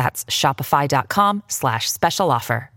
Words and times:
That's 0.00 0.24
shopify.com 0.24 1.42
slash 1.46 1.90
special 1.90 2.30
offer. 2.30 2.70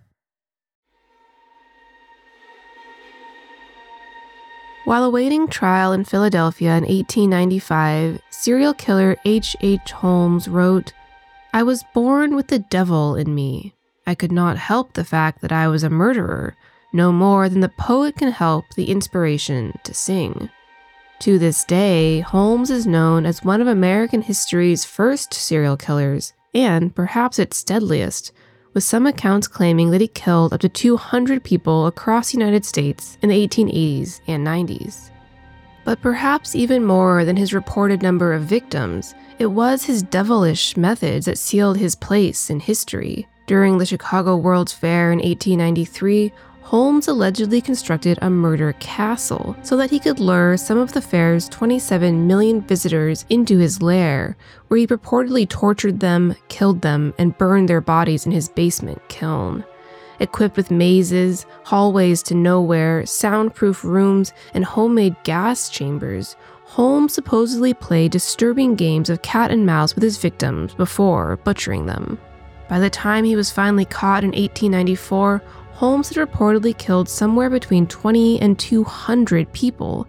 While 4.84 5.06
awaiting 5.06 5.48
trial 5.48 5.94
in 5.94 6.04
Philadelphia 6.04 6.72
in 6.72 6.84
1895, 6.84 8.20
serial 8.30 8.74
killer 8.74 9.16
H. 9.24 9.56
H. 9.62 9.92
Holmes 9.92 10.50
wrote, 10.50 10.92
I 11.54 11.64
was 11.64 11.86
born 11.94 12.36
with 12.36 12.48
the 12.48 12.60
devil 12.60 13.16
in 13.16 13.34
me. 13.34 13.74
I 14.06 14.16
could 14.16 14.34
not 14.34 14.58
help 14.58 14.92
the 14.92 15.06
fact 15.06 15.40
that 15.40 15.54
I 15.54 15.70
was 15.70 15.84
a 15.84 15.90
murderer, 15.90 16.58
no 16.92 17.14
more 17.14 17.48
than 17.48 17.62
the 17.62 17.70
poet 17.80 18.18
can 18.18 18.34
help 18.34 18.66
the 18.76 18.92
inspiration 18.92 19.80
to 19.86 19.94
sing. 19.94 20.50
To 21.20 21.40
this 21.40 21.64
day, 21.64 22.20
Holmes 22.20 22.70
is 22.70 22.86
known 22.86 23.26
as 23.26 23.46
one 23.46 23.62
of 23.62 23.68
American 23.68 24.24
history's 24.24 24.84
first 24.84 25.34
serial 25.34 25.78
killers, 25.78 26.34
and 26.54 26.96
perhaps 26.96 27.40
its 27.40 27.64
deadliest, 27.64 28.32
with 28.74 28.84
some 28.84 29.06
accounts 29.06 29.48
claiming 29.48 29.92
that 29.92 30.02
he 30.02 30.08
killed 30.08 30.54
up 30.54 30.62
to 30.62 30.70
200 30.70 31.44
people 31.44 31.86
across 31.88 32.32
the 32.32 32.38
United 32.38 32.66
States 32.66 33.18
in 33.22 33.30
the 33.30 33.48
1880s 33.48 34.22
and 34.28 34.46
90s. 34.46 35.10
But 35.86 36.02
perhaps 36.02 36.56
even 36.56 36.86
more 36.86 37.26
than 37.26 37.36
his 37.36 37.54
reported 37.54 38.02
number 38.02 38.34
of 38.34 38.44
victims, 38.44 39.14
it 39.38 39.48
was 39.48 39.84
his 39.84 40.02
devilish 40.04 40.78
methods 40.78 41.26
that 41.26 41.38
sealed 41.38 41.78
his 41.78 41.96
place 41.96 42.50
in 42.50 42.60
history. 42.60 43.28
During 43.46 43.78
the 43.78 43.86
Chicago 43.86 44.38
World's 44.38 44.72
Fair 44.72 45.12
in 45.12 45.20
1893, 45.20 46.32
Holmes 46.64 47.08
allegedly 47.08 47.62
constructed 47.62 48.18
a 48.22 48.30
murder 48.30 48.74
castle 48.80 49.56
so 49.62 49.78
that 49.78 49.92
he 49.92 50.00
could 50.00 50.20
lure 50.20 50.58
some 50.58 50.78
of 50.78 50.94
the 50.94 51.02
fair's 51.02 51.48
27 51.50 52.26
million 52.26 52.62
visitors 52.62 53.26
into 53.30 53.58
his 53.60 53.82
lair, 53.82 54.36
where 54.70 54.80
he 54.80 54.88
purportedly 54.88 55.48
tortured 55.48 56.00
them, 56.00 56.36
killed 56.48 56.82
them, 56.82 57.14
and 57.20 57.38
burned 57.38 57.70
their 57.70 57.82
bodies 57.82 58.26
in 58.26 58.32
his 58.32 58.50
basement 58.50 59.02
kiln. 59.10 59.64
Equipped 60.20 60.56
with 60.56 60.72
mazes, 60.72 61.46
hallways 61.66 62.24
to 62.24 62.34
nowhere, 62.34 63.06
soundproof 63.06 63.84
rooms, 63.84 64.32
and 64.54 64.64
homemade 64.64 65.16
gas 65.24 65.70
chambers, 65.70 66.36
Holmes 66.64 67.14
supposedly 67.14 67.74
played 67.74 68.12
disturbing 68.12 68.76
games 68.76 69.10
of 69.10 69.22
cat 69.22 69.52
and 69.52 69.66
mouse 69.66 69.94
with 69.94 70.04
his 70.04 70.18
victims 70.18 70.74
before 70.74 71.38
butchering 71.44 71.86
them. 71.86 72.18
By 72.68 72.80
the 72.80 72.90
time 72.90 73.26
he 73.26 73.36
was 73.36 73.52
finally 73.52 73.86
caught 73.86 74.24
in 74.24 74.32
1894, 74.32 75.44
Holmes 75.76 76.10
had 76.10 76.30
reportedly 76.30 76.78
killed 76.78 77.10
somewhere 77.10 77.50
between 77.50 77.88
20 77.88 78.40
and 78.40 78.60
200 78.60 79.52
people. 79.54 80.08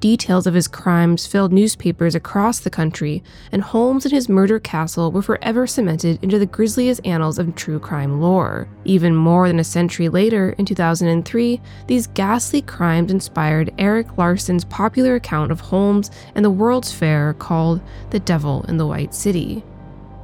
Details 0.00 0.46
of 0.46 0.54
his 0.54 0.66
crimes 0.66 1.26
filled 1.26 1.52
newspapers 1.52 2.14
across 2.14 2.58
the 2.58 2.70
country, 2.70 3.22
and 3.52 3.62
Holmes 3.62 4.04
and 4.04 4.12
his 4.12 4.28
murder 4.28 4.58
castle 4.58 5.12
were 5.12 5.22
forever 5.22 5.66
cemented 5.66 6.18
into 6.24 6.38
the 6.38 6.46
grisliest 6.46 7.02
annals 7.04 7.38
of 7.38 7.54
true 7.54 7.78
crime 7.78 8.20
lore. 8.20 8.66
Even 8.84 9.14
more 9.14 9.46
than 9.46 9.60
a 9.60 9.64
century 9.64 10.08
later, 10.08 10.56
in 10.58 10.64
2003, 10.64 11.60
these 11.86 12.08
ghastly 12.08 12.62
crimes 12.62 13.12
inspired 13.12 13.72
Erik 13.78 14.16
Larson's 14.18 14.64
popular 14.64 15.14
account 15.14 15.52
of 15.52 15.60
Holmes 15.60 16.10
and 16.34 16.44
the 16.44 16.50
World's 16.50 16.90
Fair 16.90 17.34
called 17.34 17.80
The 18.10 18.18
Devil 18.18 18.64
in 18.66 18.78
the 18.78 18.86
White 18.86 19.14
City. 19.14 19.62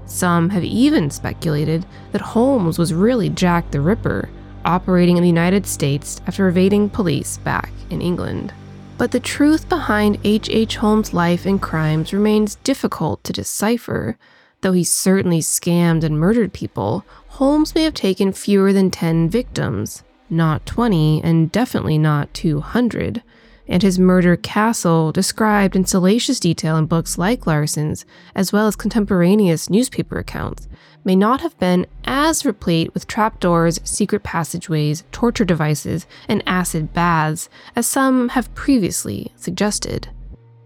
Some 0.07 0.49
have 0.49 0.65
even 0.65 1.11
speculated 1.11 1.85
that 2.13 2.23
Holmes 2.23 2.79
was 2.79 2.95
really 2.95 3.29
Jack 3.29 3.71
the 3.71 3.81
Ripper, 3.81 4.31
operating 4.65 5.17
in 5.17 5.23
the 5.23 5.29
United 5.29 5.67
States 5.67 6.21
after 6.27 6.49
evading 6.49 6.91
police 6.91 7.39
back 7.39 7.71
in 7.91 8.01
England. 8.01 8.53
But 8.97 9.13
the 9.13 9.21
truth 9.21 9.69
behind 9.69 10.19
H.H. 10.25 10.51
H. 10.51 10.77
Holmes' 10.77 11.15
life 11.15 11.47
and 11.47 11.63
crimes 11.63 12.13
remains 12.13 12.57
difficult 12.57 13.23
to 13.25 13.33
decipher. 13.33 14.19
Though 14.61 14.73
he 14.73 14.83
certainly 14.83 15.41
scammed 15.41 16.03
and 16.03 16.19
murdered 16.19 16.53
people, 16.53 17.05
Holmes 17.29 17.75
may 17.75 17.85
have 17.85 17.95
taken 17.95 18.33
fewer 18.33 18.73
than 18.73 18.91
10 18.91 19.31
victims, 19.31 20.03
not 20.29 20.67
20, 20.67 21.23
and 21.23 21.53
definitely 21.53 21.97
not 21.97 22.35
200 22.35 23.23
and 23.69 23.83
his 23.83 23.99
murder 23.99 24.37
castle, 24.37 25.13
described 25.13 25.77
in 25.77 25.85
salacious 25.85 26.41
detail 26.41 26.77
in 26.77 26.87
books 26.87 27.19
like 27.19 27.47
Larson's, 27.47 28.07
as 28.35 28.53
well 28.53 28.67
as 28.67 28.77
contemporaneous 28.77 29.69
newspaper 29.69 30.19
accounts, 30.19 30.67
may 31.05 31.15
not 31.15 31.41
have 31.41 31.59
been 31.59 31.87
as 32.05 32.45
replete 32.45 32.93
with 32.95 33.07
trapdoors, 33.07 33.81
secret 33.85 34.23
passageways, 34.23 35.05
torture 35.13 35.45
devices, 35.45 36.07
and 36.29 36.43
acid 36.47 36.93
baths 36.93 37.49
as 37.77 37.87
some 37.87 38.31
have 38.31 38.55
previously 38.55 39.33
suggested. 39.37 40.09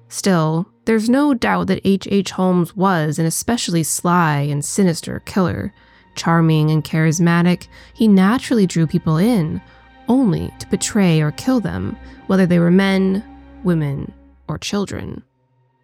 Still, 0.09 0.69
there's 0.85 1.09
no 1.09 1.33
doubt 1.33 1.69
that 1.69 1.81
H.H. 1.85 2.09
H. 2.11 2.31
Holmes 2.33 2.77
was 2.77 3.19
an 3.19 3.27
especially 3.27 3.83
sly 3.83 4.41
and 4.41 4.65
sinister 4.65 5.23
killer. 5.25 5.73
Charming 6.15 6.71
and 6.71 6.85
charismatic, 6.85 7.69
he 7.95 8.07
naturally 8.07 8.67
drew 8.67 8.87
people 8.87 9.17
in, 9.17 9.63
only 10.09 10.53
to 10.59 10.69
betray 10.69 11.23
or 11.23 11.31
kill 11.33 11.61
them, 11.61 11.97
whether 12.33 12.47
they 12.47 12.59
were 12.59 12.71
men, 12.71 13.23
women, 13.63 14.11
or 14.49 14.57
children. 14.57 15.23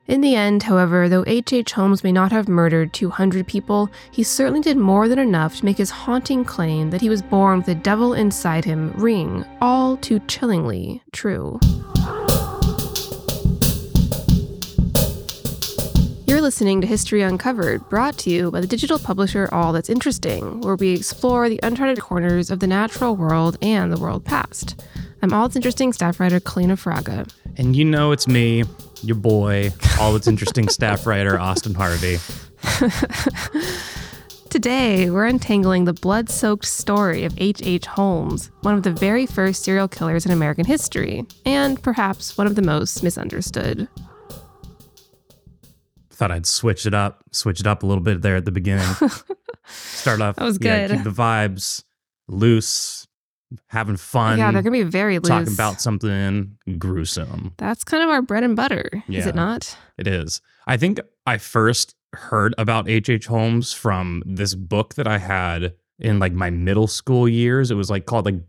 In 0.06 0.22
the 0.22 0.34
end, 0.34 0.62
however, 0.62 1.06
though 1.06 1.22
H.H. 1.26 1.52
H. 1.52 1.72
Holmes 1.72 2.02
may 2.02 2.10
not 2.10 2.32
have 2.32 2.48
murdered 2.48 2.94
200 2.94 3.46
people, 3.46 3.90
he 4.12 4.22
certainly 4.22 4.62
did 4.62 4.78
more 4.78 5.08
than 5.08 5.18
enough 5.18 5.58
to 5.58 5.64
make 5.66 5.76
his 5.76 5.90
haunting 5.90 6.46
claim 6.46 6.88
that 6.88 7.02
he 7.02 7.10
was 7.10 7.20
born 7.20 7.58
with 7.58 7.66
the 7.66 7.74
devil 7.74 8.14
inside 8.14 8.64
him 8.64 8.94
ring 8.96 9.44
all 9.60 9.98
too 9.98 10.20
chillingly 10.20 11.02
true. 11.12 11.60
You're 16.26 16.40
listening 16.40 16.80
to 16.80 16.86
History 16.86 17.20
Uncovered, 17.20 17.86
brought 17.90 18.16
to 18.20 18.30
you 18.30 18.50
by 18.50 18.62
the 18.62 18.66
digital 18.66 18.98
publisher 18.98 19.50
All 19.52 19.74
That's 19.74 19.90
Interesting, 19.90 20.62
where 20.62 20.76
we 20.76 20.94
explore 20.94 21.50
the 21.50 21.60
uncharted 21.62 22.00
corners 22.00 22.50
of 22.50 22.60
the 22.60 22.66
natural 22.66 23.16
world 23.16 23.58
and 23.60 23.92
the 23.92 24.00
world 24.00 24.24
past. 24.24 24.82
I'm 25.20 25.32
All 25.32 25.48
That's 25.48 25.56
Interesting 25.56 25.92
staff 25.92 26.20
writer 26.20 26.38
Kaleena 26.38 26.78
Fraga. 26.78 27.28
And 27.56 27.74
you 27.74 27.84
know 27.84 28.12
it's 28.12 28.28
me, 28.28 28.62
your 29.02 29.16
boy, 29.16 29.72
All 29.98 30.12
That's 30.12 30.28
Interesting 30.28 30.68
staff 30.68 31.06
writer 31.06 31.38
Austin 31.40 31.74
Harvey. 31.74 32.18
Today, 34.48 35.10
we're 35.10 35.26
untangling 35.26 35.86
the 35.86 35.92
blood 35.92 36.30
soaked 36.30 36.64
story 36.64 37.24
of 37.24 37.34
H.H. 37.36 37.66
H. 37.66 37.86
Holmes, 37.86 38.52
one 38.62 38.74
of 38.74 38.84
the 38.84 38.92
very 38.92 39.26
first 39.26 39.64
serial 39.64 39.88
killers 39.88 40.24
in 40.24 40.30
American 40.30 40.64
history, 40.64 41.26
and 41.44 41.82
perhaps 41.82 42.38
one 42.38 42.46
of 42.46 42.54
the 42.54 42.62
most 42.62 43.02
misunderstood. 43.02 43.88
Thought 46.10 46.30
I'd 46.30 46.46
switch 46.46 46.86
it 46.86 46.94
up, 46.94 47.24
switch 47.32 47.58
it 47.58 47.66
up 47.66 47.82
a 47.82 47.86
little 47.86 48.04
bit 48.04 48.22
there 48.22 48.36
at 48.36 48.44
the 48.44 48.52
beginning. 48.52 48.86
Start 49.66 50.20
off. 50.20 50.36
That 50.36 50.44
was 50.44 50.58
yeah, 50.60 50.86
good. 50.86 50.96
keep 50.96 51.04
the 51.04 51.10
vibes 51.10 51.82
loose, 52.28 53.07
having 53.68 53.96
fun. 53.96 54.38
yeah, 54.38 54.50
they're 54.52 54.62
to 54.62 54.70
be 54.70 54.82
very 54.82 55.18
loose. 55.18 55.28
talking 55.28 55.52
about 55.52 55.80
something 55.80 56.56
gruesome. 56.78 57.54
That's 57.56 57.84
kind 57.84 58.02
of 58.02 58.10
our 58.10 58.22
bread 58.22 58.44
and 58.44 58.54
butter, 58.56 58.88
is 59.08 59.26
it 59.26 59.34
not? 59.34 59.76
It 59.96 60.06
is. 60.06 60.40
I 60.66 60.76
think 60.76 61.00
I 61.26 61.38
first 61.38 61.94
heard 62.14 62.54
about 62.58 62.88
H.H. 62.88 63.10
H. 63.10 63.26
Holmes 63.26 63.72
from 63.72 64.22
this 64.26 64.54
book 64.54 64.94
that 64.94 65.06
I 65.06 65.18
had 65.18 65.74
in 65.98 66.18
like 66.18 66.32
my 66.32 66.50
middle 66.50 66.86
school 66.86 67.28
years. 67.28 67.70
It 67.70 67.74
was 67.74 67.90
like 67.90 68.06
called 68.06 68.24
like 68.24 68.40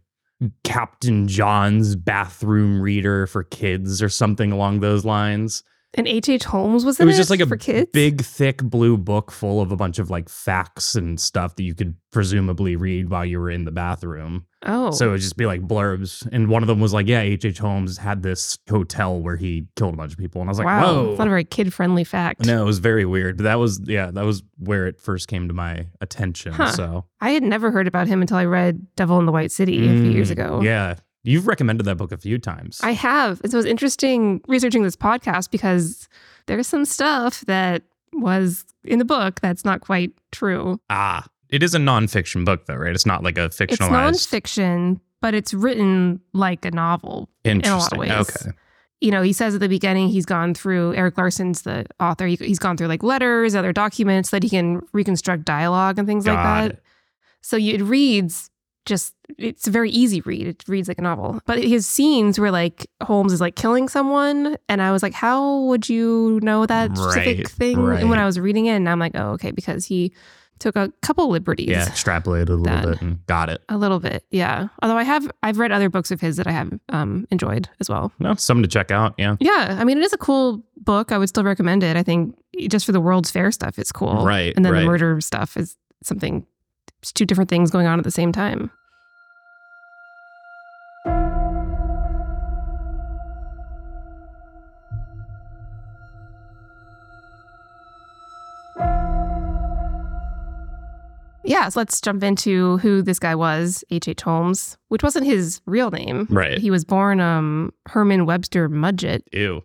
Captain 0.63 1.28
John's 1.28 1.95
Bathroom 1.95 2.81
Reader 2.81 3.28
for 3.28 3.44
Kids 3.44 4.02
or 4.02 4.10
something 4.10 4.52
along 4.52 4.80
those 4.80 5.04
lines. 5.06 5.63
And 5.96 6.08
H.H. 6.08 6.30
H. 6.30 6.44
Holmes 6.44 6.86
was 6.86 7.00
It 7.00 7.04
in 7.04 7.08
was 7.08 7.18
just 7.18 7.32
like 7.32 7.40
a 7.40 7.48
for 7.48 7.58
kids? 7.58 7.90
big, 7.92 8.22
thick 8.22 8.62
blue 8.62 8.96
book 8.96 9.32
full 9.32 9.60
of 9.60 9.72
a 9.72 9.76
bunch 9.76 9.98
of 9.98 10.12
like 10.12 10.30
facts 10.30 10.94
and 10.94 11.20
stuff 11.20 11.56
that 11.56 11.64
you 11.64 11.74
could 11.74 11.96
presumably 12.12 12.76
read 12.76 13.10
while 13.10 13.26
you 13.26 13.40
were 13.40 13.50
in 13.50 13.66
the 13.66 13.72
bathroom. 13.72 14.46
Oh. 14.66 14.92
So 14.92 15.08
it 15.08 15.12
would 15.14 15.22
just 15.22 15.36
be 15.36 15.48
like 15.48 15.62
blurbs. 15.62 16.28
And 16.32 16.48
one 16.48 16.62
of 16.62 16.68
them 16.68 16.80
was 16.80 16.94
like, 16.94 17.08
yeah, 17.08 17.22
H.H. 17.22 17.46
H. 17.46 17.58
Holmes 17.58 17.98
had 17.98 18.22
this 18.22 18.60
hotel 18.70 19.20
where 19.20 19.36
he 19.36 19.66
killed 19.76 19.96
a 19.96 19.98
bunch 19.98 20.12
of 20.12 20.20
people. 20.20 20.42
And 20.42 20.50
I 20.50 20.52
was 20.52 20.60
like, 20.60 20.68
wow. 20.68 20.84
whoa. 20.94 21.10
It's 21.10 21.18
not 21.18 21.28
a 21.28 21.32
very 21.32 21.44
kid 21.46 21.74
friendly 21.74 22.04
fact. 22.04 22.46
No, 22.46 22.62
it 22.62 22.66
was 22.66 22.78
very 22.78 23.06
weird. 23.06 23.38
But 23.38 23.44
that 23.46 23.56
was 23.58 23.82
yeah, 23.86 24.12
that 24.12 24.26
was 24.26 24.44
where 24.60 24.86
it 24.86 25.02
first 25.02 25.28
came 25.28 25.48
to 25.48 25.56
my 25.56 25.88
attention. 26.02 26.52
Huh. 26.54 26.72
So 26.72 27.06
I 27.20 27.32
had 27.32 27.42
never 27.42 27.72
heard 27.72 27.88
about 27.88 28.06
him 28.08 28.22
until 28.22 28.38
I 28.38 28.46
read 28.46 28.86
Devil 28.96 29.18
in 29.20 29.26
the 29.26 29.32
White 29.32 29.52
City 29.52 29.78
a 29.88 29.92
few 29.92 30.12
years 30.12 30.30
Mm, 30.30 30.34
ago. 30.34 30.62
Yeah. 30.62 30.96
You've 31.30 31.48
recommended 31.48 31.84
that 31.86 31.96
book 31.98 32.12
a 32.12 32.18
few 32.18 32.38
times. 32.40 32.80
I 32.84 32.92
have. 32.92 33.40
And 33.42 33.52
so 33.52 33.58
it 33.58 33.60
was 33.60 33.66
interesting 33.66 34.42
researching 34.48 34.84
this 34.84 34.96
podcast 34.96 35.52
because 35.52 36.10
there's 36.48 36.68
some 36.68 36.86
stuff 36.86 37.42
that 37.42 37.84
was 38.14 38.66
in 38.84 38.98
the 39.00 39.06
book 39.06 39.40
that's 39.40 39.64
not 39.64 39.81
quite 39.81 40.12
true. 40.31 40.80
ah. 40.90 41.28
it 41.50 41.62
is 41.62 41.76
a 41.76 41.78
nonfiction 41.80 42.46
book 42.46 42.66
though, 42.66 42.76
right? 42.76 42.96
It's 42.96 43.06
not 43.06 43.24
like 43.24 43.38
a 43.38 43.46
It's 43.46 43.58
fictionalized. 43.58 43.90
nonfiction, 43.90 45.00
but 45.22 45.34
it's 45.34 45.54
written 45.54 46.20
like 46.34 46.66
a 46.66 46.72
novel. 46.72 47.30
in 47.44 47.62
a 47.64 47.78
lot 47.78 47.92
of 47.94 48.00
ways. 48.00 48.12
Okay. 48.12 48.52
You 49.02 49.12
know, 49.12 49.22
he 49.22 49.31
says 49.31 49.54
at 49.56 49.62
the 49.62 49.70
beginning 49.70 50.10
he's 50.10 50.26
gone 50.26 50.54
through 50.54 50.94
Erik 50.96 51.18
Larson's 51.18 51.62
the 51.62 51.86
author. 52.00 52.26
He, 52.28 52.36
he's 52.36 52.60
gone 52.60 52.76
through 52.76 52.88
like 52.88 53.04
letters, 53.04 53.56
other 53.56 53.72
documents 53.72 54.31
that 54.31 54.44
he 54.44 54.50
can 54.50 54.81
reconstruct 54.94 55.46
dialogue 55.46 55.98
and 56.00 56.08
things 56.08 56.26
like 56.28 56.36
that. 56.36 56.81
So 57.42 57.56
you, 57.56 57.76
it 57.76 57.81
reads 57.84 58.49
just 58.90 59.16
it's 59.38 59.68
a 59.68 59.72
very 59.72 59.90
easy 59.92 60.20
read. 60.22 60.48
It 60.48 60.64
reads 60.68 60.88
like 60.90 60.98
a 60.98 61.02
novel. 61.02 61.40
But 61.46 61.64
his 61.64 61.88
scenes 61.88 62.40
where 62.40 62.52
like 62.52 62.88
Holmes 63.02 63.32
is 63.32 63.40
like 63.40 63.56
killing 63.56 63.88
someone, 63.88 64.58
and 64.68 64.82
I 64.82 64.92
was 64.92 65.02
like, 65.02 65.14
how 65.14 65.62
would 65.62 65.88
you 65.88 66.40
know 66.44 66.66
that 66.66 66.98
specific 66.98 67.38
Right, 67.38 67.48
thing? 67.48 67.78
And 67.78 68.10
when. 68.10 68.20
I 68.20 68.26
was 68.26 68.38
reading 68.40 68.66
it, 68.66 68.76
and 68.76 68.90
I'm 68.90 69.00
like, 69.00 69.14
oh, 69.16 69.32
okay, 69.34 69.52
because 69.52 69.86
he 69.86 70.12
took 70.60 70.76
a 70.76 70.92
couple 71.02 71.30
liberties. 71.30 71.70
Yeah, 71.70 71.88
extrapolated 71.88 72.50
a 72.50 72.56
little 72.56 72.64
That. 72.66 72.86
bit 72.86 73.02
and 73.02 73.26
got 73.28 73.48
it. 73.48 73.62
A 73.70 73.78
little 73.78 74.00
bit, 74.00 74.26
yeah. 74.30 74.68
Although 74.82 74.98
I 74.98 75.04
have, 75.04 75.32
I've 75.42 75.58
read 75.58 75.72
other 75.72 75.90
books 75.90 76.12
of 76.12 76.20
his 76.20 76.36
that 76.36 76.48
I 76.48 76.52
have 76.52 76.78
um, 76.90 77.26
enjoyed 77.32 77.70
as 77.80 77.90
well. 77.90 78.12
No, 78.20 78.34
something 78.36 78.64
to 78.64 78.68
check 78.68 78.92
out. 78.92 79.14
Yeah. 79.18 79.38
Yeah, 79.40 79.78
I 79.80 79.86
mean, 79.86 79.98
it 79.98 80.04
is 80.04 80.12
a 80.12 80.18
cool 80.18 80.62
book. 80.76 81.14
I 81.14 81.18
would 81.18 81.30
still 81.30 81.46
recommend 81.46 81.82
it. 81.84 81.96
I 81.96 82.04
think 82.04 82.36
just 82.68 82.86
for 82.86 82.92
the 82.92 83.00
World's 83.00 83.32
Fair 83.32 83.52
stuff, 83.52 83.80
it's 83.80 83.94
cool. 83.94 84.26
Right. 84.26 84.54
And 84.56 84.66
then 84.66 84.74
right. 84.74 84.82
the 84.82 84.86
murder 84.86 85.22
stuff 85.22 85.56
is 85.56 85.78
something. 86.04 86.46
It's 87.01 87.12
two 87.12 87.25
different 87.25 87.50
things 87.50 87.72
going 87.72 87.88
on 87.88 87.98
at 88.00 88.04
the 88.04 88.12
same 88.12 88.31
time. 88.31 88.72
Yeah, 101.50 101.69
so 101.69 101.80
let's 101.80 102.00
jump 102.00 102.22
into 102.24 102.78
who 102.78 103.02
this 103.02 103.18
guy 103.18 103.34
was, 103.34 103.84
H.H. 103.90 104.07
H. 104.07 104.22
Holmes, 104.22 104.78
which 104.90 105.02
wasn't 105.02 105.25
his 105.25 105.62
real 105.66 105.90
name. 105.90 106.28
Right. 106.30 106.60
He 106.60 106.69
was 106.69 106.86
born 106.86 107.19
um, 107.19 107.74
Herman 107.88 108.28
Webster 108.28 108.69
Mudgett. 108.69 109.22
Ew. 109.31 109.63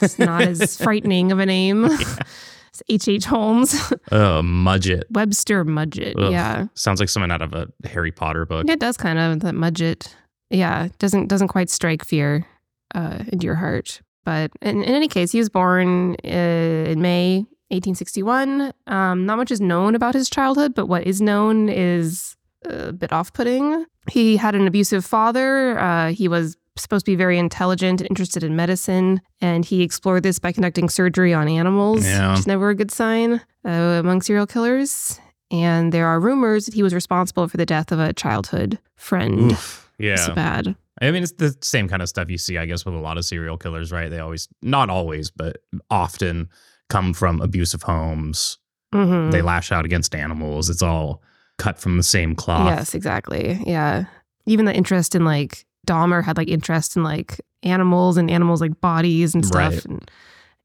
It's 0.00 0.18
not 0.18 0.42
as 0.42 0.76
frightening 0.82 1.32
of 1.32 1.40
a 1.40 1.46
name. 1.46 1.86
It's 1.86 2.18
H.H. 2.88 3.08
H. 3.08 3.24
Holmes. 3.26 3.74
Oh, 4.12 4.42
Mudgett. 4.42 5.04
Webster 5.10 5.64
Mudgett. 5.64 6.14
Ugh. 6.18 6.30
Yeah. 6.32 6.66
Sounds 6.74 7.00
like 7.00 7.08
someone 7.08 7.30
out 7.30 7.42
of 7.42 7.52
a 7.54 7.68
Harry 7.84 8.12
Potter 8.12 8.44
book. 8.46 8.68
It 8.68 8.80
does 8.80 8.96
kind 8.96 9.18
of 9.18 9.40
that 9.40 9.54
Mudgett. 9.54 10.14
Yeah. 10.50 10.88
Doesn't 10.98 11.28
doesn't 11.28 11.48
quite 11.48 11.70
strike 11.70 12.04
fear 12.04 12.46
uh, 12.94 13.24
into 13.28 13.44
your 13.46 13.54
heart. 13.56 14.00
But 14.24 14.50
in, 14.62 14.82
in 14.82 14.94
any 14.94 15.08
case, 15.08 15.32
he 15.32 15.38
was 15.38 15.48
born 15.50 16.16
uh, 16.24 16.28
in 16.28 17.00
May 17.02 17.38
1861. 17.68 18.72
Um, 18.86 19.26
not 19.26 19.36
much 19.36 19.50
is 19.50 19.60
known 19.60 19.94
about 19.94 20.14
his 20.14 20.30
childhood, 20.30 20.74
but 20.74 20.86
what 20.86 21.06
is 21.06 21.20
known 21.20 21.68
is 21.68 22.36
a 22.64 22.92
bit 22.92 23.12
off-putting. 23.12 23.84
He 24.10 24.36
had 24.36 24.54
an 24.54 24.66
abusive 24.66 25.04
father. 25.04 25.78
Uh, 25.78 26.12
he 26.12 26.28
was 26.28 26.56
supposed 26.76 27.06
to 27.06 27.12
be 27.12 27.16
very 27.16 27.38
intelligent, 27.38 28.00
interested 28.02 28.42
in 28.42 28.56
medicine, 28.56 29.20
and 29.40 29.64
he 29.64 29.82
explored 29.82 30.22
this 30.22 30.38
by 30.38 30.52
conducting 30.52 30.88
surgery 30.88 31.32
on 31.32 31.48
animals, 31.48 32.04
Yeah. 32.04 32.30
which 32.30 32.40
is 32.40 32.46
never 32.46 32.70
a 32.70 32.74
good 32.74 32.90
sign 32.90 33.40
uh, 33.64 33.68
among 34.00 34.22
serial 34.22 34.46
killers. 34.46 35.20
And 35.50 35.92
there 35.92 36.06
are 36.08 36.18
rumors 36.18 36.66
that 36.66 36.74
he 36.74 36.82
was 36.82 36.92
responsible 36.94 37.46
for 37.48 37.56
the 37.58 37.66
death 37.66 37.92
of 37.92 38.00
a 38.00 38.12
childhood 38.12 38.78
friend. 38.96 39.52
Oof. 39.52 39.90
Yeah. 39.98 40.14
It's 40.14 40.28
bad. 40.30 40.74
I 41.00 41.10
mean, 41.10 41.22
it's 41.22 41.32
the 41.32 41.56
same 41.60 41.88
kind 41.88 42.02
of 42.02 42.08
stuff 42.08 42.30
you 42.30 42.38
see, 42.38 42.58
I 42.58 42.66
guess, 42.66 42.84
with 42.84 42.94
a 42.94 42.98
lot 42.98 43.18
of 43.18 43.24
serial 43.24 43.56
killers, 43.58 43.92
right? 43.92 44.08
They 44.10 44.18
always, 44.18 44.48
not 44.62 44.90
always, 44.90 45.30
but 45.30 45.58
often 45.90 46.48
come 46.88 47.12
from 47.14 47.40
abusive 47.40 47.82
homes. 47.82 48.58
Mhm. 48.92 49.30
They 49.32 49.42
lash 49.42 49.70
out 49.72 49.84
against 49.84 50.14
animals. 50.14 50.70
It's 50.70 50.82
all 50.82 51.22
cut 51.58 51.78
from 51.78 51.96
the 51.96 52.02
same 52.02 52.34
cloth. 52.34 52.66
Yes, 52.68 52.94
exactly. 52.94 53.60
Yeah. 53.66 54.04
Even 54.46 54.64
the 54.66 54.74
interest 54.74 55.14
in 55.14 55.24
like 55.24 55.64
Dahmer 55.84 56.22
had 56.24 56.36
like 56.36 56.48
interest 56.48 56.96
in 56.96 57.02
like 57.02 57.40
animals 57.62 58.16
and 58.16 58.30
animals 58.30 58.60
like 58.60 58.80
bodies 58.80 59.34
and 59.34 59.44
stuff. 59.44 59.72
Right. 59.72 59.84
And 59.84 60.10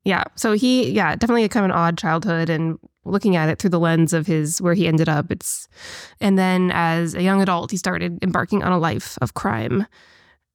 yeah. 0.03 0.23
So 0.35 0.53
he, 0.53 0.91
yeah, 0.91 1.15
definitely 1.15 1.47
kind 1.49 1.65
of 1.65 1.71
an 1.71 1.77
odd 1.77 1.97
childhood 1.97 2.49
and 2.49 2.77
looking 3.05 3.35
at 3.35 3.49
it 3.49 3.59
through 3.59 3.71
the 3.71 3.79
lens 3.79 4.13
of 4.13 4.27
his 4.27 4.61
where 4.61 4.73
he 4.73 4.87
ended 4.87 5.09
up, 5.09 5.31
it's 5.31 5.67
and 6.21 6.37
then 6.37 6.71
as 6.73 7.15
a 7.15 7.23
young 7.23 7.41
adult, 7.41 7.71
he 7.71 7.77
started 7.77 8.19
embarking 8.23 8.63
on 8.63 8.71
a 8.71 8.79
life 8.79 9.17
of 9.21 9.33
crime. 9.33 9.85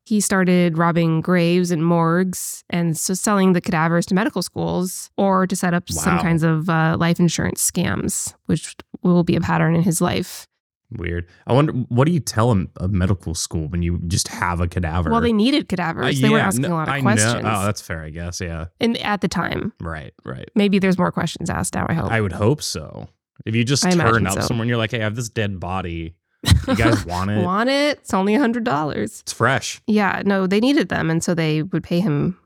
He 0.07 0.21
started 0.21 0.77
robbing 0.77 1.23
graves 1.23 1.71
and 1.71 1.85
morgues 1.85 2.63
and 2.69 2.97
so 2.97 3.15
selling 3.15 3.55
the 3.55 3.61
cadavers 3.63 4.05
to 4.07 4.15
medical 4.15 4.43
schools 4.43 5.11
or 5.17 5.47
to 5.47 5.57
set 5.57 5.73
up 5.73 5.91
some 5.91 6.19
kinds 6.19 6.43
of 6.43 6.69
uh, 6.69 6.97
life 6.99 7.19
insurance 7.19 7.71
scams, 7.71 8.35
which 8.45 8.77
will 9.03 9.25
be 9.25 9.35
a 9.35 9.41
pattern 9.41 9.75
in 9.75 9.83
his 9.83 10.03
life. 10.03 10.47
Weird. 10.91 11.27
I 11.47 11.53
wonder, 11.55 11.73
what 11.73 12.07
do 12.07 12.13
you 12.13 12.21
tell 12.21 12.53
a, 12.53 12.67
a 12.77 12.89
medical 12.89 13.35
school 13.35 13.69
when 13.69 13.83
you 13.83 13.99
just 14.07 14.29
have 14.29 14.61
a 14.61 14.69
cadaver? 14.69 15.11
Well, 15.11 15.21
they 15.21 15.33
needed 15.33 15.69
cadavers. 15.69 16.21
they 16.21 16.29
were 16.29 16.39
asking 16.39 16.63
no, 16.63 16.69
a 16.69 16.75
lot 16.75 16.89
of 16.89 16.95
I 16.95 16.99
know. 16.99 17.03
questions. 17.03 17.35
Oh, 17.45 17.65
that's 17.65 17.81
fair, 17.81 18.03
I 18.03 18.11
guess. 18.11 18.41
Yeah. 18.41 18.67
and 18.81 18.97
at 18.99 19.21
the 19.21 19.29
time, 19.29 19.73
Right, 19.81 20.13
right. 20.25 20.49
maybe 20.55 20.79
there's 20.79 20.99
more 20.99 21.11
questions 21.11 21.51
asked 21.51 21.75
now. 21.75 21.87
I 21.89 21.95
hope. 21.95 22.13
I 22.13 22.21
would 22.21 22.33
hope 22.33 22.63
so. 22.63 23.09
If 23.45 23.55
you 23.57 23.65
just 23.65 23.85
I 23.85 23.91
turn 23.91 24.27
up 24.27 24.35
so. 24.35 24.41
somewhere 24.43 24.63
and 24.63 24.69
you're 24.69 24.79
like, 24.79 24.93
hey, 24.93 25.01
I 25.01 25.05
have 25.05 25.17
this 25.17 25.29
dead 25.29 25.59
body. 25.59 26.15
You 26.69 26.77
guys 26.77 27.05
want 27.05 27.31
it? 27.31 27.43
Want 27.45 27.69
it? 27.71 27.99
It's 27.99 28.15
only 28.15 28.35
a 28.35 28.39
hundred 28.39 28.65
dollars. 28.65 29.21
It's 29.21 29.33
fresh. 29.33 29.83
Yeah, 29.87 30.23
no, 30.25 30.47
they 30.47 30.61
needed 30.61 30.89
them, 30.89 31.11
and 31.11 31.23
so 31.23 31.35
they 31.35 31.63
would 31.63 31.83
pay 31.83 32.01
him. 32.01 32.39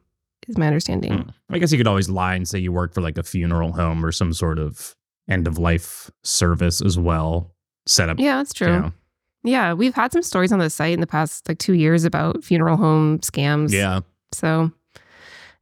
Is 0.49 0.56
my 0.56 0.67
understanding. 0.67 1.12
Mm. 1.12 1.35
I 1.50 1.58
guess 1.58 1.70
you 1.73 1.79
could 1.79 1.87
always 1.87 2.08
lie 2.08 2.35
and 2.35 2.49
say 2.49 2.58
you 2.58 2.73
work 2.73 2.94
for 2.94 3.00
like 3.00 3.19
a 3.19 3.23
funeral 3.23 3.73
home 3.73 4.05
or 4.05 4.11
some 4.12 4.32
sort 4.32 4.58
of 4.58 4.96
end 5.29 5.46
of 5.46 5.58
life 5.58 6.11
service 6.25 6.81
as 6.81 6.99
well. 6.99 7.52
Set 7.88 8.08
up. 8.08 8.19
Yeah, 8.20 8.37
that's 8.37 8.52
true. 8.52 8.69
you 8.69 8.81
know. 8.81 8.93
Yeah, 9.44 9.73
we've 9.73 9.94
had 9.94 10.12
some 10.12 10.23
stories 10.23 10.52
on 10.52 10.58
the 10.58 10.69
site 10.69 10.93
in 10.93 11.00
the 11.00 11.06
past 11.06 11.49
like 11.49 11.58
two 11.58 11.73
years 11.75 12.05
about 12.05 12.44
funeral 12.44 12.76
home 12.76 13.19
scams. 13.20 13.73
Yeah. 13.73 14.00
So 14.32 14.70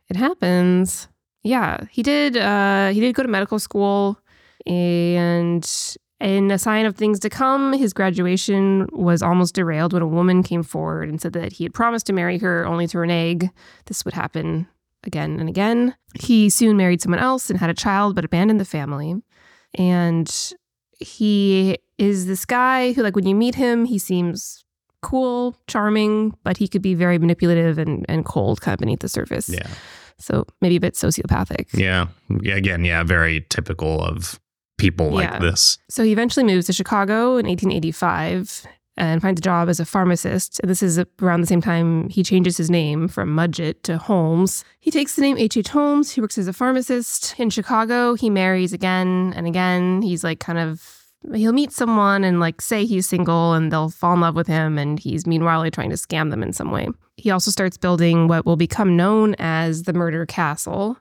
it 0.08 0.17
happens. 0.17 1.08
Yeah, 1.44 1.84
he 1.90 2.02
did. 2.02 2.37
Uh, 2.37 2.88
he 2.90 3.00
did 3.00 3.14
go 3.14 3.23
to 3.23 3.28
medical 3.28 3.58
school, 3.61 4.19
and 4.67 5.69
in 6.20 6.50
a 6.50 6.58
sign 6.58 6.87
of 6.87 6.96
things 6.96 7.20
to 7.20 7.31
come, 7.31 7.73
his 7.75 7.93
graduation 7.93 8.88
was 8.90 9.23
almost 9.23 9.55
derailed 9.55 9.93
when 9.93 10.02
a 10.02 10.06
woman 10.08 10.43
came 10.43 10.62
forward 10.64 11.08
and 11.08 11.20
said 11.20 11.34
that 11.34 11.52
he 11.52 11.64
had 11.64 11.75
promised 11.75 12.06
to 12.06 12.12
marry 12.12 12.38
her, 12.38 12.67
only 12.67 12.87
to 12.88 12.99
renege. 12.99 13.49
This 13.84 14.05
would 14.05 14.14
happen 14.14 14.67
again 15.05 15.38
and 15.38 15.49
again. 15.49 15.94
He 16.19 16.50
soon 16.50 16.76
married 16.76 17.00
someone 17.02 17.20
else 17.20 17.50
and 17.50 17.61
had 17.61 17.70
a 17.70 17.75
child, 17.75 18.17
but 18.17 18.25
abandoned 18.25 18.58
the 18.58 18.64
family. 18.64 19.14
And 19.75 20.28
he 20.99 21.78
is 21.99 22.27
this 22.27 22.45
guy 22.45 22.93
who, 22.93 23.03
like, 23.03 23.17
when 23.17 23.27
you 23.27 23.35
meet 23.35 23.55
him, 23.55 23.85
he 23.85 23.99
seems 23.99 24.65
cool, 25.03 25.57
charming, 25.67 26.37
but 26.43 26.57
he 26.57 26.69
could 26.69 26.83
be 26.83 26.95
very 26.95 27.19
manipulative 27.19 27.79
and, 27.79 28.05
and 28.09 28.25
cold 28.25 28.61
kind 28.61 28.75
of 28.75 28.81
beneath 28.81 29.00
the 29.00 29.09
surface. 29.09 29.49
Yeah. 29.49 29.67
So 30.19 30.47
maybe 30.61 30.76
a 30.76 30.81
bit 30.81 30.95
sociopathic. 30.95 31.67
Yeah. 31.73 32.09
Yeah. 32.43 32.57
Again, 32.57 32.85
yeah. 32.85 33.03
Very 33.03 33.47
typical 33.49 34.03
of 34.03 34.41
people 34.79 35.11
like 35.11 35.41
this. 35.41 35.79
So 35.88 36.03
he 36.03 36.12
eventually 36.12 36.45
moves 36.45 36.67
to 36.67 36.73
Chicago 36.73 37.37
in 37.37 37.47
1885 37.47 38.67
and 38.97 39.21
finds 39.21 39.41
a 39.41 39.43
job 39.43 39.69
as 39.69 39.79
a 39.79 39.85
pharmacist. 39.85 40.59
And 40.61 40.71
this 40.71 40.83
is 40.83 40.99
around 41.21 41.43
the 41.43 41.47
same 41.47 41.61
time 41.61 42.09
he 42.09 42.23
changes 42.23 42.57
his 42.57 42.71
name 42.71 43.09
from 43.09 43.35
Mudgett 43.37 43.83
to 43.83 43.99
Holmes. 43.99 44.65
He 44.81 44.91
takes 44.91 45.17
the 45.17 45.23
name 45.23 45.37
H.H. 45.37 45.69
Holmes. 45.69 46.12
He 46.12 46.21
works 46.21 46.38
as 46.38 46.49
a 46.49 46.53
pharmacist 46.53 47.38
in 47.38 47.50
Chicago. 47.50 48.15
He 48.15 48.31
marries 48.31 48.73
again 48.73 49.35
and 49.37 49.47
again. 49.47 50.03
He's 50.03 50.25
like 50.25 50.41
kind 50.41 50.59
of 50.59 50.96
he'll 51.35 51.52
meet 51.52 51.73
someone 51.73 52.25
and 52.25 52.40
like 52.40 52.61
say 52.61 52.85
he's 52.85 53.06
single 53.09 53.52
and 53.54 53.71
they'll 53.73 53.88
fall 53.90 54.14
in 54.14 54.21
love 54.21 54.35
with 54.37 54.47
him 54.47 54.78
and 54.78 54.99
he's 54.99 55.26
meanwhile 55.26 55.68
trying 55.71 55.90
to 55.90 55.97
scam 55.97 56.30
them 56.30 56.42
in 56.42 56.52
some 56.52 56.71
way. 56.71 56.88
He 57.16 57.30
also 57.30 57.50
starts 57.50 57.76
building 57.76 58.28
what 58.28 58.45
will 58.47 58.56
become 58.56 58.97
known 58.97 59.35
as 59.38 59.85
the 59.85 59.92
Murder 59.92 60.26
Castle 60.26 60.99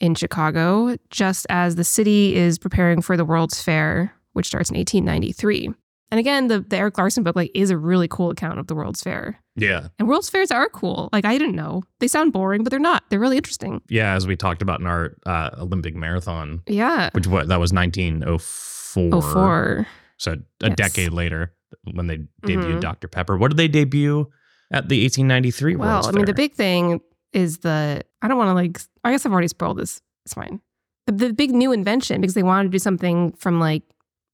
in 0.00 0.14
Chicago, 0.14 0.96
just 1.10 1.46
as 1.50 1.74
the 1.74 1.84
city 1.84 2.36
is 2.36 2.58
preparing 2.58 3.02
for 3.02 3.16
the 3.16 3.24
World's 3.24 3.60
Fair, 3.60 4.14
which 4.32 4.46
starts 4.46 4.70
in 4.70 4.76
1893. 4.76 5.70
And 6.10 6.18
again, 6.18 6.46
the, 6.46 6.60
the 6.60 6.76
Erik 6.78 6.96
Larson 6.96 7.22
book 7.22 7.36
like 7.36 7.50
is 7.54 7.70
a 7.70 7.76
really 7.76 8.08
cool 8.08 8.30
account 8.30 8.58
of 8.58 8.66
the 8.68 8.74
World's 8.74 9.02
Fair. 9.02 9.38
Yeah. 9.56 9.88
And 9.98 10.08
World's 10.08 10.30
Fairs 10.30 10.50
are 10.50 10.68
cool. 10.68 11.08
Like 11.12 11.24
I 11.26 11.36
didn't 11.36 11.56
know. 11.56 11.82
They 11.98 12.06
sound 12.08 12.32
boring, 12.32 12.62
but 12.62 12.70
they're 12.70 12.78
not. 12.78 13.02
They're 13.10 13.18
really 13.18 13.36
interesting. 13.36 13.82
Yeah. 13.90 14.14
As 14.14 14.26
we 14.26 14.36
talked 14.36 14.62
about 14.62 14.80
in 14.80 14.86
our 14.86 15.16
uh, 15.26 15.50
Olympic 15.58 15.94
marathon, 15.96 16.62
Yeah. 16.68 17.10
which 17.12 17.26
what 17.26 17.48
that 17.48 17.60
was 17.60 17.72
1904. 17.72 18.77
Oh 18.96 19.20
four. 19.20 19.86
So 20.16 20.32
a 20.62 20.68
Yes. 20.68 20.76
decade 20.76 21.12
later 21.12 21.52
when 21.92 22.06
they 22.06 22.18
debuted 22.44 22.76
Mhm. 22.76 22.80
Dr. 22.80 23.08
Pepper. 23.08 23.36
What 23.36 23.48
did 23.48 23.56
they 23.56 23.68
debut 23.68 24.28
at 24.70 24.88
the 24.88 25.02
1893 25.04 25.76
Well, 25.76 25.88
World's 25.88 26.08
I 26.08 26.12
mean, 26.12 26.24
the 26.24 26.34
big 26.34 26.54
thing 26.54 27.00
is 27.32 27.58
the 27.58 28.02
I 28.22 28.28
don't 28.28 28.38
want 28.38 28.48
to 28.48 28.54
like 28.54 28.80
I 29.04 29.10
guess 29.12 29.24
I've 29.26 29.32
already 29.32 29.48
spoiled 29.48 29.78
this. 29.78 30.00
It's 30.24 30.34
fine. 30.34 30.60
The, 31.06 31.12
the 31.12 31.32
big 31.32 31.52
new 31.52 31.72
invention 31.72 32.20
because 32.20 32.34
they 32.34 32.42
wanted 32.42 32.64
to 32.64 32.70
do 32.70 32.78
something 32.78 33.32
from 33.32 33.60
like 33.60 33.82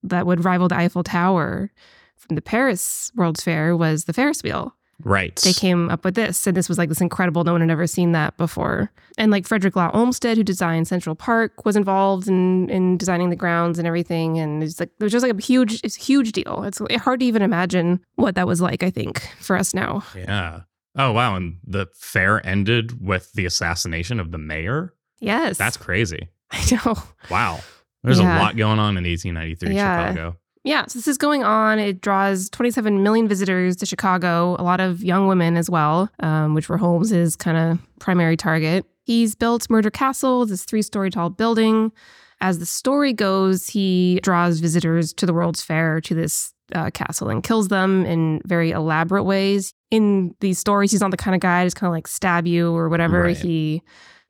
that 0.02 0.26
would 0.26 0.44
rival 0.44 0.68
the 0.68 0.76
Eiffel 0.76 1.02
Tower 1.04 1.70
from 2.16 2.36
the 2.36 2.42
Paris 2.42 3.10
World's 3.14 3.42
Fair 3.42 3.76
was 3.76 4.04
the 4.04 4.12
Ferris 4.12 4.42
wheel. 4.42 4.74
Right. 5.02 5.34
they 5.44 5.52
came 5.52 5.90
up 5.90 6.04
with 6.04 6.14
this. 6.14 6.46
And 6.46 6.56
this 6.56 6.68
was 6.68 6.78
like 6.78 6.88
this 6.88 7.00
incredible, 7.00 7.44
no 7.44 7.52
one 7.52 7.60
had 7.60 7.70
ever 7.70 7.86
seen 7.86 8.12
that 8.12 8.36
before. 8.36 8.90
And 9.18 9.30
like 9.32 9.46
Frederick 9.46 9.76
Law 9.76 9.90
Olmsted, 9.92 10.36
who 10.36 10.44
designed 10.44 10.86
Central 10.88 11.14
Park, 11.14 11.64
was 11.64 11.76
involved 11.76 12.28
in 12.28 12.68
in 12.70 12.96
designing 12.96 13.30
the 13.30 13.36
grounds 13.36 13.78
and 13.78 13.86
everything. 13.88 14.38
And 14.38 14.62
it's 14.62 14.78
like 14.80 14.90
it 14.98 15.02
was 15.02 15.12
just 15.12 15.24
like 15.26 15.34
a 15.36 15.42
huge, 15.42 15.80
it's 15.84 15.96
a 15.96 16.00
huge 16.00 16.32
deal. 16.32 16.62
It's 16.64 16.80
hard 17.02 17.20
to 17.20 17.26
even 17.26 17.42
imagine 17.42 18.00
what 18.16 18.34
that 18.36 18.46
was 18.46 18.60
like, 18.60 18.82
I 18.82 18.90
think, 18.90 19.20
for 19.40 19.56
us 19.56 19.74
now. 19.74 20.04
Yeah. 20.16 20.60
Oh 20.96 21.12
wow. 21.12 21.34
And 21.36 21.56
the 21.66 21.86
fair 21.94 22.44
ended 22.46 23.04
with 23.04 23.32
the 23.32 23.46
assassination 23.46 24.20
of 24.20 24.30
the 24.30 24.38
mayor. 24.38 24.94
Yes. 25.20 25.58
That's 25.58 25.76
crazy. 25.76 26.28
I 26.52 26.62
know. 26.84 26.94
Wow. 27.30 27.60
There's 28.02 28.20
Yeah. 28.20 28.38
a 28.38 28.42
lot 28.42 28.56
going 28.56 28.78
on 28.78 28.96
in 28.96 29.04
1893 29.04 29.74
Yeah. 29.74 30.08
Chicago. 30.12 30.36
Yeah, 30.64 30.86
so 30.86 30.98
this 30.98 31.06
is 31.06 31.18
going 31.18 31.44
on. 31.44 31.78
It 31.78 32.00
draws 32.00 32.48
27 32.48 33.02
million 33.02 33.28
visitors 33.28 33.76
to 33.76 33.86
Chicago, 33.86 34.56
a 34.58 34.62
lot 34.64 34.80
of 34.80 35.04
young 35.04 35.28
women 35.28 35.58
as 35.58 35.68
well, 35.68 36.08
um, 36.20 36.54
which 36.54 36.70
were 36.70 36.78
Holmes's 36.78 37.36
kind 37.36 37.56
of 37.56 37.78
primary 38.00 38.36
target. 38.36 38.86
He's 39.04 39.34
built 39.34 39.68
Murder 39.68 39.90
Castle, 39.90 40.46
this 40.46 40.64
three 40.64 40.80
story 40.80 41.10
tall 41.10 41.28
building. 41.28 41.92
As 42.40 42.58
the 42.58 42.66
story 42.66 43.12
goes, 43.12 43.68
he 43.68 44.20
draws 44.22 44.58
visitors 44.58 45.12
to 45.14 45.26
the 45.26 45.34
World's 45.34 45.62
Fair 45.62 46.00
to 46.00 46.14
this 46.14 46.54
uh, 46.74 46.90
castle 46.90 47.28
and 47.28 47.42
kills 47.42 47.68
them 47.68 48.06
in 48.06 48.40
very 48.46 48.70
elaborate 48.70 49.24
ways. 49.24 49.74
In 49.90 50.34
these 50.40 50.58
stories, 50.58 50.90
he's 50.90 51.00
not 51.00 51.10
the 51.10 51.16
kind 51.18 51.34
of 51.34 51.40
guy 51.40 51.62
to 51.62 51.66
just 51.66 51.76
kind 51.76 51.88
of 51.88 51.92
like 51.92 52.08
stab 52.08 52.46
you 52.46 52.74
or 52.74 52.88
whatever. 52.88 53.24
Right. 53.24 53.36
He 53.36 53.82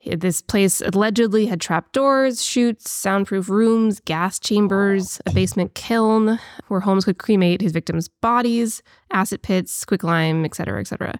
this 0.05 0.41
place 0.41 0.81
allegedly 0.81 1.45
had 1.45 1.61
trap 1.61 1.91
doors, 1.91 2.43
chutes, 2.43 2.91
soundproof 2.91 3.49
rooms, 3.49 3.99
gas 4.01 4.39
chambers, 4.39 5.19
a 5.25 5.31
basement 5.31 5.75
kiln 5.75 6.39
where 6.67 6.79
Holmes 6.79 7.05
could 7.05 7.17
cremate 7.17 7.61
his 7.61 7.71
victims' 7.71 8.09
bodies, 8.21 8.83
acid 9.11 9.41
pits, 9.41 9.85
quicklime, 9.85 10.45
et 10.45 10.55
cetera, 10.55 10.79
et 10.79 10.87
cetera. 10.87 11.19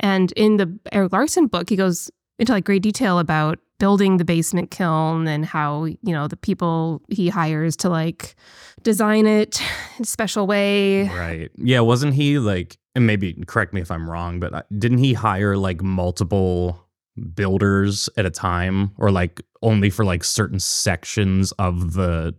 And 0.00 0.32
in 0.32 0.58
the 0.58 0.78
Erik 0.92 1.12
Larson 1.12 1.46
book, 1.46 1.70
he 1.70 1.76
goes 1.76 2.10
into 2.38 2.52
like 2.52 2.64
great 2.64 2.82
detail 2.82 3.18
about 3.18 3.58
building 3.78 4.16
the 4.16 4.24
basement 4.24 4.70
kiln 4.70 5.26
and 5.28 5.44
how, 5.44 5.84
you 5.84 5.98
know, 6.02 6.28
the 6.28 6.36
people 6.36 7.00
he 7.08 7.28
hires 7.28 7.76
to 7.76 7.88
like 7.88 8.34
design 8.82 9.26
it 9.26 9.60
in 9.96 10.02
a 10.02 10.06
special 10.06 10.46
way. 10.46 11.08
Right. 11.08 11.50
Yeah. 11.56 11.80
Wasn't 11.80 12.14
he 12.14 12.38
like, 12.38 12.76
and 12.94 13.06
maybe 13.06 13.34
correct 13.46 13.72
me 13.72 13.80
if 13.80 13.90
I'm 13.90 14.10
wrong, 14.10 14.40
but 14.40 14.52
uh, 14.52 14.62
didn't 14.76 14.98
he 14.98 15.14
hire 15.14 15.56
like 15.56 15.82
multiple 15.82 16.84
builders 17.34 18.08
at 18.16 18.24
a 18.26 18.30
time 18.30 18.92
or 18.98 19.10
like 19.10 19.40
only 19.62 19.90
for 19.90 20.04
like 20.04 20.24
certain 20.24 20.58
sections 20.60 21.52
of 21.52 21.92
the 21.94 22.34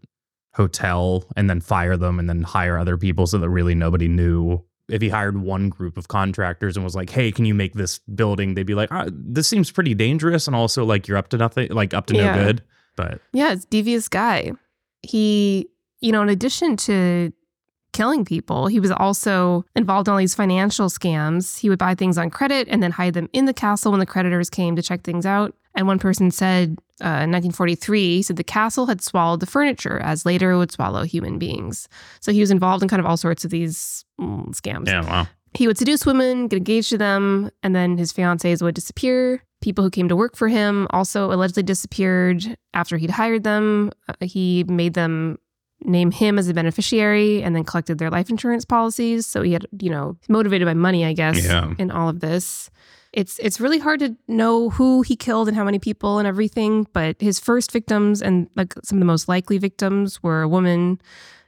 hotel 0.54 1.26
and 1.36 1.50
then 1.50 1.62
fire 1.62 1.96
them 1.98 2.20
and 2.20 2.28
then 2.28 2.44
hire 2.44 2.78
other 2.78 2.98
people 2.98 3.28
so 3.28 3.38
that 3.38 3.50
really 3.50 3.76
nobody 3.76 4.08
knew? 4.08 4.64
If 4.90 5.02
he 5.04 5.10
hired 5.10 5.38
one 5.40 5.70
group 5.70 5.98
of 5.98 6.08
contractors 6.08 6.76
and 6.76 6.84
was 6.84 6.96
like, 6.96 7.12
"Hey, 7.12 7.32
can 7.32 7.46
you 7.46 7.54
make 7.54 7.74
this 7.76 8.00
building?" 8.00 8.56
They'd 8.56 8.64
be 8.66 8.74
like, 8.74 8.90
ah, 8.92 9.06
"This 9.12 9.48
seems 9.48 9.70
pretty 9.70 9.94
dangerous," 9.94 10.48
and 10.48 10.56
also 10.56 10.84
like 10.84 11.08
you're 11.08 11.18
up 11.18 11.30
to 11.30 11.38
nothing, 11.38 11.70
like 11.72 11.94
up 11.94 12.08
to 12.08 12.16
Yeah. 12.16 12.36
no 12.36 12.44
good. 12.44 12.64
But 12.96 13.22
Yeah, 13.32 13.52
it's 13.54 13.66
devious 13.66 14.08
guy. 14.10 14.54
He, 15.04 15.68
you 16.02 16.12
know, 16.12 16.24
in 16.24 16.30
addition 16.30 16.76
to 16.78 17.32
killing 17.94 18.26
people, 18.26 18.68
he 18.68 18.80
was 18.80 18.92
also 18.92 19.66
involved 19.76 20.08
in 20.08 20.12
all 20.12 20.18
these 20.18 20.36
financial 20.36 20.88
scams. 20.88 21.60
He 21.60 21.70
would 21.70 21.80
buy 21.80 21.96
things 21.96 22.18
on 22.18 22.30
credit 22.30 22.68
and 22.70 22.82
then 22.82 22.92
hide 22.92 23.14
them 23.14 23.30
in 23.34 23.46
the 23.46 23.54
castle 23.54 23.92
when 23.92 24.00
the 24.00 24.06
creditors 24.06 24.50
came 24.50 24.76
to 24.76 24.82
check 24.82 25.04
things 25.04 25.26
out. 25.26 25.56
And 25.76 25.88
one 25.88 26.00
person 26.00 26.32
said 26.32 26.78
uh, 27.02 27.24
in 27.24 27.32
1943, 27.32 28.18
he 28.18 28.22
said 28.22 28.36
the 28.36 28.44
castle 28.44 28.88
had 28.88 29.02
swallowed 29.02 29.40
the 29.40 29.46
furniture, 29.46 30.00
as 30.00 30.26
later 30.26 30.52
it 30.52 30.58
would 30.58 30.72
swallow 30.72 31.04
human 31.04 31.40
beings. 31.40 31.88
So 32.20 32.32
he 32.32 32.42
was 32.42 32.52
involved 32.52 32.84
in 32.84 32.90
kind 32.90 33.00
of 33.00 33.06
all 33.06 33.18
sorts 33.18 33.46
of 33.46 33.52
these 33.52 34.04
mm, 34.20 34.48
scams. 34.50 34.88
yeah, 34.88 35.06
wow. 35.06 35.28
He 35.54 35.66
would 35.66 35.78
seduce 35.78 36.06
women, 36.06 36.48
get 36.48 36.58
engaged 36.58 36.90
to 36.90 36.98
them, 36.98 37.50
and 37.64 37.76
then 37.76 37.98
his 37.98 38.14
fiancées 38.14 38.62
would 38.62 38.76
disappear. 38.76 39.42
People 39.62 39.84
who 39.84 39.90
came 39.90 40.08
to 40.08 40.16
work 40.16 40.36
for 40.36 40.48
him 40.48 40.88
also 40.92 41.32
allegedly 41.32 41.64
disappeared 41.64 42.56
after 42.74 42.98
he'd 42.98 43.10
hired 43.10 43.44
them. 43.44 43.92
Uh, 44.08 44.14
he 44.22 44.64
made 44.66 44.94
them 44.94 45.38
name 45.84 46.12
him 46.12 46.38
as 46.38 46.48
a 46.50 46.54
beneficiary 46.54 47.42
and 47.42 47.56
then 47.56 47.64
collected 47.64 47.98
their 47.98 48.10
life 48.10 48.30
insurance 48.30 48.66
policies. 48.66 49.26
So 49.26 49.42
he 49.42 49.54
had, 49.54 49.66
you 49.80 49.90
know, 49.90 50.18
motivated 50.28 50.66
by 50.66 50.74
money, 50.74 51.06
I 51.06 51.14
guess, 51.14 51.44
Yeah. 51.44 51.74
in 51.78 51.90
all 51.92 52.10
of 52.10 52.20
this. 52.20 52.70
It's 53.12 53.40
it's 53.40 53.60
really 53.60 53.80
hard 53.80 54.00
to 54.02 54.16
know 54.28 54.70
who 54.70 55.02
he 55.02 55.16
killed 55.16 55.48
and 55.48 55.58
how 55.58 55.64
many 55.64 55.80
people 55.80 56.20
and 56.20 56.28
everything, 56.28 56.86
but 56.94 57.16
his 57.20 57.40
first 57.40 57.72
victims 57.72 58.22
and 58.22 58.48
like 58.56 58.74
some 58.84 58.98
of 58.98 59.00
the 59.00 59.06
most 59.06 59.28
likely 59.28 59.58
victims 59.58 60.22
were 60.22 60.44
a 60.44 60.48
woman 60.48 61.00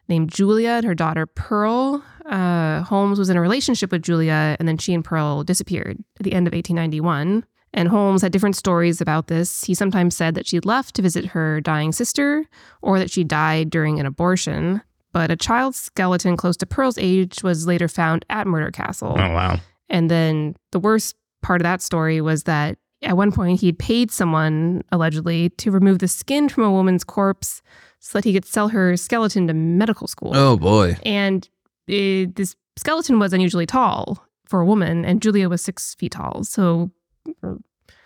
named 0.10 0.32
Julia 0.32 0.70
and 0.72 0.86
her 0.86 0.96
daughter 0.96 1.26
Pearl. 1.28 2.04
Uh, 2.26 2.82
Holmes 2.82 3.20
was 3.20 3.30
in 3.30 3.38
a 3.38 3.42
relationship 3.42 3.92
with 3.92 4.02
Julia, 4.02 4.56
and 4.60 4.68
then 4.68 4.78
she 4.78 4.94
and 4.94 5.06
Pearl 5.06 5.44
disappeared 5.44 5.98
at 6.20 6.24
the 6.24 6.34
end 6.34 6.48
of 6.48 6.54
1891. 6.54 7.44
And 7.74 7.88
Holmes 7.88 8.22
had 8.22 8.32
different 8.32 8.56
stories 8.56 9.00
about 9.00 9.28
this. 9.28 9.64
He 9.64 9.74
sometimes 9.74 10.16
said 10.16 10.36
that 10.36 10.46
she'd 10.46 10.66
left 10.66 10.96
to 10.96 11.02
visit 11.02 11.28
her 11.28 11.62
dying 11.62 11.92
sister, 11.92 12.46
or 12.82 13.00
that 13.00 13.10
she 13.10 13.24
died 13.24 13.70
during 13.70 14.00
an 14.00 14.06
abortion. 14.06 14.82
But 15.14 15.32
a 15.32 15.36
child's 15.36 15.78
skeleton 15.78 16.38
close 16.38 16.58
to 16.58 16.66
Pearl's 16.66 16.98
age 16.98 17.44
was 17.44 17.68
later 17.68 17.88
found 17.88 18.26
at 18.30 18.48
Murder 18.48 18.72
Castle. 18.72 19.16
Oh 19.18 19.34
wow. 19.34 19.60
And 19.90 20.10
then 20.10 20.56
the 20.72 20.80
worst 20.80 21.16
part 21.42 21.62
of 21.62 21.64
that 21.64 21.82
story 21.82 22.22
was 22.22 22.44
that 22.44 22.78
at 23.02 23.18
one 23.18 23.32
point 23.32 23.62
he'd 23.62 23.80
paid 23.80 24.12
someone, 24.12 24.84
allegedly, 24.92 25.50
to 25.50 25.72
remove 25.72 26.00
the 26.00 26.08
skin 26.08 26.50
from 26.50 26.64
a 26.64 26.72
woman's 26.72 27.04
corpse 27.04 27.62
so 28.00 28.18
that 28.18 28.24
he 28.24 28.34
could 28.34 28.46
sell 28.46 28.70
her 28.70 28.96
skeleton 28.96 29.48
to 29.48 29.54
medical 29.54 30.08
school. 30.08 30.32
Oh 30.36 30.58
boy. 30.58 30.98
And 31.04 31.48
uh, 31.90 32.32
this 32.36 32.56
skeleton 32.78 33.20
was 33.20 33.34
unusually 33.34 33.66
tall 33.66 34.26
for 34.46 34.62
a 34.62 34.66
woman, 34.66 35.04
and 35.04 35.22
Julia 35.22 35.50
was 35.50 35.62
six 35.62 35.96
feet 35.96 36.14
tall. 36.14 36.44
So 36.44 36.92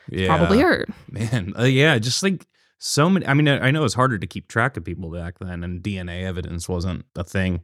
Yeah. 0.09 0.35
probably 0.37 0.59
her. 0.59 0.85
Man, 1.09 1.53
uh, 1.57 1.63
yeah, 1.63 1.97
just 1.99 2.21
like 2.23 2.45
so 2.77 3.09
many. 3.09 3.25
I 3.25 3.33
mean, 3.33 3.47
I 3.47 3.67
I 3.67 3.71
know 3.71 3.83
it's 3.85 3.93
harder 3.93 4.17
to 4.17 4.27
keep 4.27 4.47
track 4.47 4.77
of 4.77 4.83
people 4.85 5.09
back 5.11 5.39
then, 5.39 5.63
and 5.63 5.81
DNA 5.81 6.23
evidence 6.23 6.67
wasn't 6.69 7.05
a 7.15 7.23
thing, 7.23 7.61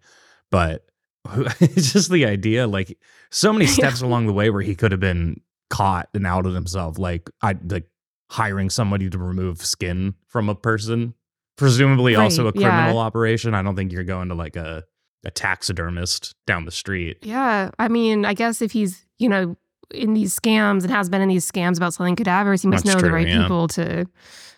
but 0.50 0.86
it's 1.60 1.94
just 1.94 2.12
the 2.12 2.26
idea, 2.26 2.68
like 2.68 2.98
so 3.30 3.54
many 3.54 3.66
steps 3.78 4.02
along 4.02 4.26
the 4.28 4.34
way 4.34 4.50
where 4.50 4.62
he 4.62 4.76
could 4.76 4.92
have 4.92 5.02
been 5.02 5.40
caught 5.70 6.10
and 6.14 6.26
outed 6.26 6.54
himself, 6.54 6.98
like 6.98 7.30
I 7.42 7.56
like 7.64 7.88
hiring 8.30 8.70
somebody 8.70 9.10
to 9.10 9.18
remove 9.18 9.64
skin 9.64 10.16
from 10.28 10.50
a 10.50 10.56
person, 10.56 11.14
presumably 11.58 12.16
also 12.16 12.44
a 12.44 12.46
Right, 12.46 12.56
yeah. 12.56 12.70
criminal 12.70 13.00
operation. 13.00 13.54
I 13.54 13.62
don't 13.62 13.76
think 13.76 13.92
you're 13.92 14.04
going 14.04 14.30
to 14.30 14.36
like 14.36 14.56
a 14.56 14.84
a 15.24 15.30
taxidermist 15.32 16.34
down 16.48 16.66
the 16.66 16.72
street. 16.72 17.18
Yeah. 17.22 17.70
I 17.78 17.88
mean, 17.90 18.26
I 18.26 18.34
guess 18.34 18.60
if 18.62 18.72
he's, 18.72 19.06
you 19.20 19.30
know, 19.30 19.56
in 19.94 20.14
these 20.14 20.38
scams 20.38 20.84
and 20.84 20.92
has 20.92 21.10
been 21.10 21.22
in 21.22 21.30
these 21.30 21.50
scams 21.50 21.78
about 21.78 21.94
selling 21.94 22.16
cadavers, 22.16 22.62
he 22.62 22.68
must 22.68 22.86
That's 22.86 22.96
know 22.96 23.02
the 23.02 23.12
right 23.12 23.28
yeah. 23.28 23.42
people 23.42 23.68
to 23.70 24.06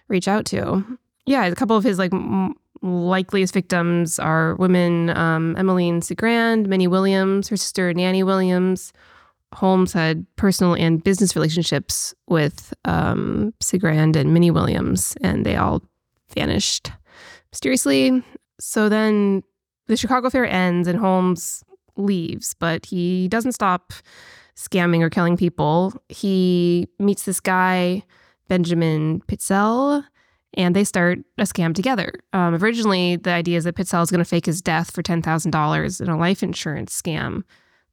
reach 0.07 0.27
out 0.27 0.45
to. 0.47 0.83
Yeah. 1.25 1.45
A 1.45 1.55
couple 1.55 1.77
of 1.77 1.83
his 1.83 1.97
like 1.97 2.13
m- 2.13 2.55
likeliest 2.81 3.53
victims 3.53 4.19
are 4.19 4.55
women 4.55 5.09
um, 5.11 5.55
Emeline 5.55 6.01
Cigrand, 6.01 6.67
Minnie 6.67 6.87
Williams, 6.87 7.47
her 7.49 7.57
sister 7.57 7.93
Nannie 7.93 8.23
Williams. 8.23 8.93
Holmes 9.53 9.93
had 9.93 10.25
personal 10.35 10.75
and 10.75 11.03
business 11.03 11.35
relationships 11.35 12.13
with 12.27 12.73
um, 12.85 13.53
Segrand 13.61 14.15
and 14.15 14.33
Minnie 14.33 14.51
Williams, 14.51 15.15
and 15.21 15.45
they 15.45 15.55
all 15.55 15.83
vanished 16.33 16.91
mysteriously. 17.51 18.23
So 18.59 18.89
then 18.89 19.43
the 19.87 19.95
Chicago 19.97 20.29
Fair 20.29 20.45
ends 20.45 20.87
and 20.87 20.99
Holmes 20.99 21.63
leaves, 21.95 22.55
but 22.59 22.85
he 22.87 23.27
doesn't 23.27 23.51
stop 23.51 23.93
scamming 24.55 25.01
or 25.01 25.09
killing 25.09 25.37
people. 25.37 25.93
He 26.09 26.87
meets 26.99 27.23
this 27.23 27.39
guy, 27.39 28.03
Benjamin 28.47 29.21
Pitezel, 29.27 30.03
and 30.55 30.75
they 30.75 30.83
start 30.83 31.19
a 31.37 31.43
scam 31.43 31.73
together. 31.73 32.13
Um, 32.33 32.55
originally, 32.55 33.15
the 33.15 33.31
idea 33.31 33.57
is 33.57 33.63
that 33.63 33.75
Pitezel 33.75 34.03
is 34.03 34.11
going 34.11 34.19
to 34.19 34.25
fake 34.25 34.45
his 34.45 34.61
death 34.61 34.91
for 34.91 35.01
$10,000 35.01 36.01
in 36.01 36.09
a 36.09 36.17
life 36.17 36.43
insurance 36.43 36.99
scam. 36.99 37.43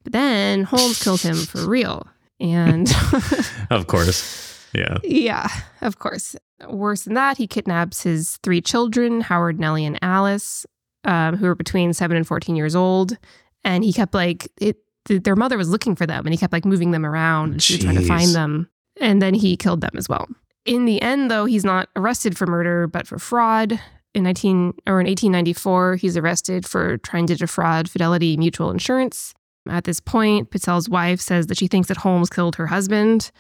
But 0.05 0.13
then 0.13 0.65
Holmes 0.65 1.03
kills 1.03 1.23
him 1.23 1.37
for 1.37 1.67
real. 1.67 2.07
And 2.39 2.91
Of 3.71 3.87
course. 3.87 4.47
Yeah. 4.73 4.99
yeah, 5.03 5.49
of 5.81 5.99
course. 5.99 6.37
Worse 6.69 7.03
than 7.03 7.15
that, 7.15 7.39
he 7.39 7.47
kidnaps 7.47 8.03
his 8.03 8.39
three 8.43 8.61
children, 8.61 9.21
Howard, 9.21 9.59
Nellie, 9.59 9.85
and 9.85 9.99
Alice, 10.01 10.65
um, 11.05 11.37
who 11.37 11.47
were 11.47 11.55
between 11.55 11.93
seven 11.93 12.17
and 12.17 12.27
14 12.27 12.55
years 12.55 12.77
old. 12.77 13.17
And 13.65 13.83
he 13.83 13.93
kept 13.93 14.15
like, 14.15 14.49
it, 14.61 14.77
th- 15.07 15.23
their 15.23 15.37
mother 15.37 15.57
was 15.57 15.69
looking 15.69 15.95
for 15.97 16.07
them 16.07 16.27
and 16.27 16.33
he 16.33 16.39
kept 16.39 16.53
like 16.53 16.65
moving 16.65 16.91
them 16.91 17.05
around 17.05 17.53
and 17.53 17.63
she 17.63 17.75
was 17.75 17.85
trying 17.85 17.97
to 17.97 18.07
find 18.07 18.35
them. 18.35 18.69
And 19.01 19.23
then 19.23 19.35
he 19.35 19.57
killed 19.57 19.81
them 19.81 19.93
as 19.97 20.09
well. 20.09 20.29
In 20.67 20.85
the 20.85 21.01
end, 21.01 21.31
though, 21.31 21.47
he's 21.47 21.65
not 21.65 21.89
arrested 21.97 22.37
for 22.37 22.47
murder, 22.47 22.87
but 22.87 23.07
for 23.07 23.19
fraud. 23.19 23.81
In 24.13 24.25
19 24.25 24.75
or 24.87 25.01
in 25.01 25.07
1894, 25.07 25.97
he's 25.97 26.17
arrested 26.17 26.67
for 26.67 26.99
trying 26.99 27.27
to 27.29 27.37
defraud 27.37 27.89
Fidelity 27.89 28.37
Mutual 28.37 28.71
Insurance. 28.71 29.33
At 29.69 29.85
this 29.85 30.01
point, 30.01 30.51
Pitezel's 30.51 30.89
wife 30.89 31.21
says 31.21 31.47
that 31.47 31.59
she 31.59 31.69
thinks 31.69 31.89
that 31.89 31.99
Holmes 31.99 32.29
killed 32.29 32.57
her 32.57 32.67
husband. 32.67 33.31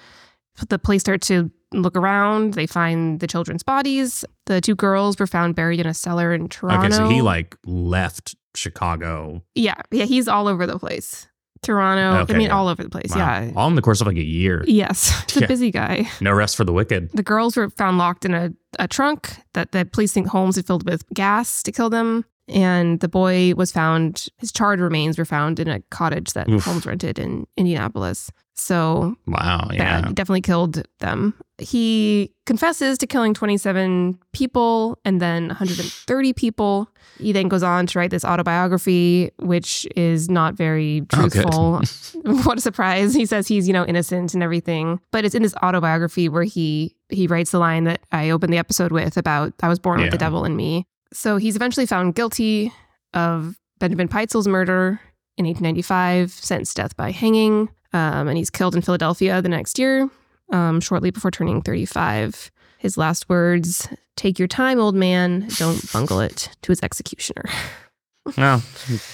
The 0.69 0.79
police 0.79 1.00
start 1.00 1.23
to 1.23 1.50
look 1.73 1.97
around. 1.97 2.55
They 2.55 2.67
find 2.67 3.21
the 3.21 3.26
children's 3.26 3.62
bodies. 3.62 4.25
The 4.47 4.61
two 4.61 4.75
girls 4.75 5.19
were 5.19 5.26
found 5.26 5.55
buried 5.55 5.81
in 5.81 5.87
a 5.87 5.95
cellar 5.95 6.33
in 6.33 6.49
Toronto. 6.49 6.87
Okay, 6.87 6.95
so 6.95 7.09
he 7.09 7.23
like 7.23 7.57
left 7.64 8.37
Chicago 8.57 9.43
yeah, 9.55 9.81
yeah, 9.90 10.05
he's 10.05 10.26
all 10.26 10.49
over 10.49 10.67
the 10.67 10.79
place. 10.79 11.29
Toronto. 11.62 12.23
Okay, 12.23 12.35
I 12.35 12.37
mean, 12.38 12.47
yeah. 12.49 12.57
all 12.57 12.69
over 12.69 12.83
the 12.83 12.88
place. 12.88 13.11
Wow. 13.11 13.19
Yeah. 13.19 13.52
All 13.55 13.69
in 13.69 13.75
the 13.75 13.83
course 13.83 14.00
of 14.00 14.07
like 14.07 14.17
a 14.17 14.25
year. 14.25 14.64
Yes. 14.67 15.25
He's 15.33 15.43
a 15.43 15.47
busy 15.47 15.71
guy. 15.71 16.09
No 16.21 16.33
rest 16.33 16.57
for 16.57 16.64
the 16.64 16.73
wicked. 16.73 17.11
The 17.12 17.23
girls 17.23 17.57
were 17.57 17.71
found 17.71 17.99
locked 17.99 18.25
in 18.25 18.35
a, 18.35 18.50
a 18.79 18.88
trunk 18.88 19.37
that 19.52 19.73
the 19.73 19.85
police 19.85 20.12
think 20.12 20.29
Holmes 20.29 20.57
had 20.57 20.67
filled 20.67 20.88
with 20.88 21.07
gas 21.11 21.62
to 21.64 21.73
kill 21.73 21.90
them. 21.90 22.25
And 22.49 22.99
the 23.00 23.09
boy 23.09 23.55
was 23.55 23.71
found, 23.71 24.26
his 24.38 24.50
charred 24.50 24.81
remains 24.81 25.19
were 25.19 25.25
found 25.25 25.61
in 25.61 25.69
a 25.69 25.81
cottage 25.90 26.33
that 26.33 26.49
Oof. 26.49 26.64
Holmes 26.64 26.85
rented 26.85 27.19
in 27.19 27.47
Indianapolis. 27.57 28.31
So 28.61 29.17
Wow. 29.26 29.69
Yeah. 29.73 30.09
He 30.09 30.12
definitely 30.14 30.43
killed 30.43 30.83
them. 30.99 31.35
He 31.59 32.33
confesses 32.47 32.99
to 32.99 33.07
killing 33.07 33.35
27 33.35 34.19
people 34.33 34.99
and 35.05 35.21
then 35.21 35.49
130 35.49 36.33
people. 36.35 36.88
He 37.19 37.33
then 37.33 37.49
goes 37.49 37.62
on 37.62 37.87
to 37.88 37.99
write 37.99 38.11
this 38.11 38.25
autobiography, 38.25 39.31
which 39.38 39.87
is 39.97 40.29
not 40.31 40.55
very 40.55 41.07
Oh, 41.12 41.29
truthful. 41.29 41.81
what 42.45 42.59
a 42.59 42.61
surprise. 42.61 43.14
He 43.14 43.26
says 43.26 43.49
he's, 43.49 43.67
you 43.67 43.73
know, 43.73 43.85
innocent 43.85 44.35
and 44.35 44.43
everything. 44.43 45.00
But 45.11 45.25
it's 45.25 45.35
in 45.35 45.43
this 45.43 45.55
autobiography 45.62 46.29
where 46.29 46.45
he 46.45 46.95
he 47.09 47.26
writes 47.26 47.50
the 47.50 47.59
line 47.59 47.85
that 47.85 48.00
I 48.12 48.31
opened 48.31 48.52
the 48.52 48.59
episode 48.59 48.93
with 48.93 49.17
about 49.17 49.52
I 49.62 49.69
was 49.69 49.79
born 49.79 50.00
with 50.00 50.11
the 50.11 50.19
devil 50.19 50.45
in 50.45 50.55
me. 50.57 50.87
So 51.12 51.38
he's 51.38 51.57
eventually 51.57 51.87
found 51.87 52.14
guilty 52.14 52.73
of 53.14 53.57
Benjamin 53.81 54.09
Pitezel's 54.09 54.47
murder 54.47 55.00
in 55.37 55.47
1895, 55.47 56.31
sentenced 56.31 56.76
to 56.76 56.83
death 56.83 56.97
by 56.97 57.11
hanging. 57.11 57.69
Um, 57.92 58.28
and 58.28 58.37
he's 58.37 58.50
killed 58.50 58.75
in 58.76 58.82
Philadelphia 58.82 59.42
the 59.42 59.49
next 59.49 59.78
year, 59.78 60.09
um, 60.50 60.80
shortly 60.80 61.11
before 61.11 61.30
turning 61.30 61.61
35. 61.62 62.50
His 62.78 62.97
last 62.97 63.28
words 63.28 63.88
Take 64.16 64.38
your 64.38 64.49
time, 64.49 64.78
old 64.78 64.94
man. 64.94 65.49
Don't 65.56 65.92
bungle 65.92 66.20
it 66.20 66.50
to 66.62 66.73
his 66.73 66.82
executioner. 66.82 67.44
well, 68.37 68.62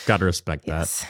got 0.06 0.16
to 0.18 0.24
respect 0.24 0.66
that. 0.66 1.06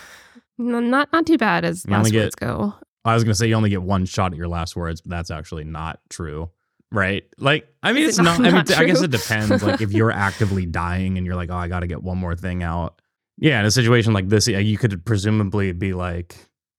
No, 0.59 0.81
not 0.81 1.11
not 1.13 1.27
too 1.27 1.39
bad 1.39 1.65
as 1.65 1.85
You 1.87 1.93
last 1.93 2.11
get- 2.11 2.25
words 2.25 2.35
go. 2.35 2.75
I 3.05 3.15
was 3.15 3.25
gonna 3.25 3.35
say 3.35 3.47
you 3.47 3.55
only 3.55 3.71
get 3.71 3.83
one 3.83 4.05
shot 4.05 4.33
at 4.33 4.37
your 4.39 4.49
last 4.49 4.75
words, 4.77 5.01
but 5.01 5.11
that's 5.11 5.31
actually 5.31 5.65
not 5.65 6.01
true. 6.11 6.51
Right? 6.93 7.25
Like, 7.39 7.69
I 7.83 7.93
mean, 7.93 8.03
Is 8.05 8.11
it's 8.11 8.19
it 8.19 8.23
not. 8.23 8.39
not- 8.41 8.49
I 8.49 8.51
mean, 8.51 8.55
not 8.69 8.71
I 8.79 8.85
guess 8.85 9.01
it 9.03 9.11
depends. 9.11 9.63
Like, 9.63 9.81
if 9.81 9.93
you're 9.93 10.11
actively 10.29 10.67
dying 10.67 11.17
and 11.17 11.27
you're 11.27 11.37
like, 11.37 11.51
oh, 11.51 11.57
I 11.57 11.69
got 11.69 11.81
to 11.81 11.87
get 11.87 12.03
one 12.03 12.19
more 12.19 12.35
thing 12.37 12.63
out. 12.63 13.01
Yeah, 13.39 13.61
in 13.61 13.67
a 13.67 13.71
situation 13.71 14.13
like 14.13 14.29
this, 14.29 14.47
yeah, 14.49 14.59
you 14.59 14.77
could 14.79 15.05
presumably 15.05 15.73
be 15.73 15.93
like, 15.95 16.37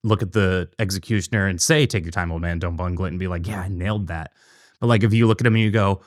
look 0.08 0.22
at 0.22 0.32
the 0.32 0.70
executioner 0.80 1.48
and 1.48 1.62
say, 1.62 1.86
"Take 1.86 2.04
your 2.06 2.12
time, 2.12 2.32
old 2.32 2.42
man. 2.42 2.60
Don't 2.60 2.76
bungle 2.76 3.06
it," 3.06 3.10
and 3.10 3.20
be 3.20 3.28
like, 3.28 3.48
"Yeah, 3.48 3.62
I 3.62 3.68
nailed 3.68 4.08
that." 4.08 4.32
But 4.80 4.88
like, 4.88 5.04
if 5.04 5.14
you 5.14 5.28
look 5.28 5.42
at 5.42 5.48
him 5.48 5.56
and 5.56 5.64
you 5.64 5.72
go, 5.72 6.02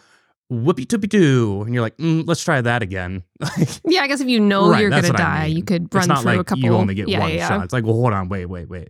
"Whoopie 0.50 0.86
toopie 0.86 1.08
doo," 1.08 1.62
and 1.62 1.72
you're 1.74 1.82
like, 1.82 1.96
mm, 1.98 2.24
"Let's 2.26 2.42
try 2.42 2.60
that 2.60 2.82
again." 2.82 3.22
Like, 3.40 3.68
Yeah, 3.84 4.02
I 4.02 4.06
guess 4.08 4.20
if 4.20 4.28
you 4.28 4.40
know 4.40 4.70
Right, 4.70 4.80
you're 4.80 4.90
gonna 4.90 5.08
what 5.08 5.20
I 5.20 5.24
die, 5.24 5.46
mean. 5.48 5.56
you 5.58 5.62
could 5.64 5.94
run 5.94 6.04
through 6.04 6.14
like 6.24 6.38
a 6.40 6.44
couple. 6.44 6.62
you 6.64 6.74
only 6.74 6.94
get 6.94 7.08
yeah, 7.08 7.20
one 7.20 7.32
yeah, 7.34 7.48
shot. 7.48 7.64
It's 7.64 7.72
like, 7.72 7.84
well, 7.84 7.94
hold 7.94 8.12
on, 8.12 8.28
wait, 8.28 8.46
wait, 8.46 8.68
wait. 8.68 8.88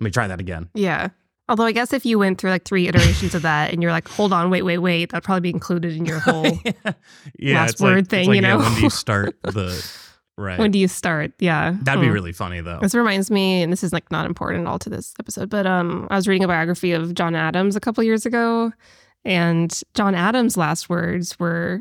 Let 0.00 0.04
me 0.04 0.10
try 0.10 0.26
that 0.28 0.40
again. 0.40 0.68
Yeah. 0.74 1.08
Although 1.48 1.64
I 1.64 1.70
guess 1.72 1.92
if 1.92 2.04
you 2.04 2.18
went 2.18 2.40
through 2.40 2.50
like 2.50 2.64
three 2.64 2.88
iterations 2.88 3.32
of 3.36 3.42
that 3.42 3.72
and 3.72 3.80
you're 3.80 3.92
like, 3.92 4.08
hold 4.08 4.32
on, 4.32 4.50
wait, 4.50 4.62
wait, 4.62 4.78
wait, 4.78 5.10
that'd 5.12 5.22
probably 5.22 5.42
be 5.42 5.50
included 5.50 5.96
in 5.96 6.04
your 6.04 6.18
whole 6.26 6.44
yeah, 7.38 7.54
last 7.62 7.72
it's 7.74 7.80
like- 7.80 7.88
word 7.88 7.98
it's 8.00 8.08
thing, 8.08 8.26
like, 8.28 8.36
you 8.36 8.42
yeah, 8.42 8.48
know? 8.56 8.58
when 8.58 8.74
do 8.74 8.80
you 8.80 8.90
start 9.04 9.36
the 9.42 9.68
right? 10.36 10.58
when 10.58 10.70
do 10.70 10.78
you 10.78 10.88
start? 10.88 11.32
Yeah. 11.38 11.76
That'd 11.82 12.00
be 12.00 12.08
Hmm. 12.08 12.12
really 12.14 12.32
funny 12.32 12.60
though. 12.60 12.78
This 12.80 12.94
reminds 12.94 13.30
me, 13.30 13.62
and 13.62 13.72
this 13.72 13.82
is 13.84 13.92
like 13.92 14.10
not 14.10 14.26
important 14.26 14.66
at 14.66 14.70
all 14.70 14.78
to 14.80 14.90
this 14.90 15.14
episode, 15.18 15.48
but 15.50 15.66
um, 15.66 16.06
I 16.10 16.16
was 16.16 16.26
reading 16.28 16.44
a 16.44 16.48
biography 16.48 16.92
of 16.92 17.14
John 17.14 17.34
Adams 17.34 17.76
a 17.76 17.80
couple 17.80 18.02
years 18.04 18.26
ago, 18.26 18.72
and 19.24 19.80
John 19.94 20.14
Adams' 20.14 20.56
last 20.56 20.88
words 20.88 21.38
were 21.38 21.80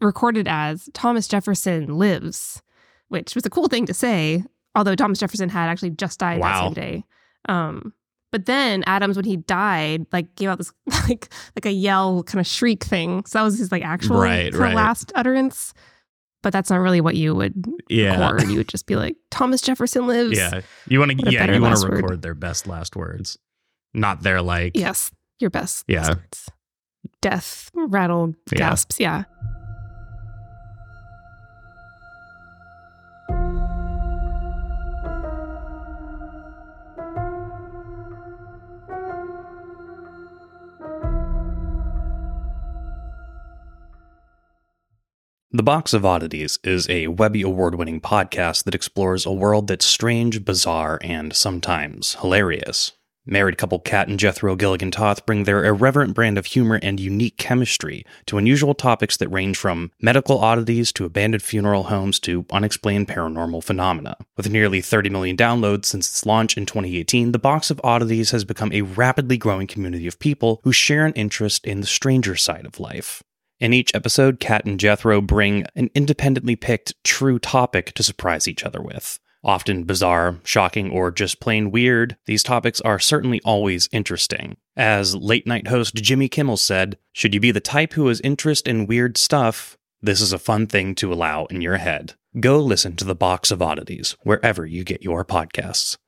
recorded 0.00 0.48
as 0.48 0.88
Thomas 0.94 1.28
Jefferson 1.28 1.98
lives, 1.98 2.62
which 3.08 3.34
was 3.34 3.44
a 3.46 3.50
cool 3.50 3.68
thing 3.68 3.86
to 3.86 3.94
say. 3.94 4.44
Although 4.74 4.94
Thomas 4.94 5.18
Jefferson 5.18 5.48
had 5.48 5.68
actually 5.68 5.90
just 5.90 6.20
died 6.20 6.40
that 6.42 6.60
same 6.62 6.72
day. 6.74 7.04
Um, 7.48 7.92
but 8.32 8.46
then 8.46 8.84
Adams, 8.86 9.16
when 9.16 9.24
he 9.24 9.36
died, 9.36 10.06
like 10.12 10.36
gave 10.36 10.48
out 10.48 10.58
this 10.58 10.72
like 11.08 11.28
like 11.56 11.66
a 11.66 11.72
yell 11.72 12.22
kind 12.22 12.38
of 12.40 12.46
shriek 12.46 12.84
thing. 12.84 13.24
So 13.26 13.38
that 13.40 13.42
was 13.44 13.58
his 13.58 13.72
like 13.72 13.84
actual 13.84 14.20
Right, 14.20 14.44
kinda 14.52 14.58
right. 14.58 14.74
last 14.76 15.10
utterance. 15.16 15.74
But 16.42 16.52
that's 16.54 16.70
not 16.70 16.78
really 16.78 17.00
what 17.02 17.16
you 17.16 17.34
would 17.34 17.52
Yeah, 17.90 18.18
record. 18.32 18.48
You 18.50 18.56
would 18.58 18.68
just 18.68 18.86
be 18.86 18.96
like, 18.96 19.16
Thomas 19.30 19.60
Jefferson 19.60 20.06
lives. 20.06 20.38
yeah. 20.38 20.62
You 20.88 20.98
want 20.98 21.10
to, 21.20 21.30
yeah, 21.30 21.52
you 21.52 21.60
want 21.60 21.76
to 21.78 21.82
word. 21.88 21.94
record 22.02 22.22
their 22.22 22.34
best 22.34 22.66
last 22.66 22.96
words, 22.96 23.36
not 23.92 24.22
their 24.22 24.40
like. 24.40 24.72
Yes, 24.74 25.10
your 25.38 25.50
best. 25.50 25.84
Yeah. 25.86 26.14
Death, 27.20 27.70
rattle, 27.74 28.34
Yeah. 28.52 28.58
gasps. 28.58 28.98
Yeah. 28.98 29.24
The 45.52 45.64
Box 45.64 45.92
of 45.92 46.06
Oddities 46.06 46.60
is 46.62 46.88
a 46.88 47.08
Webby 47.08 47.42
Award 47.42 47.74
winning 47.74 48.00
podcast 48.00 48.62
that 48.62 48.74
explores 48.74 49.26
a 49.26 49.32
world 49.32 49.66
that's 49.66 49.84
strange, 49.84 50.44
bizarre, 50.44 51.00
and 51.02 51.34
sometimes 51.34 52.14
hilarious. 52.20 52.92
Married 53.26 53.58
couple 53.58 53.80
Kat 53.80 54.06
and 54.06 54.16
Jethro 54.16 54.54
Gilligan 54.54 54.92
Toth 54.92 55.26
bring 55.26 55.42
their 55.42 55.64
irreverent 55.64 56.14
brand 56.14 56.38
of 56.38 56.46
humor 56.46 56.78
and 56.84 57.00
unique 57.00 57.36
chemistry 57.36 58.06
to 58.26 58.38
unusual 58.38 58.74
topics 58.74 59.16
that 59.16 59.28
range 59.28 59.58
from 59.58 59.90
medical 60.00 60.38
oddities 60.38 60.92
to 60.92 61.04
abandoned 61.04 61.42
funeral 61.42 61.82
homes 61.82 62.20
to 62.20 62.46
unexplained 62.52 63.08
paranormal 63.08 63.64
phenomena. 63.64 64.16
With 64.36 64.50
nearly 64.50 64.80
30 64.80 65.10
million 65.10 65.36
downloads 65.36 65.86
since 65.86 66.08
its 66.08 66.24
launch 66.24 66.56
in 66.56 66.64
2018, 66.64 67.32
The 67.32 67.40
Box 67.40 67.72
of 67.72 67.80
Oddities 67.82 68.30
has 68.30 68.44
become 68.44 68.72
a 68.72 68.82
rapidly 68.82 69.36
growing 69.36 69.66
community 69.66 70.06
of 70.06 70.20
people 70.20 70.60
who 70.62 70.72
share 70.72 71.06
an 71.06 71.12
interest 71.14 71.66
in 71.66 71.80
the 71.80 71.88
stranger 71.88 72.36
side 72.36 72.66
of 72.66 72.78
life. 72.78 73.24
In 73.60 73.74
each 73.74 73.94
episode, 73.94 74.40
Kat 74.40 74.64
and 74.64 74.80
Jethro 74.80 75.20
bring 75.20 75.66
an 75.76 75.90
independently 75.94 76.56
picked 76.56 76.94
true 77.04 77.38
topic 77.38 77.92
to 77.92 78.02
surprise 78.02 78.48
each 78.48 78.64
other 78.64 78.80
with. 78.80 79.20
Often 79.44 79.84
bizarre, 79.84 80.38
shocking, 80.44 80.90
or 80.90 81.10
just 81.10 81.40
plain 81.40 81.70
weird, 81.70 82.16
these 82.24 82.42
topics 82.42 82.80
are 82.80 82.98
certainly 82.98 83.40
always 83.44 83.88
interesting. 83.92 84.56
As 84.76 85.14
late 85.14 85.46
night 85.46 85.68
host 85.68 85.94
Jimmy 85.94 86.28
Kimmel 86.28 86.56
said, 86.56 86.96
Should 87.12 87.34
you 87.34 87.40
be 87.40 87.50
the 87.50 87.60
type 87.60 87.92
who 87.92 88.08
has 88.08 88.20
interest 88.22 88.66
in 88.66 88.86
weird 88.86 89.18
stuff, 89.18 89.76
this 90.00 90.22
is 90.22 90.32
a 90.32 90.38
fun 90.38 90.66
thing 90.66 90.94
to 90.94 91.12
allow 91.12 91.44
in 91.46 91.60
your 91.60 91.76
head. 91.76 92.14
Go 92.38 92.60
listen 92.60 92.96
to 92.96 93.04
The 93.04 93.14
Box 93.14 93.50
of 93.50 93.60
Oddities 93.60 94.16
wherever 94.22 94.64
you 94.64 94.84
get 94.84 95.02
your 95.02 95.24
podcasts. 95.24 95.98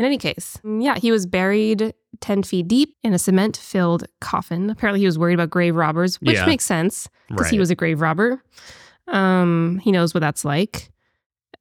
In 0.00 0.06
any 0.06 0.16
case, 0.16 0.58
yeah, 0.64 0.96
he 0.96 1.12
was 1.12 1.26
buried 1.26 1.92
10 2.20 2.42
feet 2.44 2.66
deep 2.68 2.96
in 3.04 3.12
a 3.12 3.18
cement 3.18 3.58
filled 3.58 4.04
coffin. 4.22 4.70
Apparently, 4.70 4.98
he 5.00 5.04
was 5.04 5.18
worried 5.18 5.34
about 5.34 5.50
grave 5.50 5.76
robbers, 5.76 6.16
which 6.22 6.36
Yeah. 6.36 6.46
makes 6.46 6.64
sense 6.64 7.06
because 7.28 7.42
right. 7.44 7.52
he 7.52 7.58
was 7.58 7.70
a 7.70 7.74
grave 7.74 8.00
robber. 8.00 8.42
Um, 9.08 9.78
he 9.84 9.92
knows 9.92 10.14
what 10.14 10.20
that's 10.20 10.42
like. 10.42 10.90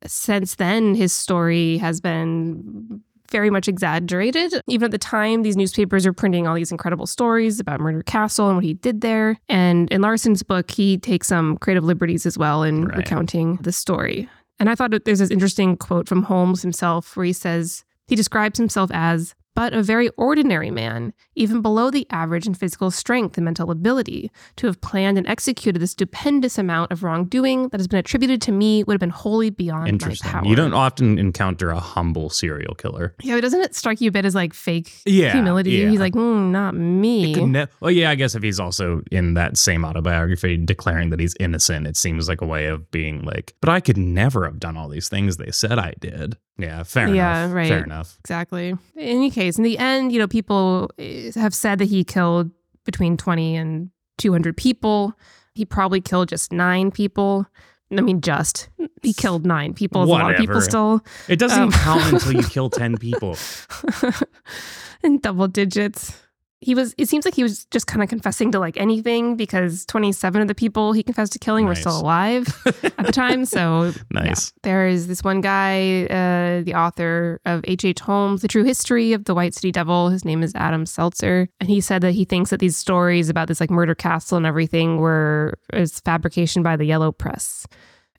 Since 0.08 0.56
then, 0.56 0.96
his 0.96 1.12
story 1.12 1.80
has 1.80 2.00
been 2.00 3.02
very 3.30 3.50
much 3.50 3.68
exaggerated. 3.68 4.54
Even 4.68 4.86
at 4.86 4.92
the 4.92 4.98
time, 4.98 5.42
these 5.44 5.58
newspapers 5.58 6.06
are 6.08 6.14
printing 6.14 6.48
all 6.48 6.56
these 6.56 6.72
incredible 6.72 7.08
stories 7.08 7.60
about 7.60 7.82
Murder 7.82 8.02
Castle 8.04 8.48
and 8.48 8.56
what 8.56 8.64
he 8.64 8.74
did 8.74 9.02
there. 9.02 9.38
And 9.50 9.92
in 9.92 10.02
Larson's 10.02 10.44
book, 10.44 10.72
he 10.72 10.98
takes 10.98 11.28
some 11.28 11.58
creative 11.58 11.84
liberties 11.84 12.26
as 12.26 12.38
well 12.38 12.64
in 12.64 12.86
Right. 12.86 13.00
recounting 13.00 13.58
the 13.58 13.74
story. 13.74 14.30
And 14.60 14.70
I 14.70 14.76
thought 14.76 14.92
there's 15.04 15.20
this 15.20 15.30
interesting 15.30 15.76
quote 15.76 16.08
from 16.08 16.24
Holmes 16.24 16.62
himself 16.62 17.18
where 17.18 17.26
he 17.26 17.34
says, 17.34 17.84
he 18.10 18.16
describes 18.16 18.58
himself 18.58 18.90
as, 18.94 19.36
but 19.56 19.74
a 19.74 19.84
very 19.84 20.08
ordinary 20.10 20.72
man, 20.72 21.12
even 21.36 21.62
below 21.62 21.90
the 21.92 22.08
average 22.12 22.48
in 22.48 22.54
physical 22.54 22.92
strength 22.92 23.38
and 23.38 23.44
mental 23.44 23.72
ability, 23.72 24.32
to 24.56 24.68
have 24.68 24.80
planned 24.80 25.18
and 25.18 25.28
executed 25.28 25.80
the 25.80 25.88
stupendous 25.88 26.58
amount 26.58 26.92
of 26.94 27.04
wrongdoing 27.04 27.68
that 27.70 27.80
has 27.80 27.88
been 27.88 28.00
attributed 28.00 28.42
to 28.44 28.54
me 28.54 28.84
would 28.86 28.94
have 28.94 29.00
been 29.02 29.10
wholly 29.10 29.50
beyond 29.50 29.84
my 29.84 29.90
Interesting. 29.90 30.32
power. 30.32 30.46
You 30.46 30.56
don't 30.56 30.74
often 30.74 31.20
encounter 31.20 31.72
a 31.72 31.80
humble 31.80 32.30
serial 32.30 32.74
killer. 32.76 33.16
Yeah, 33.22 33.36
but 33.36 33.42
doesn't 33.42 33.60
it 33.62 33.76
strike 33.76 34.00
you 34.00 34.08
a 34.10 34.12
bit 34.14 34.24
as 34.24 34.34
like 34.36 34.54
fake 34.54 34.94
Yeah, 35.06 35.34
humility? 35.34 35.72
yeah. 35.72 35.90
He's 35.90 36.00
like, 36.00 36.14
mm, 36.14 36.52
not 36.52 36.74
me. 36.76 37.34
Ne- 37.34 37.68
well, 37.82 37.92
yeah, 37.92 38.12
I 38.12 38.16
guess 38.16 38.36
if 38.36 38.44
he's 38.44 38.62
also 38.62 39.02
in 39.12 39.34
that 39.34 39.58
same 39.58 39.84
autobiography 39.84 40.56
declaring 40.56 41.10
that 41.10 41.20
he's 41.20 41.36
innocent, 41.40 41.86
it 41.86 41.98
seems 41.98 42.30
like 42.30 42.40
a 42.42 42.46
way 42.46 42.68
of 42.68 42.90
being 42.92 43.24
like, 43.24 43.56
but 43.60 43.70
I 43.70 43.82
could 43.82 43.98
never 43.98 44.46
have 44.46 44.60
done 44.60 44.78
all 44.78 44.88
these 44.88 45.10
things 45.10 45.36
they 45.36 45.52
said 45.52 45.78
I 45.80 45.96
did. 46.00 46.38
Yeah, 46.60 46.84
fair 46.84 47.08
Yeah, 47.08 47.44
enough. 47.46 47.56
right. 47.56 47.70
Fair 47.70 47.84
enough. 47.84 48.18
Exactly. 48.20 48.70
In 48.70 48.78
any 48.96 49.32
case, 49.32 49.58
in 49.58 49.64
the 49.64 49.78
end, 49.78 50.12
you 50.12 50.20
know, 50.20 50.28
people 50.28 50.92
eh, 51.00 51.32
have 51.36 51.56
said 51.56 51.80
that 51.80 51.86
he 51.86 52.04
killed 52.04 52.52
between 52.86 53.16
20 53.18 53.56
and 53.56 53.90
200 54.18 54.58
people. 54.58 55.14
He 55.56 55.64
probably 55.66 56.02
killed 56.02 56.28
just 56.30 56.52
nine 56.52 56.92
people. 56.92 57.46
I 57.98 58.02
mean, 58.02 58.22
just. 58.22 58.70
He 59.02 59.14
killed 59.14 59.46
nine 59.46 59.74
people. 59.74 60.04
It's 60.04 60.10
a 60.10 60.12
lot 60.12 60.32
of 60.32 60.38
people 60.38 60.62
still. 60.62 61.02
It 61.28 61.40
doesn't 61.40 61.60
Um, 61.60 61.72
count 61.72 62.14
until 62.14 62.34
you 62.34 62.44
kill 62.56 62.70
10 62.70 62.98
people. 62.98 63.36
in 65.04 65.20
double 65.20 65.48
digits. 65.48 66.14
He 66.62 66.76
was 66.76 66.94
it 66.98 67.08
seems 67.08 67.24
like 67.24 67.36
he 67.36 67.44
was 67.44 67.66
just 67.66 67.88
kind 67.88 68.04
of 68.04 68.10
confessing 68.10 68.52
to 68.52 68.60
like 68.60 68.76
anything 68.78 69.38
because 69.38 69.86
27 69.86 70.42
of 70.42 70.48
the 70.50 70.56
people 70.56 70.92
he 70.92 71.04
confessed 71.04 71.32
to 71.34 71.40
killing 71.40 71.66
were 71.66 71.76
still 71.76 71.98
alive 71.98 72.48
at 72.66 73.06
the 73.06 73.12
time 73.14 73.46
so 73.46 73.86
yeah. 74.14 74.22
Nice. 74.24 74.52
there 74.64 74.88
is 74.88 75.08
this 75.08 75.24
one 75.24 75.40
guy 75.40 76.04
uh, 76.06 76.62
the 76.64 76.74
author 76.76 77.40
of 77.46 77.62
h.h 77.64 77.86
H. 77.86 78.00
holmes 78.02 78.42
the 78.42 78.50
true 78.50 78.66
history 78.66 79.14
of 79.14 79.24
the 79.24 79.34
white 79.34 79.54
city 79.54 79.72
devil 79.72 80.10
his 80.10 80.26
name 80.26 80.44
is 80.44 80.54
Adam 80.56 80.84
Selzer 80.84 81.48
and 81.62 81.70
he 81.70 81.80
said 81.80 82.02
that 82.02 82.12
he 82.12 82.26
thinks 82.26 82.50
that 82.50 82.60
these 82.60 82.76
stories 82.76 83.30
about 83.30 83.48
this 83.48 83.62
like 83.62 83.70
murder 83.70 83.96
castle 83.96 84.36
and 84.36 84.46
everything 84.46 84.98
were 84.98 85.58
is 85.72 86.02
fabrication 86.02 86.62
by 86.62 86.76
the 86.76 86.86
yellow 86.86 87.14
press 87.14 87.66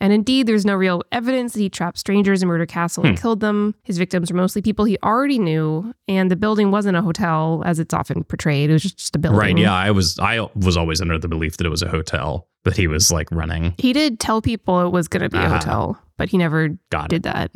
and 0.00 0.12
indeed, 0.12 0.46
there's 0.46 0.64
no 0.64 0.74
real 0.74 1.02
evidence 1.12 1.52
that 1.52 1.60
he 1.60 1.68
trapped 1.68 1.98
strangers 1.98 2.42
in 2.42 2.48
Murder 2.48 2.66
Castle 2.66 3.04
and 3.04 3.16
Hmm. 3.18 3.22
killed 3.22 3.40
them. 3.40 3.74
His 3.82 3.98
victims 3.98 4.30
were 4.32 4.36
mostly 4.36 4.62
people 4.62 4.84
he 4.84 4.96
already 5.02 5.38
knew, 5.38 5.92
and 6.08 6.30
the 6.30 6.36
building 6.36 6.70
wasn't 6.70 6.96
a 6.96 7.02
hotel 7.02 7.62
as 7.66 7.78
it's 7.78 7.92
often 7.94 8.24
portrayed. 8.24 8.70
It 8.70 8.72
was 8.74 8.82
just 8.82 9.14
a 9.14 9.18
building. 9.18 9.38
Right. 9.38 9.58
Yeah. 9.58 9.74
I 9.74 9.90
was 9.90 10.18
I 10.18 10.40
was 10.54 10.76
always 10.76 11.00
under 11.00 11.18
the 11.18 11.28
belief 11.28 11.56
that 11.58 11.66
it 11.66 11.70
was 11.70 11.82
a 11.82 11.88
hotel 11.88 12.48
that 12.64 12.76
he 12.76 12.86
was 12.86 13.10
like 13.12 13.30
running. 13.30 13.74
He 13.78 13.92
did 13.92 14.20
tell 14.20 14.42
people 14.42 14.86
it 14.86 14.90
was 14.90 15.08
going 15.08 15.22
to 15.22 15.28
be 15.30 15.38
a 15.38 15.42
Ah. 15.42 15.48
hotel, 15.58 15.98
but 16.18 16.28
he 16.28 16.36
never 16.38 16.70
Got 16.90 17.06
it. 17.06 17.08
did 17.10 17.22
that. 17.24 17.50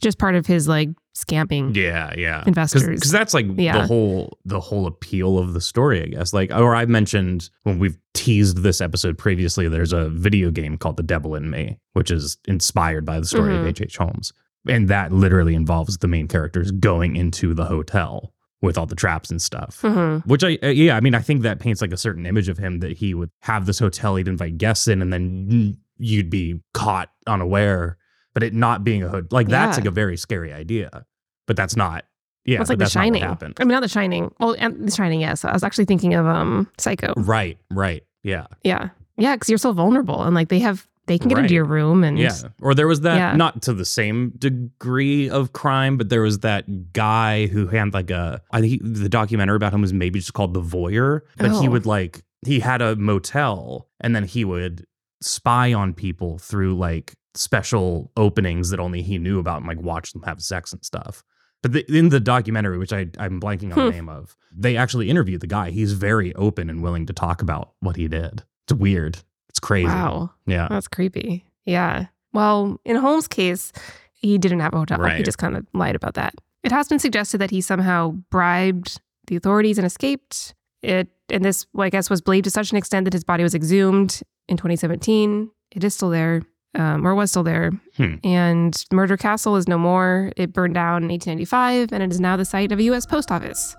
Just 0.00 0.18
part 0.18 0.34
of 0.34 0.46
his 0.46 0.68
like 0.68 0.90
scamming. 1.16 1.74
Yeah, 1.76 2.12
yeah. 2.16 2.42
Investors. 2.46 2.84
Because 2.84 3.10
that's 3.10 3.34
like 3.34 3.46
Yeah. 3.56 3.78
the 3.78 3.86
whole 3.86 4.38
the 4.44 4.60
whole 4.60 4.86
appeal 4.86 5.38
of 5.38 5.52
the 5.52 5.60
story, 5.60 6.02
I 6.02 6.06
guess. 6.06 6.32
Like 6.32 6.50
or 6.52 6.74
I 6.74 6.84
mentioned 6.86 7.50
when 7.62 7.78
we've 7.78 7.96
teased 8.14 8.58
this 8.62 8.80
episode 8.80 9.16
previously, 9.18 9.68
there's 9.68 9.92
a 9.92 10.08
video 10.10 10.50
game 10.50 10.76
called 10.76 10.96
The 10.96 11.02
Devil 11.02 11.34
in 11.34 11.50
Me, 11.50 11.78
which 11.92 12.10
is 12.10 12.36
inspired 12.46 13.04
by 13.04 13.20
the 13.20 13.26
story 13.26 13.54
Mhm. 13.54 13.60
of 13.60 13.66
H. 13.66 13.80
H. 13.80 13.96
Holmes. 13.96 14.32
And 14.66 14.88
that 14.88 15.12
literally 15.12 15.54
involves 15.54 15.98
the 15.98 16.08
main 16.08 16.26
characters 16.26 16.70
going 16.70 17.16
into 17.16 17.52
the 17.54 17.66
hotel 17.66 18.32
with 18.62 18.78
all 18.78 18.86
the 18.86 18.94
traps 18.94 19.30
and 19.30 19.42
stuff. 19.42 19.80
Mhm. 19.82 20.26
Which 20.26 20.42
I 20.42 20.58
uh, 20.62 20.68
yeah, 20.68 20.96
I 20.96 21.00
mean 21.00 21.14
I 21.14 21.20
think 21.20 21.42
that 21.42 21.60
paints 21.60 21.80
like 21.82 21.92
a 21.92 21.96
certain 21.98 22.24
image 22.26 22.48
of 22.48 22.58
him 22.58 22.80
that 22.80 22.96
he 22.96 23.12
would 23.14 23.30
have 23.42 23.66
this 23.66 23.78
hotel, 23.78 24.16
he'd 24.16 24.26
invite 24.26 24.56
guests 24.58 24.88
in, 24.88 25.02
and 25.02 25.12
then 25.12 25.76
you'd 25.98 26.30
be 26.30 26.60
caught 26.72 27.10
unaware. 27.26 27.98
But 28.34 28.42
it 28.42 28.52
not 28.52 28.82
being 28.84 29.02
a 29.02 29.08
hood 29.08 29.32
like 29.32 29.48
that's 29.48 29.76
Yeah. 29.78 29.82
like 29.82 29.88
a 29.88 29.92
very 29.92 30.16
scary 30.16 30.52
idea. 30.52 31.06
But 31.46 31.56
that's 31.56 31.76
not 31.76 32.04
yeah. 32.44 32.60
it's 32.60 32.68
like 32.68 32.78
The 32.78 32.84
that's 32.84 32.92
Shining. 32.92 33.22
happened. 33.22 33.54
I 33.60 33.64
mean, 33.64 33.70
not 33.72 33.80
The 33.82 33.88
Shining. 33.88 34.34
Well, 34.40 34.56
and 34.58 34.86
The 34.88 34.92
Shining, 34.92 35.20
yes. 35.20 35.44
I 35.44 35.52
was 35.52 35.62
actually 35.62 35.84
thinking 35.86 36.14
of 36.14 36.26
um 36.26 36.68
Psycho. 36.78 37.12
Right, 37.16 37.58
right, 37.70 38.02
yeah, 38.22 38.46
Yeah, 38.64 38.88
yeah, 39.16 39.36
because 39.36 39.48
you're 39.48 39.58
so 39.58 39.72
vulnerable, 39.72 40.22
and 40.24 40.34
like 40.34 40.48
they 40.48 40.58
have, 40.60 40.86
they 41.06 41.18
can 41.18 41.28
get 41.28 41.36
Right. 41.36 41.42
into 41.44 41.54
your 41.54 41.64
room, 41.66 42.02
and 42.02 42.18
yeah. 42.18 42.34
Or 42.62 42.74
there 42.74 42.88
was 42.88 43.02
that 43.02 43.16
Yeah. 43.16 43.36
not 43.36 43.62
to 43.62 43.72
the 43.74 43.84
same 43.84 44.30
degree 44.38 45.28
of 45.30 45.52
crime, 45.52 45.96
but 45.96 46.08
there 46.08 46.22
was 46.22 46.40
that 46.40 46.92
guy 46.92 47.46
who 47.48 47.66
had 47.68 47.92
like 47.94 48.10
a 48.10 48.40
I 48.50 48.60
think 48.60 48.72
he, 48.72 48.78
the 48.82 49.08
documentary 49.08 49.56
about 49.56 49.72
him 49.74 49.82
was 49.82 49.92
maybe 49.92 50.18
just 50.18 50.32
called 50.34 50.54
The 50.54 50.62
Voyeur, 50.62 51.20
but 51.36 51.50
he 51.60 51.68
Oh. 51.68 51.70
would 51.70 51.86
like 51.86 52.22
he 52.46 52.60
had 52.60 52.82
a 52.82 52.96
motel 52.96 53.88
and 54.00 54.14
then 54.16 54.24
he 54.24 54.44
would 54.44 54.84
spy 55.22 55.72
on 55.72 55.94
people 55.94 56.38
through 56.38 56.74
like 56.76 57.14
special 57.34 58.10
openings 58.16 58.70
that 58.70 58.80
only 58.80 59.02
he 59.02 59.18
knew 59.18 59.38
about 59.38 59.58
and 59.58 59.66
like 59.66 59.80
watch 59.80 60.12
them 60.12 60.22
have 60.22 60.40
sex 60.42 60.72
and 60.72 60.84
stuff. 60.84 61.22
But 61.62 61.72
the, 61.72 61.84
in 61.96 62.10
the 62.10 62.20
documentary, 62.20 62.76
which 62.78 62.92
I, 62.92 63.06
I'm 63.18 63.40
blanking 63.40 63.72
on 63.72 63.76
the 63.78 63.84
Hmm. 63.86 63.90
name 63.90 64.08
of, 64.08 64.36
they 64.54 64.76
actually 64.76 65.08
interviewed 65.08 65.40
the 65.40 65.46
guy. 65.46 65.70
He's 65.70 65.94
very 65.94 66.34
open 66.34 66.68
and 66.68 66.82
willing 66.82 67.06
to 67.06 67.12
talk 67.12 67.40
about 67.42 67.72
what 67.80 67.96
he 67.96 68.06
did. 68.06 68.42
It's 68.66 68.74
weird. 68.74 69.18
It's 69.48 69.60
crazy. 69.60 69.86
wow, 69.86 70.30
Yeah. 70.46 70.68
that's 70.68 70.88
creepy. 70.88 71.44
Yeah. 71.64 72.06
Well, 72.32 72.80
in 72.84 72.96
Holmes' 72.96 73.28
case, 73.28 73.72
he 74.12 74.36
didn't 74.38 74.60
have 74.60 74.74
a 74.74 74.78
hotel. 74.78 75.02
He 75.04 75.22
just 75.22 75.38
kind 75.38 75.56
of 75.56 75.66
lied 75.72 75.94
about 75.96 76.14
that. 76.14 76.34
It 76.62 76.72
has 76.72 76.88
been 76.88 76.98
suggested 76.98 77.38
that 77.38 77.50
he 77.50 77.60
somehow 77.60 78.10
bribed 78.30 79.00
the 79.26 79.36
authorities 79.36 79.78
and 79.78 79.86
escaped. 79.86 80.54
It 80.82 81.08
and 81.30 81.42
this, 81.44 81.66
well, 81.72 81.86
I 81.86 81.90
guess, 81.90 82.10
was 82.10 82.20
believed 82.20 82.44
to 82.44 82.50
such 82.50 82.70
an 82.70 82.76
extent 82.76 83.04
that 83.04 83.12
his 83.14 83.24
body 83.24 83.42
was 83.42 83.54
exhumed 83.54 84.20
in 84.48 84.56
2017. 84.58 85.50
It 85.70 85.82
is 85.84 85.94
still 85.94 86.10
there, 86.10 86.42
um, 86.74 87.06
or 87.06 87.14
was 87.14 87.30
still 87.30 87.42
there. 87.42 87.70
Hmm. 87.96 88.16
And 88.24 88.84
Murder 88.92 89.16
Castle 89.16 89.56
is 89.56 89.68
no 89.68 89.78
more. 89.78 90.32
It 90.36 90.52
burned 90.52 90.74
down 90.74 91.04
in 91.04 91.08
1895, 91.08 91.92
and 91.92 92.02
it 92.02 92.10
is 92.10 92.20
now 92.20 92.36
the 92.36 92.44
site 92.44 92.72
of 92.72 92.78
a 92.78 92.82
U.S. 92.84 93.06
post 93.06 93.30
office. 93.30 93.76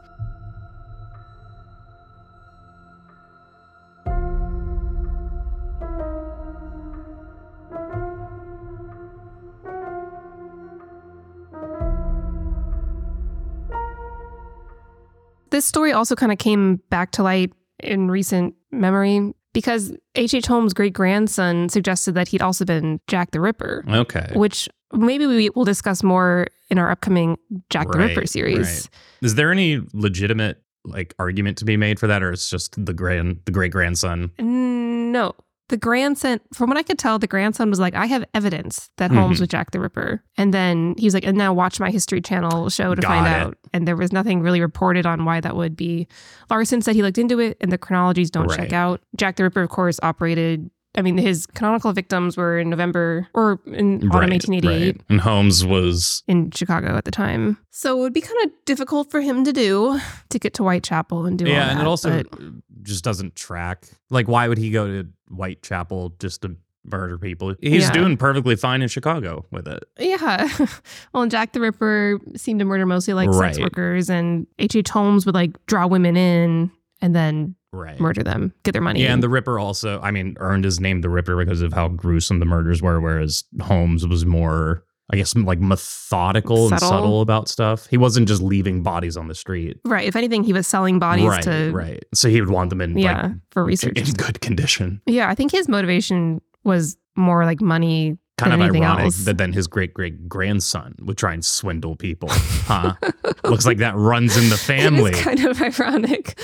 This 15.55 15.65
story 15.65 15.93
also 15.93 16.15
kind 16.15 16.33
of 16.33 16.37
came 16.37 16.81
back 16.89 17.11
to 17.11 17.23
light 17.23 17.53
in 17.79 18.11
recent 18.11 18.55
memory 18.71 19.33
because 19.55 19.91
H.H. 20.13 20.33
H. 20.35 20.45
Holmes' 20.45 20.73
great 20.73 20.93
grandson 20.93 21.69
suggested 21.69 22.11
that 22.13 22.27
he'd 22.27 22.43
also 22.43 22.63
been 22.65 22.99
Jack 23.07 23.31
the 23.31 23.39
Ripper, 23.41 23.83
Okay. 23.89 24.31
which 24.35 24.69
maybe 24.93 25.25
we 25.25 25.49
will 25.55 25.65
discuss 25.65 26.03
more 26.03 26.45
in 26.69 26.77
our 26.77 26.91
upcoming 26.91 27.37
Jack 27.71 27.87
the 27.91 27.97
Ripper 27.97 28.27
series. 28.27 28.67
right. 28.67 28.89
Is 29.23 29.33
there 29.35 29.51
any 29.51 29.81
legitimate 29.93 30.61
like 30.83 31.15
argument 31.17 31.57
to 31.57 31.65
be 31.65 31.77
made 31.77 31.99
for 31.99 32.05
that, 32.05 32.21
or 32.21 32.31
it's 32.31 32.47
just 32.49 32.85
the 32.85 32.93
grand 32.93 33.39
the 33.45 33.51
great 33.51 33.71
grandson? 33.71 34.29
No. 34.39 35.33
The 35.69 35.77
grandson, 35.77 36.39
from 36.53 36.69
what 36.69 36.77
I 36.77 36.83
could 36.83 36.99
tell, 36.99 37.17
the 37.17 37.25
grandson 37.25 37.71
was 37.71 37.79
like, 37.79 37.95
I 37.95 38.05
have 38.05 38.23
evidence 38.35 38.91
that 38.97 39.09
Holmes 39.11 39.37
Mhm. 39.37 39.39
was 39.41 39.49
Jack 39.49 39.71
the 39.71 39.79
Ripper. 39.79 40.21
And 40.37 40.53
then 40.53 40.93
he 40.97 41.05
was 41.07 41.15
like, 41.15 41.25
and 41.25 41.35
now 41.35 41.53
watch 41.53 41.79
my 41.79 41.89
History 41.89 42.21
Channel 42.21 42.69
show 42.69 42.93
to 42.93 43.01
Got 43.01 43.07
find 43.07 43.25
it. 43.27 43.29
out. 43.33 43.57
And 43.73 43.87
there 43.87 43.95
was 43.95 44.11
nothing 44.13 44.41
really 44.41 44.61
reported 44.61 45.07
on 45.07 45.25
why 45.25 45.41
that 45.41 45.55
would 45.55 45.75
be. 45.75 46.07
Larson 46.51 46.83
said 46.83 46.93
he 46.95 47.01
looked 47.01 47.17
into 47.17 47.39
it 47.39 47.57
and 47.61 47.71
the 47.71 47.79
chronologies 47.79 48.29
don't 48.29 48.51
check 48.51 48.73
out. 48.73 49.01
Jack 49.17 49.37
the 49.37 49.43
Ripper, 49.43 49.63
of 49.63 49.69
course, 49.69 49.99
operated. 50.03 50.69
I 50.97 51.01
mean, 51.01 51.17
his 51.17 51.45
canonical 51.45 51.91
victims 51.93 52.37
were 52.37 52.57
in 52.57 52.69
November 52.69 53.27
or 53.33 53.59
in 53.65 53.97
autumn 54.09 54.09
Right, 54.09 54.31
1888 54.31 54.85
right. 54.95 55.01
And 55.09 55.19
Holmes 55.21 55.65
was 55.65 56.23
in 56.27 56.51
Chicago 56.51 56.95
at 56.95 57.05
the 57.05 57.11
time. 57.11 57.57
So 57.71 57.97
it 57.97 58.01
would 58.01 58.13
be 58.13 58.21
kind 58.21 58.37
of 58.45 58.51
difficult 58.65 59.11
for 59.11 59.19
him 59.21 59.43
to 59.43 59.51
do 59.53 59.99
to 60.29 60.39
get 60.39 60.53
to 60.55 60.63
Whitechapel 60.63 61.25
and 61.25 61.37
do 61.37 61.45
yeah, 61.45 61.65
that. 61.65 61.71
and 61.71 61.79
it 61.81 61.85
also 61.87 62.23
but- 62.23 62.39
just 62.83 63.03
doesn't 63.03 63.35
track. 63.35 63.85
Like, 64.09 64.27
why 64.27 64.47
would 64.47 64.57
he 64.57 64.69
go 64.71 64.87
to 64.87 65.07
Whitechapel 65.29 66.15
just 66.19 66.41
to 66.43 66.55
murder 66.83 67.17
people? 67.17 67.55
He's 67.61 67.83
Yeah. 67.83 67.91
doing 67.91 68.15
perfectly 68.15 68.55
fine 68.55 68.81
in 68.81 68.87
Chicago 68.87 69.45
with 69.51 69.67
it. 69.67 69.83
Yeah. 69.99 70.47
well, 71.13 71.23
and 71.23 71.31
Jack 71.31 71.53
the 71.53 71.59
Ripper 71.59 72.19
seemed 72.35 72.59
to 72.59 72.65
murder 72.65 72.85
mostly 72.85 73.13
like 73.13 73.33
sex 73.33 73.59
workers, 73.59 74.09
and 74.09 74.45
H.H. 74.59 74.75
H. 74.75 74.89
Holmes 74.89 75.25
would 75.25 75.35
like 75.35 75.53
draw 75.65 75.87
women 75.87 76.15
in 76.15 76.71
and 77.01 77.15
then 77.15 77.55
Right. 77.75 77.99
murder 77.99 78.23
them, 78.23 78.53
get 78.63 78.71
their 78.71 78.81
money. 78.81 79.03
Yeah, 79.03 79.13
and 79.13 79.21
the 79.21 79.29
Ripper 79.29 79.59
also, 79.59 79.99
I 80.01 80.11
mean, 80.11 80.35
earned 80.39 80.63
his 80.63 80.79
name 80.79 81.01
the 81.01 81.09
Ripper 81.09 81.35
because 81.37 81.61
of 81.61 81.73
how 81.73 81.87
gruesome 81.89 82.39
the 82.39 82.45
murders 82.45 82.81
were, 82.81 82.99
whereas 83.01 83.43
Holmes 83.61 84.07
was 84.07 84.25
more, 84.25 84.83
I 85.11 85.17
guess, 85.17 85.35
like 85.35 85.59
methodical 85.59 86.69
and 86.69 86.79
Subtle. 86.79 86.87
subtle 86.89 87.21
about 87.21 87.47
stuff. 87.49 87.87
He 87.87 87.97
wasn't 87.97 88.27
just 88.27 88.41
leaving 88.41 88.81
bodies 88.83 89.17
on 89.17 89.27
the 89.27 89.35
street. 89.35 89.77
right. 89.85 90.07
If 90.07 90.15
anything, 90.15 90.43
he 90.43 90.53
was 90.53 90.65
selling 90.67 90.99
bodies 90.99 91.27
right, 91.27 91.43
to 91.43 91.71
right. 91.73 92.03
So 92.13 92.29
he 92.29 92.39
would 92.41 92.49
want 92.49 92.69
them 92.69 92.81
in 92.81 92.97
yeah 92.97 93.21
like 93.27 93.31
for 93.51 93.63
research. 93.65 93.97
in 93.97 94.13
good 94.15 94.41
condition. 94.41 95.01
yeah, 95.05 95.29
I 95.29 95.35
think 95.35 95.51
his 95.51 95.67
motivation 95.67 96.41
was 96.63 96.97
more 97.15 97.45
like 97.45 97.61
money 97.61 98.17
Kind 98.37 98.53
of 98.53 98.59
ironic 98.59 99.05
else. 99.05 99.23
that 99.23 99.37
then 99.37 99.53
his 99.53 99.65
great 99.67 99.93
great 99.93 100.27
grandson 100.27 100.95
would 100.99 101.17
try 101.17 101.33
and 101.33 101.43
swindle 101.45 101.95
people. 101.95 102.27
Huh? 102.31 102.95
Looks 103.45 103.65
like 103.65 103.77
that 103.77 103.95
runs 103.95 104.35
in 104.35 104.49
the 104.49 104.57
family. 104.73 105.11
It's 105.11 105.21
kind 105.21 105.45
of 105.45 105.61
ironic. 105.61 106.37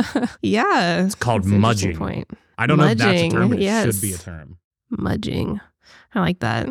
yeah, 0.42 1.04
It's 1.04 1.14
called 1.14 1.46
mudging. 1.46 1.96
Point. 1.96 2.28
I 2.58 2.66
don't 2.66 2.76
know 2.76 2.84
if 2.84 2.98
that's 2.98 3.20
a 3.22 3.28
term, 3.30 3.48
but 3.48 3.58
it 3.58 3.62
yes. 3.62 3.84
should 3.86 4.02
be 4.02 4.12
a 4.12 4.18
term. 4.18 4.58
Mudging. 4.90 5.58
I 6.14 6.20
like 6.20 6.40
that. 6.40 6.68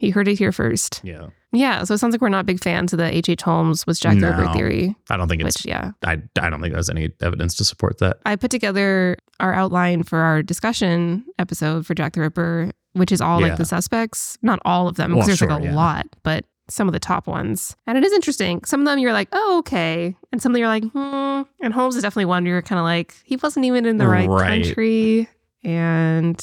You 0.00 0.12
heard 0.12 0.28
it 0.28 0.38
here 0.38 0.52
first. 0.52 1.00
Yeah. 1.02 1.26
Yeah, 1.52 1.82
so 1.84 1.94
it 1.94 1.98
sounds 1.98 2.12
like 2.12 2.20
we're 2.20 2.28
not 2.28 2.44
big 2.46 2.62
fans 2.62 2.92
of 2.92 2.98
the 2.98 3.06
H.H. 3.06 3.28
H. 3.30 3.42
Holmes 3.42 3.86
was 3.86 3.98
Jack 3.98 4.18
the 4.18 4.26
Ripper 4.26 4.52
theory, 4.52 4.94
I 5.08 5.16
don't 5.16 5.28
think 5.28 5.42
it's 5.42 5.56
which, 5.58 5.66
yeah. 5.66 5.92
I, 6.04 6.18
I 6.40 6.50
don't 6.50 6.60
think 6.60 6.74
there's 6.74 6.90
any 6.90 7.10
evidence 7.22 7.54
to 7.56 7.64
support 7.64 7.98
that. 7.98 8.18
I 8.26 8.36
put 8.36 8.50
together 8.50 9.16
our 9.40 9.54
outline 9.54 10.02
for 10.02 10.18
our 10.18 10.42
discussion 10.42 11.24
episode 11.38 11.86
for 11.86 11.94
Jack 11.94 12.12
the 12.12 12.20
Ripper, 12.20 12.70
which 12.92 13.10
is 13.10 13.20
all 13.22 13.40
Yeah. 13.40 13.48
like 13.48 13.56
the 13.56 13.64
suspects. 13.64 14.36
Not 14.42 14.60
all 14.66 14.88
of 14.88 14.96
them, 14.96 15.10
because 15.12 15.18
Well, 15.20 15.26
there's 15.26 15.38
sure, 15.38 15.48
like 15.48 15.62
a 15.62 15.66
yeah. 15.66 15.74
lot, 15.74 16.06
but 16.22 16.44
some 16.68 16.86
of 16.86 16.92
the 16.92 17.00
top 17.00 17.26
ones. 17.26 17.74
And 17.86 17.96
it 17.96 18.04
is 18.04 18.12
interesting. 18.12 18.62
Some 18.66 18.80
of 18.80 18.86
them 18.86 18.98
you're 18.98 19.14
like, 19.14 19.28
oh, 19.32 19.58
okay. 19.60 20.14
And 20.32 20.42
some 20.42 20.52
of 20.52 20.54
them 20.54 20.60
you're 20.60 20.68
like, 20.68 20.84
hmm. 20.84 21.48
And 21.64 21.72
Holmes 21.72 21.96
is 21.96 22.02
definitely 22.02 22.26
one 22.26 22.44
you're 22.44 22.60
kind 22.60 22.78
of 22.78 22.84
like, 22.84 23.14
he 23.24 23.36
wasn't 23.36 23.64
even 23.64 23.86
in 23.86 23.96
the 23.96 24.06
right, 24.06 24.28
Right. 24.28 24.64
country. 24.66 25.28
And 25.64 26.38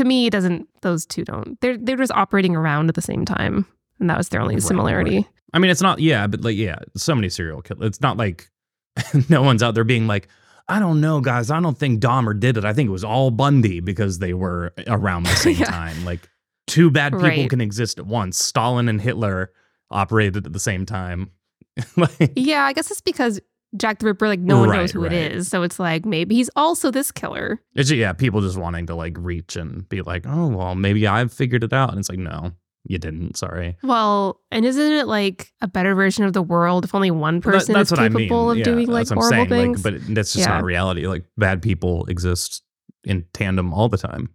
to 0.00 0.04
me, 0.06 0.26
it 0.26 0.30
doesn't, 0.30 0.66
those 0.82 1.04
two 1.06 1.24
don't. 1.24 1.60
They're, 1.60 1.76
they're 1.76 1.96
just 1.96 2.12
operating 2.12 2.56
around 2.56 2.88
at 2.88 2.94
the 2.94 3.02
same 3.02 3.24
time. 3.24 3.66
And 3.98 4.08
that 4.08 4.16
was 4.18 4.28
their 4.30 4.40
only 4.40 4.54
Right, 4.56 4.62
similarity. 4.62 5.16
right. 5.16 5.26
I 5.52 5.58
mean, 5.58 5.70
it's 5.70 5.82
not, 5.82 5.98
yeah, 6.00 6.26
but 6.26 6.40
like, 6.42 6.56
yeah, 6.56 6.78
so 6.96 7.14
many 7.14 7.28
serial 7.28 7.60
killers. 7.62 7.86
It's 7.86 8.00
not 8.00 8.16
like 8.16 8.50
no 9.28 9.42
one's 9.42 9.62
out 9.62 9.74
there 9.74 9.84
being 9.84 10.06
like, 10.06 10.28
I 10.68 10.78
don't 10.78 11.00
know, 11.00 11.20
guys. 11.20 11.50
I 11.50 11.60
don't 11.60 11.76
think 11.76 12.00
Dahmer 12.00 12.38
did 12.38 12.56
it. 12.56 12.64
I 12.64 12.72
think 12.72 12.88
it 12.88 12.92
was 12.92 13.04
all 13.04 13.30
Bundy 13.30 13.80
because 13.80 14.20
they 14.20 14.32
were 14.34 14.72
around 14.86 15.24
the 15.24 15.30
same 15.36 15.56
Yeah. 15.56 15.66
time. 15.66 16.04
Like, 16.04 16.28
two 16.66 16.90
bad 16.90 17.12
people 17.12 17.26
Right. 17.28 17.50
can 17.50 17.60
exist 17.60 17.98
at 17.98 18.06
once. 18.06 18.38
Stalin 18.38 18.88
and 18.88 19.00
Hitler 19.00 19.50
operated 19.90 20.46
at 20.46 20.52
the 20.52 20.60
same 20.60 20.86
time. 20.86 21.30
like, 21.96 22.32
Yeah, 22.36 22.64
I 22.64 22.72
guess 22.72 22.90
it's 22.90 23.00
because 23.00 23.40
Jack 23.76 24.00
the 24.00 24.06
Ripper, 24.06 24.26
like 24.28 24.40
no 24.40 24.58
one 24.60 24.68
Right, 24.70 24.78
knows 24.80 24.90
who 24.90 25.02
right. 25.02 25.12
it 25.12 25.32
is. 25.32 25.48
So 25.48 25.62
it's 25.62 25.78
like 25.78 26.04
maybe 26.04 26.34
he's 26.34 26.50
also 26.56 26.90
this 26.90 27.12
killer. 27.12 27.60
It's 27.74 27.90
yeah, 27.90 28.12
people 28.12 28.40
just 28.40 28.58
wanting 28.58 28.86
to 28.86 28.94
like 28.94 29.16
reach 29.18 29.56
and 29.56 29.88
be 29.88 30.02
like, 30.02 30.24
oh 30.26 30.48
well, 30.48 30.74
maybe 30.74 31.06
I've 31.06 31.32
figured 31.32 31.62
it 31.64 31.72
out. 31.72 31.90
And 31.90 31.98
it's 31.98 32.08
like, 32.08 32.18
no, 32.18 32.52
you 32.84 32.98
didn't. 32.98 33.36
Sorry. 33.36 33.76
Well, 33.82 34.40
and 34.50 34.64
isn't 34.64 34.92
it 34.92 35.06
like 35.06 35.52
a 35.60 35.68
better 35.68 35.94
version 35.94 36.24
of 36.24 36.32
the 36.32 36.42
world 36.42 36.84
if 36.84 36.94
only 36.94 37.10
one 37.12 37.36
That- 37.36 37.42
person 37.44 37.76
is 37.76 37.90
capable 37.92 38.50
of 38.50 38.58
Yeah, 38.58 38.64
doing 38.64 38.88
like 38.88 39.06
that's 39.06 39.10
what 39.16 39.24
I'm 39.26 39.30
horrible 39.36 39.56
saying. 39.56 39.74
things? 39.74 39.84
Like, 39.84 39.94
but 40.06 40.14
that's 40.14 40.32
just 40.32 40.46
Yeah. 40.48 40.54
not 40.54 40.64
reality. 40.64 41.06
Like 41.06 41.24
bad 41.36 41.62
people 41.62 42.06
exist 42.06 42.62
in 43.04 43.24
tandem 43.32 43.72
all 43.72 43.88
the 43.88 43.98
time. 43.98 44.30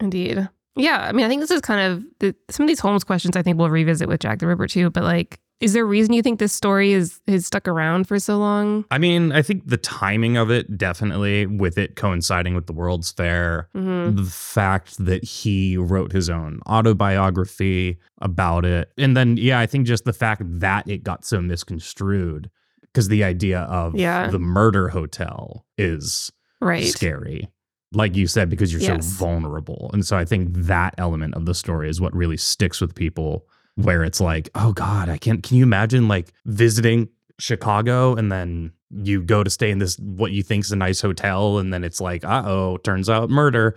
Indeed. 0.00 0.48
Yeah, 0.78 1.00
I 1.00 1.12
mean, 1.12 1.26
I 1.26 1.28
think 1.28 1.40
this 1.40 1.50
is 1.50 1.60
kind 1.60 1.80
of 1.92 2.04
the, 2.20 2.34
some 2.50 2.64
of 2.64 2.68
these 2.68 2.80
Holmes 2.80 3.04
questions. 3.04 3.36
I 3.36 3.42
think 3.42 3.58
we'll 3.58 3.68
revisit 3.70 4.08
with 4.08 4.20
Jack 4.20 4.38
the 4.38 4.46
Ripper 4.46 4.66
too. 4.68 4.90
But 4.90 5.02
like, 5.02 5.40
is 5.60 5.72
there 5.72 5.82
a 5.82 5.86
reason 5.86 6.12
you 6.14 6.22
think 6.22 6.38
this 6.38 6.52
story 6.52 6.92
is 6.92 7.20
is 7.26 7.44
stuck 7.46 7.66
around 7.66 8.06
for 8.06 8.18
so 8.20 8.38
long? 8.38 8.84
I 8.92 8.98
mean, 8.98 9.32
I 9.32 9.42
think 9.42 9.66
the 9.66 9.76
timing 9.76 10.36
of 10.36 10.50
it 10.52 10.78
definitely, 10.78 11.46
with 11.46 11.76
it 11.78 11.96
coinciding 11.96 12.54
with 12.54 12.66
the 12.66 12.72
World's 12.72 13.10
Fair, 13.10 13.68
hmm 13.74 14.14
the 14.14 14.22
fact 14.22 15.04
that 15.04 15.24
he 15.24 15.76
wrote 15.76 16.12
his 16.12 16.30
own 16.30 16.60
autobiography 16.68 17.98
about 18.20 18.64
it. 18.64 18.90
And 18.96 19.16
then, 19.16 19.36
yeah, 19.36 19.58
I 19.60 19.66
think 19.66 19.86
just 19.86 20.04
the 20.04 20.12
fact 20.12 20.42
that 20.60 20.88
it 20.88 21.02
got 21.02 21.24
so 21.24 21.40
misconstrued 21.42 22.50
because 22.82 23.08
the 23.08 23.24
idea 23.24 23.60
of 23.62 23.94
Yeah. 23.96 24.28
the 24.30 24.38
murder 24.38 24.88
hotel 24.88 25.66
is 25.76 26.30
Right. 26.60 26.84
scary. 26.86 27.48
Like 27.92 28.16
you 28.16 28.26
said, 28.26 28.50
because 28.50 28.72
you're 28.72 28.82
Yes. 28.82 29.06
so 29.06 29.24
vulnerable. 29.24 29.90
And 29.94 30.04
so 30.06 30.16
I 30.16 30.24
think 30.24 30.48
that 30.52 30.94
element 30.98 31.34
of 31.34 31.46
the 31.46 31.54
story 31.54 31.88
is 31.88 32.00
what 32.00 32.14
really 32.14 32.36
sticks 32.36 32.80
with 32.80 32.94
people 32.94 33.46
where 33.76 34.02
it's 34.04 34.20
like, 34.20 34.50
oh 34.54 34.72
God, 34.72 35.08
I 35.08 35.16
can't 35.18 35.42
can 35.42 35.56
you 35.56 35.62
imagine 35.62 36.08
like 36.08 36.32
visiting 36.44 37.08
Chicago 37.38 38.14
and 38.16 38.30
then 38.32 38.72
you 38.90 39.22
go 39.22 39.42
to 39.44 39.50
stay 39.50 39.70
in 39.70 39.78
this 39.78 39.96
what 39.98 40.32
you 40.32 40.42
think's 40.42 40.70
a 40.70 40.76
nice 40.76 41.00
hotel 41.00 41.58
and 41.58 41.72
then 41.72 41.84
it's 41.84 42.00
like, 42.00 42.24
uh 42.24 42.42
oh, 42.44 42.76
turns 42.78 43.08
out 43.08 43.30
murder. 43.30 43.76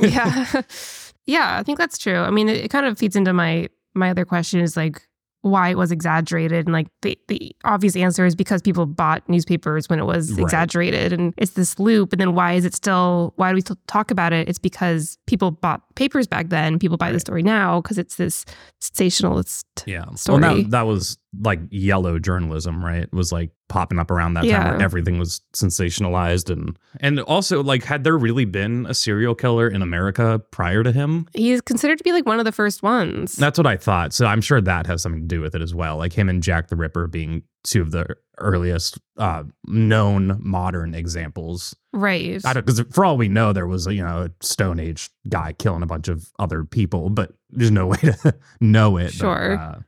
yeah 0.00 0.44
yeah 1.26 1.56
i 1.58 1.62
think 1.62 1.78
that's 1.78 1.96
true 1.96 2.18
i 2.18 2.28
mean 2.30 2.48
it, 2.48 2.64
it 2.64 2.68
kind 2.68 2.84
of 2.84 2.98
feeds 2.98 3.16
into 3.16 3.32
my 3.32 3.66
my 3.94 4.10
other 4.10 4.24
question 4.26 4.60
is 4.60 4.76
like 4.76 5.07
why 5.42 5.68
it 5.68 5.76
was 5.78 5.92
exaggerated 5.92 6.66
and 6.66 6.72
like 6.72 6.88
the, 7.02 7.16
the 7.28 7.54
obvious 7.64 7.94
answer 7.94 8.26
is 8.26 8.34
because 8.34 8.60
people 8.60 8.86
bought 8.86 9.26
newspapers 9.28 9.88
when 9.88 9.98
it 10.00 10.04
was 10.04 10.32
Right. 10.32 10.42
exaggerated 10.42 11.12
and 11.12 11.32
it's 11.36 11.52
this 11.52 11.78
loop 11.78 12.12
and 12.12 12.20
then 12.20 12.34
why 12.34 12.54
is 12.54 12.64
it 12.64 12.74
still 12.74 13.32
why 13.36 13.50
do 13.50 13.54
we 13.54 13.60
still 13.60 13.78
talk 13.86 14.10
about 14.10 14.32
it 14.32 14.48
it's 14.48 14.58
because 14.58 15.16
people 15.26 15.52
bought 15.52 15.82
papers 15.94 16.26
back 16.26 16.48
then 16.48 16.78
people 16.78 16.96
buy 16.96 17.12
the 17.12 17.20
story 17.20 17.42
now 17.44 17.80
because 17.80 17.98
it's 17.98 18.16
this 18.16 18.44
sensationalist 18.80 19.64
Yeah. 19.86 20.04
Story. 20.14 20.40
Well, 20.40 20.56
that, 20.62 20.70
that 20.70 20.86
was 20.86 21.18
like 21.42 21.60
yellow 21.70 22.18
journalism, 22.18 22.84
right? 22.84 23.02
It 23.02 23.12
was 23.12 23.32
like 23.32 23.50
popping 23.68 23.98
up 23.98 24.10
around 24.10 24.34
that 24.34 24.40
time 24.42 24.48
Yeah. 24.50 24.70
where 24.72 24.82
everything 24.82 25.18
was 25.18 25.42
sensationalized 25.54 26.50
and 26.50 26.78
and 27.00 27.20
also 27.20 27.62
like 27.62 27.84
had 27.84 28.02
there 28.04 28.16
really 28.16 28.46
been 28.46 28.86
a 28.86 28.94
serial 28.94 29.34
killer 29.34 29.68
in 29.68 29.82
America 29.82 30.40
prior 30.50 30.82
to 30.82 30.90
him? 30.92 31.26
he's 31.34 31.60
considered 31.60 31.98
to 31.98 32.04
be 32.04 32.12
like 32.12 32.24
one 32.26 32.38
of 32.38 32.44
the 32.46 32.52
first 32.52 32.82
ones 32.82 33.36
That's 33.36 33.58
what 33.58 33.66
I 33.66 33.76
thought. 33.76 34.12
So 34.14 34.24
I'm 34.26 34.40
sure 34.40 34.60
that 34.62 34.86
has 34.86 35.02
something 35.02 35.20
to 35.20 35.26
do 35.26 35.40
with 35.42 35.54
it 35.54 35.60
as 35.62 35.74
well. 35.74 35.98
Like 35.98 36.12
him 36.14 36.28
and 36.30 36.42
Jack 36.42 36.68
the 36.68 36.76
Ripper 36.76 37.06
being 37.06 37.42
two 37.64 37.82
of 37.82 37.90
the 37.90 38.06
earliest 38.38 38.98
uh, 39.18 39.42
known 39.66 40.38
modern 40.42 40.94
examples. 40.94 41.74
right 41.92 42.40
I 42.44 42.52
don't 42.54 42.64
because 42.64 42.80
for 42.92 43.04
all 43.04 43.16
we 43.18 43.28
know, 43.28 43.52
there 43.52 43.66
was 43.66 43.86
a, 43.86 43.94
you 43.94 44.02
know 44.02 44.22
a 44.24 44.30
Stone 44.44 44.80
Age 44.80 45.10
guy 45.28 45.52
killing 45.52 45.82
a 45.82 45.86
bunch 45.86 46.08
of 46.08 46.30
other 46.38 46.64
people, 46.64 47.10
but 47.10 47.32
there's 47.50 47.70
no 47.70 47.86
way 47.88 47.96
to 47.98 48.34
know 48.60 48.96
it. 48.96 49.06
But, 49.06 49.12
Sure. 49.12 49.58
uh, 49.58 49.80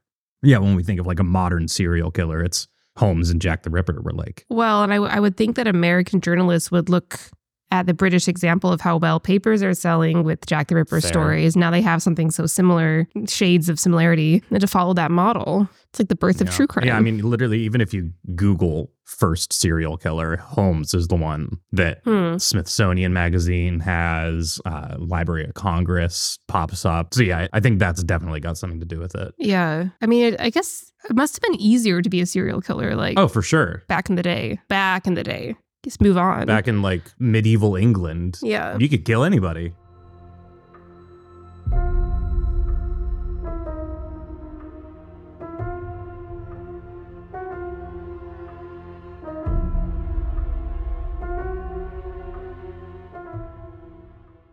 yeah, 0.42 0.58
when 0.58 0.74
we 0.74 0.82
think 0.82 1.00
of 1.00 1.06
like 1.06 1.20
a 1.20 1.24
modern 1.24 1.68
serial 1.68 2.10
killer, 2.10 2.42
it's 2.42 2.66
Holmes 2.96 3.30
and 3.30 3.40
Jack 3.40 3.62
the 3.62 3.70
Ripper 3.70 4.00
were 4.02 4.12
like, 4.12 4.44
Well, 4.48 4.82
and 4.82 4.92
I, 4.92 4.96
w- 4.96 5.12
I 5.12 5.20
would 5.20 5.36
think 5.36 5.56
that 5.56 5.66
American 5.66 6.20
journalists 6.20 6.70
would 6.70 6.88
look 6.88 7.18
at 7.72 7.86
the 7.86 7.94
British 7.94 8.26
example 8.26 8.72
of 8.72 8.80
how 8.80 8.96
well 8.96 9.20
papers 9.20 9.62
are 9.62 9.74
selling 9.74 10.24
with 10.24 10.44
Jack 10.46 10.68
the 10.68 10.74
Ripper 10.74 11.00
Fair. 11.00 11.08
stories. 11.08 11.56
Now 11.56 11.70
they 11.70 11.82
have 11.82 12.02
something 12.02 12.30
so 12.32 12.46
similar, 12.46 13.06
shades 13.28 13.68
of 13.68 13.78
similarity, 13.78 14.42
and 14.50 14.60
to 14.60 14.66
follow 14.66 14.92
that 14.94 15.10
model. 15.12 15.68
It's 15.92 15.98
like 15.98 16.08
the 16.08 16.14
birth 16.14 16.40
of 16.40 16.48
true 16.50 16.68
crime. 16.68 16.86
Yeah, 16.86 16.96
I 16.96 17.00
mean, 17.00 17.18
literally, 17.18 17.58
even 17.62 17.80
if 17.80 17.92
you 17.92 18.12
Google 18.36 18.92
first 19.04 19.52
serial 19.52 19.96
killer, 19.96 20.36
Holmes 20.36 20.94
is 20.94 21.08
the 21.08 21.16
one 21.16 21.58
that 21.72 22.00
Hmm. 22.04 22.38
Smithsonian 22.38 23.12
Magazine 23.12 23.80
has, 23.80 24.60
uh, 24.64 24.94
Library 24.98 25.44
of 25.46 25.54
Congress 25.54 26.38
pops 26.46 26.84
up. 26.84 27.12
So 27.12 27.22
yeah, 27.24 27.38
I 27.40 27.48
I 27.54 27.60
think 27.60 27.80
that's 27.80 28.04
definitely 28.04 28.38
got 28.38 28.56
something 28.56 28.78
to 28.78 28.86
do 28.86 29.00
with 29.00 29.16
it. 29.16 29.34
Yeah. 29.36 29.88
I 30.00 30.06
mean, 30.06 30.32
it, 30.34 30.40
I 30.40 30.50
guess 30.50 30.92
it 31.08 31.16
must 31.16 31.34
have 31.34 31.42
been 31.42 31.60
easier 31.60 32.02
to 32.02 32.08
be 32.08 32.20
a 32.20 32.26
serial 32.26 32.60
killer 32.60 32.94
like 32.94 33.18
Oh, 33.18 33.26
for 33.26 33.42
sure. 33.42 33.82
back 33.88 34.08
in 34.08 34.14
the 34.14 34.22
day. 34.22 34.60
Back 34.68 35.08
in 35.08 35.14
the 35.14 35.24
day. 35.24 35.56
Just 35.82 36.00
move 36.00 36.16
on. 36.18 36.46
Back 36.46 36.68
in 36.68 36.82
like 36.82 37.02
medieval 37.18 37.74
England, 37.74 38.38
Yeah. 38.42 38.76
you 38.78 38.88
could 38.88 39.04
kill 39.04 39.24
anybody. 39.24 39.72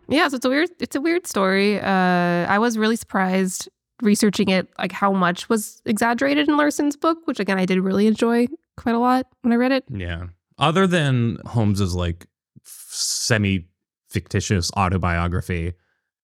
Yeah, 0.08 0.28
so 0.28 0.36
it's 0.36 0.44
a 0.44 0.48
weird 0.48 0.70
it's 0.80 0.96
a 0.96 1.00
weird 1.00 1.26
story. 1.26 1.80
Uh 1.80 2.46
I 2.48 2.58
was 2.58 2.78
really 2.78 2.96
surprised 2.96 3.68
researching 4.02 4.48
it 4.48 4.68
like 4.78 4.92
how 4.92 5.12
much 5.12 5.48
was 5.48 5.82
exaggerated 5.84 6.48
in 6.48 6.56
Larson's 6.56 6.96
book, 6.96 7.18
which 7.26 7.40
again 7.40 7.58
I 7.58 7.66
did 7.66 7.80
really 7.80 8.06
enjoy 8.06 8.46
quite 8.76 8.94
a 8.94 8.98
lot 8.98 9.26
when 9.42 9.52
I 9.52 9.56
read 9.56 9.72
it. 9.72 9.84
Yeah. 9.90 10.26
Other 10.58 10.86
than 10.86 11.38
Holmes's 11.46 11.94
like 11.94 12.26
semi 12.64 13.66
fictitious 14.10 14.70
autobiography, 14.76 15.74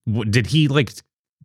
w- 0.07 0.31
did 0.31 0.47
he 0.49 0.69
like 0.69 0.93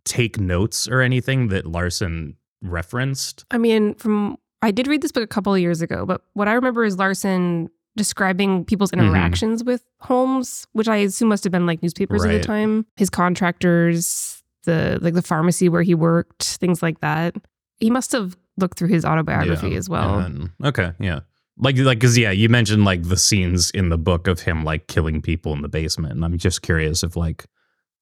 take 0.04 0.40
notes 0.40 0.88
or 0.88 1.00
anything 1.00 1.48
that 1.48 1.66
Larson 1.66 2.36
referenced? 2.62 3.44
I 3.50 3.58
mean, 3.58 3.94
from 3.94 4.36
I 4.62 4.70
did 4.70 4.86
read 4.86 5.02
this 5.02 5.12
book 5.12 5.24
a 5.24 5.28
couple 5.28 5.54
of 5.54 5.60
years 5.60 5.82
ago, 5.82 6.04
but 6.06 6.22
what 6.34 6.48
I 6.48 6.52
remember 6.54 6.84
is 6.84 6.98
Larson 6.98 7.70
describing 7.96 8.64
people's 8.64 8.90
Mhm. 8.92 9.00
interactions 9.00 9.64
with 9.64 9.82
Holmes, 10.00 10.66
which 10.72 10.88
I 10.88 10.96
assume 10.96 11.28
must 11.28 11.44
have 11.44 11.50
been 11.52 11.66
like 11.66 11.82
newspapers 11.82 12.24
at 12.24 12.30
the 12.30 12.40
time, 12.40 12.86
his 12.96 13.10
contractors, 13.10 14.42
the 14.64 14.98
like 15.00 15.14
the 15.14 15.22
pharmacy 15.22 15.68
where 15.68 15.82
he 15.82 15.94
worked, 15.94 16.42
things 16.58 16.82
like 16.82 17.00
that. 17.00 17.34
He 17.78 17.90
must 17.90 18.12
have 18.12 18.36
looked 18.56 18.78
through 18.78 18.88
his 18.88 19.04
autobiography 19.04 19.70
Yeah. 19.70 19.78
as 19.78 19.88
well. 19.88 20.18
And- 20.18 20.50
okay, 20.64 20.92
yeah. 21.00 21.20
Like 21.58 21.76
like 21.78 22.00
cuz 22.00 22.16
yeah, 22.16 22.30
you 22.30 22.48
mentioned 22.48 22.84
like 22.84 23.02
the 23.04 23.16
scenes 23.16 23.70
in 23.70 23.88
the 23.88 23.98
book 23.98 24.26
of 24.28 24.40
him 24.40 24.64
like 24.64 24.86
killing 24.86 25.20
people 25.22 25.52
in 25.52 25.62
the 25.62 25.68
basement. 25.68 26.14
And 26.14 26.24
I'm 26.24 26.38
just 26.38 26.62
curious 26.62 27.02
if 27.02 27.16
like 27.16 27.44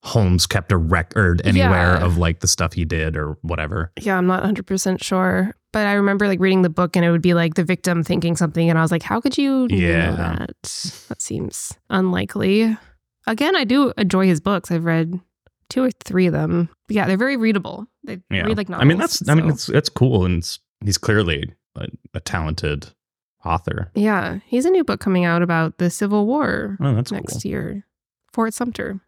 Holmes 0.05 0.47
kept 0.47 0.71
a 0.73 0.77
record 0.77 1.43
anywhere 1.45 1.95
Yeah. 1.99 2.05
of 2.05 2.19
like 2.19 2.41
the 2.41 2.47
stuff 2.47 2.73
he 2.75 2.85
did 2.85 3.17
or 3.17 3.37
whatever. 3.43 3.93
Yeah, 4.01 4.17
I'm 4.17 4.27
not 4.27 4.43
100% 4.45 5.03
sure. 5.03 5.55
But 5.73 5.87
I 5.87 5.95
remember 5.95 6.27
like 6.29 6.41
reading 6.41 6.63
the 6.63 6.71
book 6.71 6.97
and 6.97 7.05
it 7.05 7.11
would 7.11 7.21
be 7.23 7.35
like 7.35 7.55
the 7.55 7.65
victim 7.65 8.03
thinking 8.05 8.37
something. 8.37 8.71
And 8.71 8.79
I 8.79 8.83
was 8.83 8.91
like, 8.91 9.03
how 9.03 9.21
could 9.21 9.37
you 9.37 9.67
Yeah. 9.71 10.11
know 10.11 10.17
that? 10.17 10.51
That 11.09 11.21
seems 11.21 11.73
unlikely. 11.91 12.77
Again, 13.27 13.55
I 13.57 13.65
do 13.65 13.93
enjoy 13.99 14.27
his 14.27 14.41
books. 14.41 14.71
I've 14.71 14.85
read 14.87 15.21
two 15.69 15.83
or 15.85 15.91
three 16.05 16.27
of 16.27 16.33
them. 16.33 16.71
But 16.87 16.95
yeah, 16.97 17.07
they're 17.07 17.19
very 17.19 17.37
readable. 17.37 17.87
They 18.05 18.21
Yeah. 18.31 18.45
read 18.47 18.57
like 18.57 18.69
novels. 18.69 18.83
I 18.85 18.89
mean 18.89 18.99
that's 18.99 19.29
I 19.29 19.35
mean 19.35 19.51
it's 19.51 19.69
it's 19.69 19.89
cool 19.91 20.25
and 20.25 20.39
it's, 20.39 20.59
he's 20.83 20.97
clearly 20.97 21.53
a, 21.77 21.89
a 22.15 22.21
talented 22.21 22.89
author. 23.45 23.91
yeah, 23.95 24.39
he's 24.47 24.65
a 24.65 24.71
new 24.71 24.85
book 24.85 25.01
coming 25.01 25.25
out 25.25 25.43
about 25.43 25.79
the 25.79 25.91
Civil 25.91 26.27
War 26.27 26.77
Oh, 26.81 26.95
that's 26.95 27.13
next 27.13 27.43
cool. 27.43 27.51
year. 27.51 27.87
Fort 28.33 28.55
Sumter. 28.55 29.01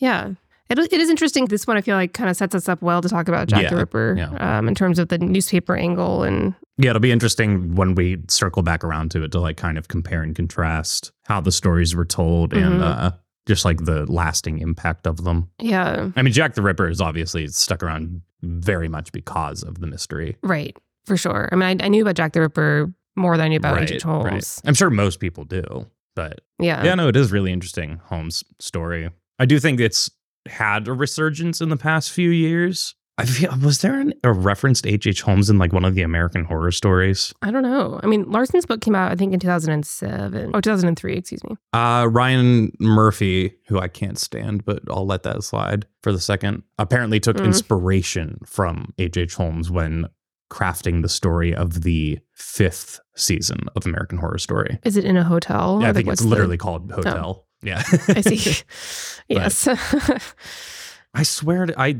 Yeah. 0.00 0.32
It, 0.68 0.78
it 0.78 1.00
is 1.00 1.10
interesting. 1.10 1.46
This 1.46 1.66
one 1.66 1.76
I 1.76 1.80
feel 1.80 1.96
like 1.96 2.12
kind 2.12 2.30
of 2.30 2.36
sets 2.36 2.54
us 2.54 2.68
up 2.68 2.80
well 2.80 3.00
to 3.02 3.08
talk 3.08 3.26
about 3.28 3.48
Jack 3.48 3.70
the 3.70 3.76
Ripper 3.76 4.14
yeah. 4.16 4.58
um, 4.58 4.68
in 4.68 4.74
terms 4.74 4.98
of 5.00 5.08
the 5.08 5.18
newspaper 5.18 5.74
angle 5.76 6.22
and 6.22 6.54
Yeah, 6.78 6.90
it'll 6.90 7.00
be 7.00 7.10
interesting 7.10 7.74
when 7.74 7.94
we 7.96 8.18
circle 8.28 8.62
back 8.62 8.84
around 8.84 9.10
to 9.12 9.24
it 9.24 9.32
to 9.32 9.40
like 9.40 9.56
kind 9.56 9.76
of 9.78 9.88
compare 9.88 10.22
and 10.22 10.34
contrast 10.34 11.10
how 11.24 11.40
the 11.40 11.50
stories 11.52 11.94
were 11.96 12.04
told 12.04 12.52
and 12.52 12.80
Mhm. 12.80 12.82
uh, 12.82 13.10
just 13.46 13.64
like 13.64 13.84
the 13.84 14.06
lasting 14.10 14.60
impact 14.60 15.08
of 15.08 15.24
them. 15.24 15.48
yeah, 15.58 16.10
I 16.14 16.22
mean, 16.22 16.32
Jack 16.32 16.54
the 16.54 16.62
Ripper 16.62 16.88
is 16.88 17.00
obviously 17.00 17.48
stuck 17.48 17.82
around 17.82 18.20
very 18.42 18.86
much 18.88 19.10
because 19.10 19.64
of 19.64 19.80
the 19.80 19.88
mystery. 19.88 20.36
right 20.42 20.76
for 21.06 21.16
sure. 21.16 21.48
I 21.50 21.56
mean, 21.56 21.80
I, 21.82 21.86
I 21.86 21.88
knew 21.88 22.02
about 22.02 22.14
Jack 22.14 22.32
the 22.34 22.42
Ripper 22.42 22.92
more 23.16 23.36
than 23.36 23.46
I 23.46 23.48
knew 23.48 23.56
about 23.56 23.74
right, 23.74 23.90
H.H. 23.90 24.02
Holmes. 24.04 24.24
right. 24.24 24.60
I'm 24.68 24.74
sure 24.74 24.88
most 24.88 25.18
people 25.18 25.42
do, 25.44 25.86
but 26.14 26.42
Yeah. 26.60 26.84
yeah, 26.84 26.94
no, 26.94 27.08
it 27.08 27.16
is 27.16 27.32
really 27.32 27.50
interesting. 27.52 28.00
Holmes' 28.04 28.44
story. 28.60 29.10
I 29.40 29.46
do 29.46 29.58
think 29.58 29.80
it's 29.80 30.10
had 30.46 30.86
a 30.86 30.92
resurgence 30.92 31.60
in 31.60 31.68
the 31.70 31.76
past 31.76 32.12
few 32.12 32.30
years. 32.30 32.94
I 33.18 33.24
feel 33.26 33.54
was 33.62 33.80
there 33.82 34.00
an, 34.00 34.14
a 34.24 34.32
reference 34.32 34.80
to 34.82 34.88
H.H. 34.88 35.06
H. 35.06 35.22
Holmes 35.22 35.50
in 35.50 35.58
like 35.58 35.72
one 35.74 35.84
of 35.84 35.94
the 35.94 36.00
American 36.02 36.44
horror 36.44 36.70
stories? 36.70 37.34
I 37.42 37.50
don't 37.50 37.62
know. 37.62 38.00
I 38.02 38.06
mean, 38.06 38.30
Larson's 38.30 38.64
book 38.64 38.80
came 38.80 38.94
out, 38.94 39.12
I 39.12 39.16
think, 39.16 39.34
in 39.34 39.40
2007. 39.40 40.52
Oh, 40.54 40.60
2003, 40.60 41.16
excuse 41.16 41.44
me. 41.44 41.56
Uh, 41.74 42.06
Ryan 42.10 42.72
Murphy, 42.80 43.52
who 43.66 43.78
I 43.78 43.88
can't 43.88 44.18
stand, 44.18 44.64
but 44.64 44.80
I'll 44.90 45.04
let 45.06 45.22
that 45.24 45.42
slide 45.44 45.86
for 46.02 46.12
the 46.12 46.20
second, 46.20 46.62
apparently 46.78 47.20
took 47.20 47.36
Mm. 47.36 47.46
inspiration 47.46 48.38
from 48.46 48.94
H.H. 48.98 49.34
Holmes 49.34 49.70
when 49.70 50.06
crafting 50.50 51.02
the 51.02 51.08
story 51.08 51.54
of 51.54 51.82
the 51.82 52.18
fifth 52.32 53.00
season 53.16 53.60
of 53.76 53.84
American 53.86 54.18
Horror 54.18 54.38
Story. 54.38 54.78
Is 54.84 54.96
it 54.96 55.04
in 55.04 55.16
a 55.16 55.24
hotel? 55.24 55.78
Yeah, 55.82 55.90
I 55.90 55.92
think 55.92 56.06
what's 56.06 56.20
it's 56.20 56.24
the- 56.24 56.28
literally 56.30 56.56
called 56.56 56.90
Hotel. 56.90 57.46
Yeah. 57.62 57.82
I 58.08 58.20
see. 58.20 58.62
yes. 59.28 59.68
I 61.14 61.22
swear 61.22 61.66
to 61.66 61.80
I 61.80 61.96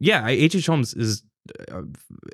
yeah, 0.00 0.26
H. 0.26 0.54
H. 0.54 0.66
Holmes 0.66 0.94
is 0.94 1.22
uh, 1.70 1.82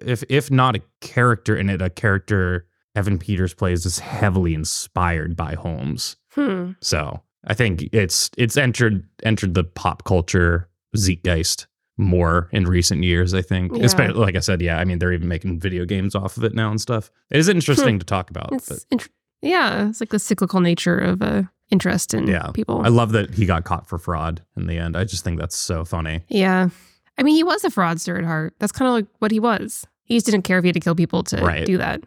if 0.02 0.22
if 0.28 0.50
not 0.50 0.76
a 0.76 0.82
character 1.00 1.56
in 1.56 1.68
it, 1.68 1.82
a 1.82 1.90
character 1.90 2.66
Evan 2.94 3.18
Peters 3.18 3.54
plays 3.54 3.84
is 3.86 3.98
heavily 3.98 4.54
inspired 4.54 5.36
by 5.36 5.54
Holmes. 5.54 6.16
hmm. 6.34 6.72
So 6.80 7.20
I 7.46 7.54
think 7.54 7.82
it's 7.92 8.30
it's 8.36 8.56
entered 8.56 9.06
entered 9.22 9.54
the 9.54 9.64
pop 9.64 10.04
culture 10.04 10.68
zeitgeist 10.96 11.66
more 11.98 12.48
in 12.52 12.64
recent 12.64 13.02
years. 13.04 13.34
I 13.34 13.42
think, 13.42 13.76
Yeah. 13.76 13.84
especially 13.84 14.18
like 14.20 14.36
I 14.36 14.40
said, 14.40 14.62
yeah. 14.62 14.78
I 14.78 14.84
mean, 14.84 14.98
they're 15.00 15.12
even 15.12 15.28
making 15.28 15.60
video 15.60 15.84
games 15.84 16.14
off 16.14 16.36
of 16.36 16.44
it 16.44 16.54
now 16.54 16.70
and 16.70 16.80
stuff. 16.80 17.10
It 17.30 17.38
is 17.38 17.48
interesting 17.48 17.98
to 17.98 18.06
talk 18.06 18.30
about. 18.30 18.52
It's 18.52 18.68
But 18.68 18.78
int- 18.90 19.08
yeah, 19.42 19.88
it's 19.88 20.00
like 20.00 20.10
the 20.10 20.18
cyclical 20.18 20.60
nature 20.60 20.96
of 20.98 21.20
uh, 21.22 21.42
interest 21.70 22.14
in 22.14 22.26
Yeah. 22.26 22.50
people. 22.52 22.82
I 22.84 22.88
love 22.88 23.12
that 23.12 23.34
he 23.34 23.46
got 23.46 23.64
caught 23.64 23.86
for 23.86 23.98
fraud 23.98 24.42
in 24.56 24.66
the 24.66 24.76
end. 24.78 24.96
I 24.96 25.04
just 25.04 25.24
think 25.24 25.38
that's 25.38 25.56
so 25.56 25.84
funny. 25.84 26.22
yeah. 26.28 26.68
I 27.18 27.22
mean, 27.22 27.34
he 27.34 27.44
was 27.44 27.64
a 27.64 27.68
fraudster 27.68 28.16
at 28.16 28.24
heart. 28.24 28.54
That's 28.60 28.72
kind 28.72 28.88
of 28.88 28.94
like 28.94 29.06
what 29.18 29.30
he 29.30 29.38
was. 29.40 29.86
He 30.04 30.16
just 30.16 30.24
didn't 30.26 30.42
care 30.42 30.56
if 30.58 30.64
he 30.64 30.68
had 30.68 30.74
to 30.74 30.80
kill 30.80 30.94
people 30.94 31.22
to 31.24 31.36
Right. 31.44 31.66
do 31.66 31.76
that. 31.76 32.00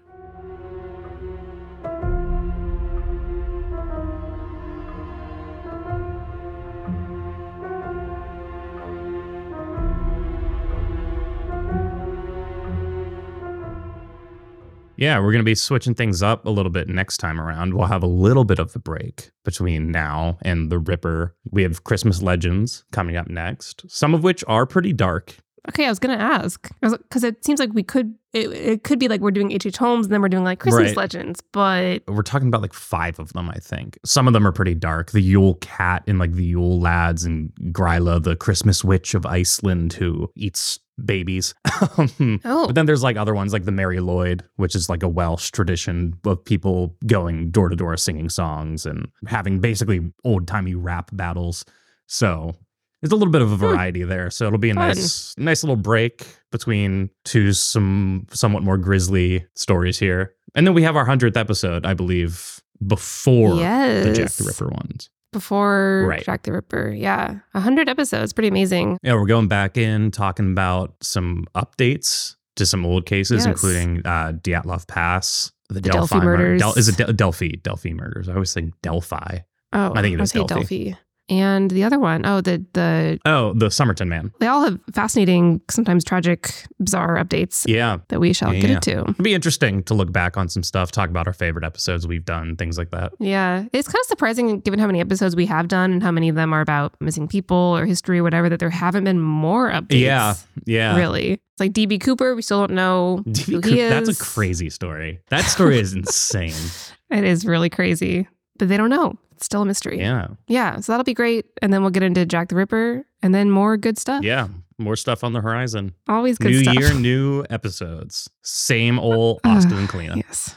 Yeah, 15.04 15.20
we're 15.20 15.32
going 15.34 15.44
to 15.44 15.44
be 15.44 15.56
switching 15.56 15.94
things 15.94 16.24
up 16.24 16.46
a 16.46 16.50
little 16.50 16.72
bit 16.72 16.88
next 16.88 17.18
time 17.18 17.40
around. 17.42 17.74
We'll 17.74 17.88
have 17.88 18.04
a 18.04 18.08
little 18.08 18.46
bit 18.46 18.58
of 18.60 18.74
a 18.74 18.80
break 18.80 19.32
between 19.44 19.92
now 19.92 20.38
and 20.44 20.72
The 20.72 20.80
Ripper. 20.80 21.36
We 21.52 21.64
have 21.64 21.84
Christmas 21.84 22.22
Legends 22.22 22.86
coming 22.94 23.18
up 23.18 23.28
next, 23.28 23.84
some 23.90 24.14
of 24.14 24.24
which 24.24 24.44
are 24.48 24.66
pretty 24.66 24.94
dark. 24.94 25.36
Okay, 25.70 25.86
I 25.86 25.90
was 25.90 26.00
gonna 26.00 26.16
ask 26.16 26.70
because 26.82 27.24
it 27.24 27.44
seems 27.46 27.58
like 27.60 27.70
we 27.74 27.84
could. 27.84 28.16
It, 28.34 28.52
it 28.52 28.84
could 28.84 28.98
be 29.00 29.08
like 29.08 29.22
we're 29.22 29.32
doing 29.32 29.52
H.H. 29.52 29.68
H. 29.68 29.78
Holmes 29.78 30.06
and 30.08 30.14
then 30.14 30.22
we're 30.22 30.28
doing 30.28 30.44
like 30.44 30.60
Christmas 30.60 30.88
Right. 30.90 30.98
legends, 30.98 31.40
but 31.54 32.02
We're 32.08 32.22
talking 32.24 32.48
about 32.50 32.62
like 32.64 32.74
five 32.74 33.20
of 33.20 33.32
them, 33.34 33.50
I 33.50 33.60
think. 33.60 33.98
Some 34.04 34.28
of 34.28 34.34
them 34.34 34.46
are 34.48 34.52
pretty 34.52 34.74
dark. 34.76 35.12
The 35.12 35.22
Yule 35.22 35.54
Cat 35.62 36.04
and 36.08 36.18
like 36.20 36.34
the 36.34 36.44
Yule 36.44 36.80
Lads 36.82 37.24
and 37.26 37.52
Gryla, 37.72 38.24
the 38.24 38.36
Christmas 38.36 38.84
Witch 38.84 39.14
of 39.14 39.26
Iceland 39.26 39.94
who 39.94 40.30
eats 40.36 40.80
babies. 41.04 41.54
Um, 41.98 42.40
Oh. 42.46 42.68
But 42.68 42.76
then 42.76 42.86
there's 42.86 43.04
like 43.04 43.18
other 43.18 43.34
ones 43.34 43.52
like 43.54 43.66
the 43.66 43.72
Mari 43.72 43.98
Lwyd, 43.98 44.42
which 44.56 44.74
is 44.76 44.90
like 44.90 45.04
a 45.04 45.08
Welsh 45.08 45.52
tradition 45.52 46.14
of 46.26 46.44
people 46.46 46.96
going 47.06 47.52
door 47.52 47.68
to 47.70 47.76
door 47.76 47.98
singing 47.98 48.30
songs 48.30 48.86
and 48.86 49.08
having 49.28 49.60
basically 49.60 50.12
old 50.24 50.48
timey 50.48 50.76
rap 50.76 51.10
battles. 51.14 51.66
So 52.08 52.56
there's 53.02 53.12
a 53.12 53.16
little 53.16 53.32
bit 53.32 53.42
of 53.42 53.52
a 53.52 53.58
variety 53.58 54.04
there. 54.04 54.30
So 54.30 54.48
it'll 54.48 54.60
be 54.60 54.70
a 54.70 54.74
Hmm. 54.74 54.80
Fun. 54.80 54.88
nice, 54.90 55.36
nice 55.38 55.64
little 55.64 55.76
break 55.76 56.26
between 56.52 57.10
two 57.26 57.52
some 57.54 58.28
somewhat 58.32 58.64
more 58.64 58.78
grisly 58.78 59.46
stories 59.56 60.00
here. 60.00 60.34
And 60.56 60.66
then 60.66 60.74
we 60.74 60.84
have 60.84 60.96
our 60.96 61.06
hundredth 61.06 61.36
episode, 61.36 61.86
I 61.86 61.94
believe, 61.96 62.62
before 62.86 63.56
yes, 63.56 64.06
the 64.06 64.14
Jack 64.14 64.32
the 64.34 64.44
Ripper 64.46 64.68
ones. 64.70 65.10
Before 65.34 66.06
Right. 66.08 66.24
Jack 66.24 66.44
the 66.44 66.54
Ripper. 66.54 66.92
Yeah, 66.92 67.40
a 67.54 67.60
hundred 67.60 67.90
episodes, 67.90 68.32
pretty 68.32 68.48
amazing. 68.48 68.98
Yeah, 69.04 69.16
we're 69.16 69.26
going 69.26 69.48
back 69.50 69.76
in 69.78 70.12
talking 70.12 70.52
about 70.52 70.96
some 71.02 71.46
updates 71.56 72.36
to 72.56 72.66
some 72.66 72.86
old 72.86 73.06
cases, 73.06 73.46
Yes. 73.46 73.48
including 73.48 74.02
uh, 74.06 74.32
Dyatlov 74.42 74.88
Pass, 74.88 75.52
the, 75.68 75.76
The 75.76 75.82
Delphi 75.82 76.18
mur- 76.20 76.24
murders. 76.38 76.62
Del- 76.62 76.74
is 76.76 76.88
it 76.88 76.98
Del- 76.98 77.12
Delphi? 77.14 77.50
Delphi 77.64 77.94
murders. 77.94 78.30
I 78.30 78.34
always 78.34 78.54
think 78.54 78.74
Delphi. 78.82 79.40
Oh, 79.74 79.92
I 79.96 80.02
think 80.04 80.14
it 80.14 80.20
I 80.20 80.24
is 80.24 80.30
say 80.30 80.44
Delphi. 80.46 80.54
Delphi. 80.56 80.92
And 81.30 81.72
the 81.72 81.84
other 81.86 82.00
one, 82.00 82.26
oh, 82.26 82.42
the 82.42 82.66
the 82.74 83.18
Oh, 83.26 83.54
the 83.54 83.72
Somerton 83.72 84.10
man. 84.10 84.32
they 84.40 84.48
all 84.48 84.64
have 84.66 84.78
fascinating, 84.94 85.62
sometimes 85.70 86.04
tragic, 86.04 86.52
bizarre 86.80 87.16
updates 87.16 87.64
Yeah, 87.66 88.00
that 88.10 88.20
we 88.20 88.34
shall 88.34 88.54
Yeah, 88.54 88.60
get 88.60 88.70
yeah. 88.70 88.76
into. 88.76 89.12
it'd 89.12 89.24
be 89.24 89.34
interesting 89.34 89.84
to 89.84 89.94
look 89.94 90.12
back 90.12 90.36
on 90.36 90.50
some 90.50 90.64
stuff, 90.64 90.92
talk 90.92 91.10
about 91.10 91.26
our 91.28 91.34
favorite 91.34 91.64
episodes 91.64 92.06
we've 92.06 92.26
done, 92.26 92.58
things 92.58 92.78
like 92.78 92.92
that. 92.92 93.14
Yeah, 93.20 93.64
it's 93.72 93.88
kind 93.88 94.02
of 94.02 94.06
surprising 94.08 94.60
given 94.60 94.80
how 94.80 94.88
many 94.88 95.00
episodes 95.00 95.34
we 95.36 95.46
have 95.46 95.70
done 95.70 95.94
and 95.94 96.04
how 96.04 96.12
many 96.12 96.28
of 96.28 96.36
them 96.36 96.52
are 96.54 96.62
about 96.62 96.94
missing 97.00 97.28
people 97.30 97.56
or 97.58 97.86
history 97.86 98.20
or 98.20 98.24
whatever 98.24 98.50
that 98.50 98.60
there 98.60 98.70
haven't 98.70 99.06
been 99.06 99.22
more 99.22 99.72
updates. 99.72 100.00
Yeah, 100.02 100.36
yeah. 100.66 100.98
really. 100.98 101.34
It's 101.34 101.60
like 101.60 101.72
DB 101.72 102.02
Cooper. 102.02 102.36
We 102.36 102.42
still 102.42 102.60
don't 102.68 102.72
know 102.76 103.24
DB 103.28 103.46
who 103.46 103.62
Coop- 103.62 103.74
he 103.74 103.80
is. 103.80 103.90
That's 103.92 104.20
a 104.20 104.24
crazy 104.24 104.70
story. 104.70 105.22
That 105.30 105.46
story 105.46 105.80
is 105.80 105.94
insane. 105.94 106.54
It 107.12 107.26
is 107.26 107.46
really 107.46 107.70
crazy, 107.70 108.28
but 108.58 108.70
they 108.70 108.76
don't 108.78 108.90
know. 108.90 109.20
It's 109.44 109.46
still 109.48 109.64
a 109.64 109.66
mystery. 109.66 110.00
Yeah, 110.00 110.28
Yeah, 110.48 110.80
so 110.80 110.94
that'll 110.94 111.04
be 111.04 111.14
great, 111.14 111.46
and 111.62 111.74
then 111.74 111.82
we'll 111.82 111.92
get 111.92 112.02
into 112.02 112.26
Jack 112.26 112.48
the 112.48 112.56
Ripper, 112.56 113.06
and 113.22 113.36
then 113.36 113.52
more 113.52 113.76
good 113.76 113.98
stuff. 113.98 114.24
yeah. 114.24 114.48
More 114.78 114.96
stuff 114.96 115.22
on 115.24 115.34
the 115.34 115.42
horizon. 115.42 115.94
always 116.08 116.38
good 116.38 116.52
new 116.52 116.64
stuff. 116.64 116.76
year, 116.76 116.94
new 116.94 117.44
episodes. 117.50 118.30
Same 118.42 119.00
old 119.00 119.42
ah, 119.44 119.58
Austin 119.58 119.78
and 119.78 119.90
Kaleena. 119.90 120.16
Yes. 120.16 120.56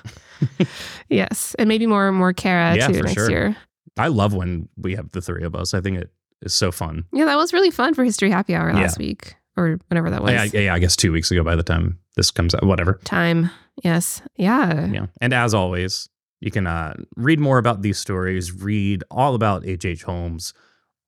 yes, 1.09 1.55
and 1.59 1.69
maybe 1.69 1.87
more 1.87 2.11
more 2.13 2.33
Kara 2.33 2.77
Yeah, 2.77 2.87
too 2.87 2.95
for 2.95 3.03
next 3.03 3.15
sure. 3.15 3.29
year. 3.31 3.57
I 3.99 4.07
love 4.09 4.33
when 4.35 4.69
we 4.77 4.95
have 4.95 5.11
the 5.11 5.21
three 5.21 5.43
of 5.45 5.55
us. 5.57 5.75
I 5.75 5.81
think 5.81 5.99
it 5.99 6.11
is 6.43 6.55
so 6.55 6.71
fun. 6.73 7.05
Yeah, 7.13 7.25
that 7.27 7.37
was 7.37 7.53
really 7.53 7.71
fun 7.71 7.93
for 7.95 8.05
History 8.05 8.31
Happy 8.31 8.55
Hour 8.55 8.71
Yeah. 8.71 8.77
last 8.81 8.99
week 8.99 9.35
or 9.57 9.79
whenever 9.89 10.11
that 10.11 10.23
was. 10.23 10.33
Yeah, 10.55 10.61
yeah, 10.61 10.75
I 10.75 10.79
guess 10.79 10.95
two 10.97 11.11
weeks 11.13 11.31
ago 11.31 11.43
by 11.43 11.57
the 11.57 11.63
time 11.65 11.99
this 12.17 12.31
comes 12.31 12.55
out, 12.55 12.63
whatever. 12.65 13.01
Time. 13.05 13.51
Yes. 13.83 14.23
Yeah. 14.37 14.87
Yeah. 14.87 15.07
And 15.21 15.35
as 15.35 15.53
always, 15.55 16.09
you 16.41 16.51
can 16.51 16.67
uh, 16.67 16.95
read 17.17 17.41
more 17.41 17.59
about 17.59 17.83
these 17.83 17.99
stories, 17.99 18.53
read 18.53 19.03
all 19.11 19.35
about 19.35 19.67
H.H. 19.67 19.85
H. 19.85 20.03
Holmes 20.05 20.53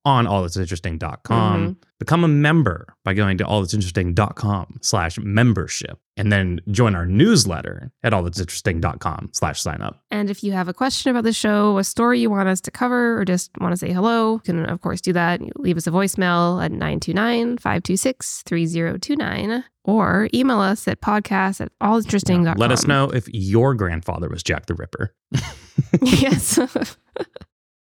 on 0.05 0.25
allthatsinteresting.com. 0.25 1.61
Mm-hmm. 1.61 1.81
Become 1.99 2.23
a 2.23 2.29
member 2.29 2.95
by 3.03 3.13
going 3.13 3.37
to 3.39 3.43
allthatsinteresting.com 3.43 4.79
slash 4.81 5.19
membership 5.19 5.99
and 6.15 6.31
then 6.31 6.61
join 6.71 6.95
our 6.95 7.05
newsletter 7.05 7.91
at 8.03 8.13
allthatsinteresting.com 8.13 9.31
slash 9.33 9.61
sign 9.61 9.81
up. 9.81 10.01
And 10.09 10.29
if 10.29 10.43
you 10.43 10.53
have 10.53 10.67
a 10.67 10.73
question 10.73 11.11
about 11.11 11.25
the 11.25 11.33
show, 11.33 11.77
a 11.77 11.83
story 11.83 12.19
you 12.19 12.29
want 12.29 12.47
us 12.47 12.61
to 12.61 12.71
cover, 12.71 13.19
or 13.19 13.25
just 13.25 13.51
want 13.59 13.73
to 13.73 13.77
say 13.77 13.91
hello, 13.91 14.35
you 14.35 14.39
can, 14.39 14.65
of 14.65 14.81
course, 14.81 15.01
do 15.01 15.13
that. 15.13 15.41
You 15.41 15.51
Leave 15.57 15.77
us 15.77 15.87
a 15.87 15.91
voicemail 15.91 16.63
at 16.63 16.71
929 16.71 17.57
526 17.57 18.43
3029 18.45 19.63
or 19.83 20.29
email 20.33 20.59
us 20.59 20.87
at 20.87 21.01
podcast 21.01 21.59
at 21.61 21.71
allinteresting.com. 21.79 22.57
Let 22.57 22.71
us 22.71 22.87
know 22.87 23.09
if 23.09 23.27
your 23.33 23.73
grandfather 23.73 24.29
was 24.29 24.43
Jack 24.43 24.67
the 24.67 24.75
Ripper. 24.75 25.13
yes. 26.01 26.59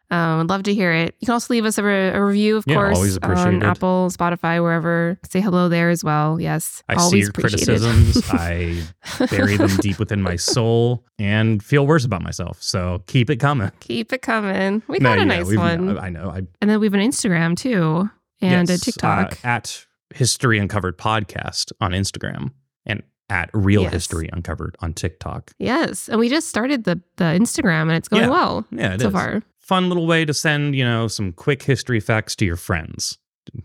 um, 0.09 0.39
I'd 0.41 0.49
love 0.49 0.63
to 0.63 0.73
hear 0.73 0.93
it. 0.93 1.15
You 1.19 1.25
can 1.25 1.33
also 1.33 1.53
leave 1.53 1.65
us 1.65 1.77
a, 1.77 1.83
re- 1.83 2.09
a 2.09 2.23
review, 2.23 2.57
of 2.57 2.63
Yeah, 2.67 2.75
course, 2.75 2.95
always 2.95 3.17
on 3.17 3.61
Apple, 3.63 4.09
Spotify, 4.11 4.61
wherever. 4.61 5.19
Say 5.29 5.41
hello 5.41 5.67
there 5.69 5.89
as 5.89 6.03
well. 6.03 6.39
Yes. 6.39 6.81
I 6.87 6.95
always 6.95 7.11
see 7.11 7.19
your 7.19 7.31
criticisms. 7.31 8.21
I 8.31 8.83
bury 9.29 9.57
them 9.57 9.75
deep 9.77 9.99
within 9.99 10.21
my 10.21 10.35
soul 10.37 11.03
and 11.19 11.61
feel 11.61 11.85
worse 11.85 12.05
about 12.05 12.21
myself. 12.21 12.61
So 12.63 13.03
keep 13.07 13.29
it 13.29 13.37
coming. 13.37 13.71
Keep 13.81 14.13
it 14.13 14.21
coming. 14.21 14.81
We 14.87 14.99
No, 14.99 15.09
got 15.09 15.17
a 15.17 15.21
yeah, 15.21 15.25
nice 15.25 15.45
we've- 15.47 15.57
one. 15.57 15.97
I 15.99 16.09
know. 16.09 16.29
I 16.29 16.37
and 16.61 16.69
then 16.69 16.79
we 16.79 16.85
have 16.87 16.93
an 16.93 17.01
Instagram 17.01 17.57
too, 17.57 18.09
and 18.41 18.69
Yes, 18.69 18.81
a 18.81 18.85
TikTok. 18.85 19.33
uh, 19.33 19.35
at 19.47 19.85
History 20.15 20.57
Uncovered 20.57 20.97
Podcast 20.97 21.73
on 21.81 21.91
Instagram 21.91 22.51
and 22.85 23.03
at 23.29 23.49
Real 23.53 23.81
Yes. 23.81 23.91
History 23.91 24.29
Uncovered 24.31 24.77
on 24.79 24.93
TikTok. 24.93 25.51
yes. 25.59 26.07
And 26.07 26.17
we 26.17 26.29
just 26.29 26.47
started 26.47 26.85
the, 26.85 27.01
the 27.17 27.25
Instagram 27.25 27.81
and 27.83 27.91
it's 27.91 28.07
going 28.07 28.23
Yeah. 28.23 28.29
well 28.29 28.65
Yeah, 28.71 28.93
it 28.93 29.01
so 29.01 29.07
is. 29.07 29.13
far. 29.13 29.43
Fun 29.67 29.89
little 29.89 30.07
way 30.07 30.23
to 30.25 30.33
send, 30.33 30.75
you 30.75 30.83
know, 30.85 31.07
some 31.07 31.33
quick 31.33 31.61
history 31.63 31.99
facts 31.99 32.35
to 32.37 32.45
your 32.45 32.55
friends. 32.55 33.17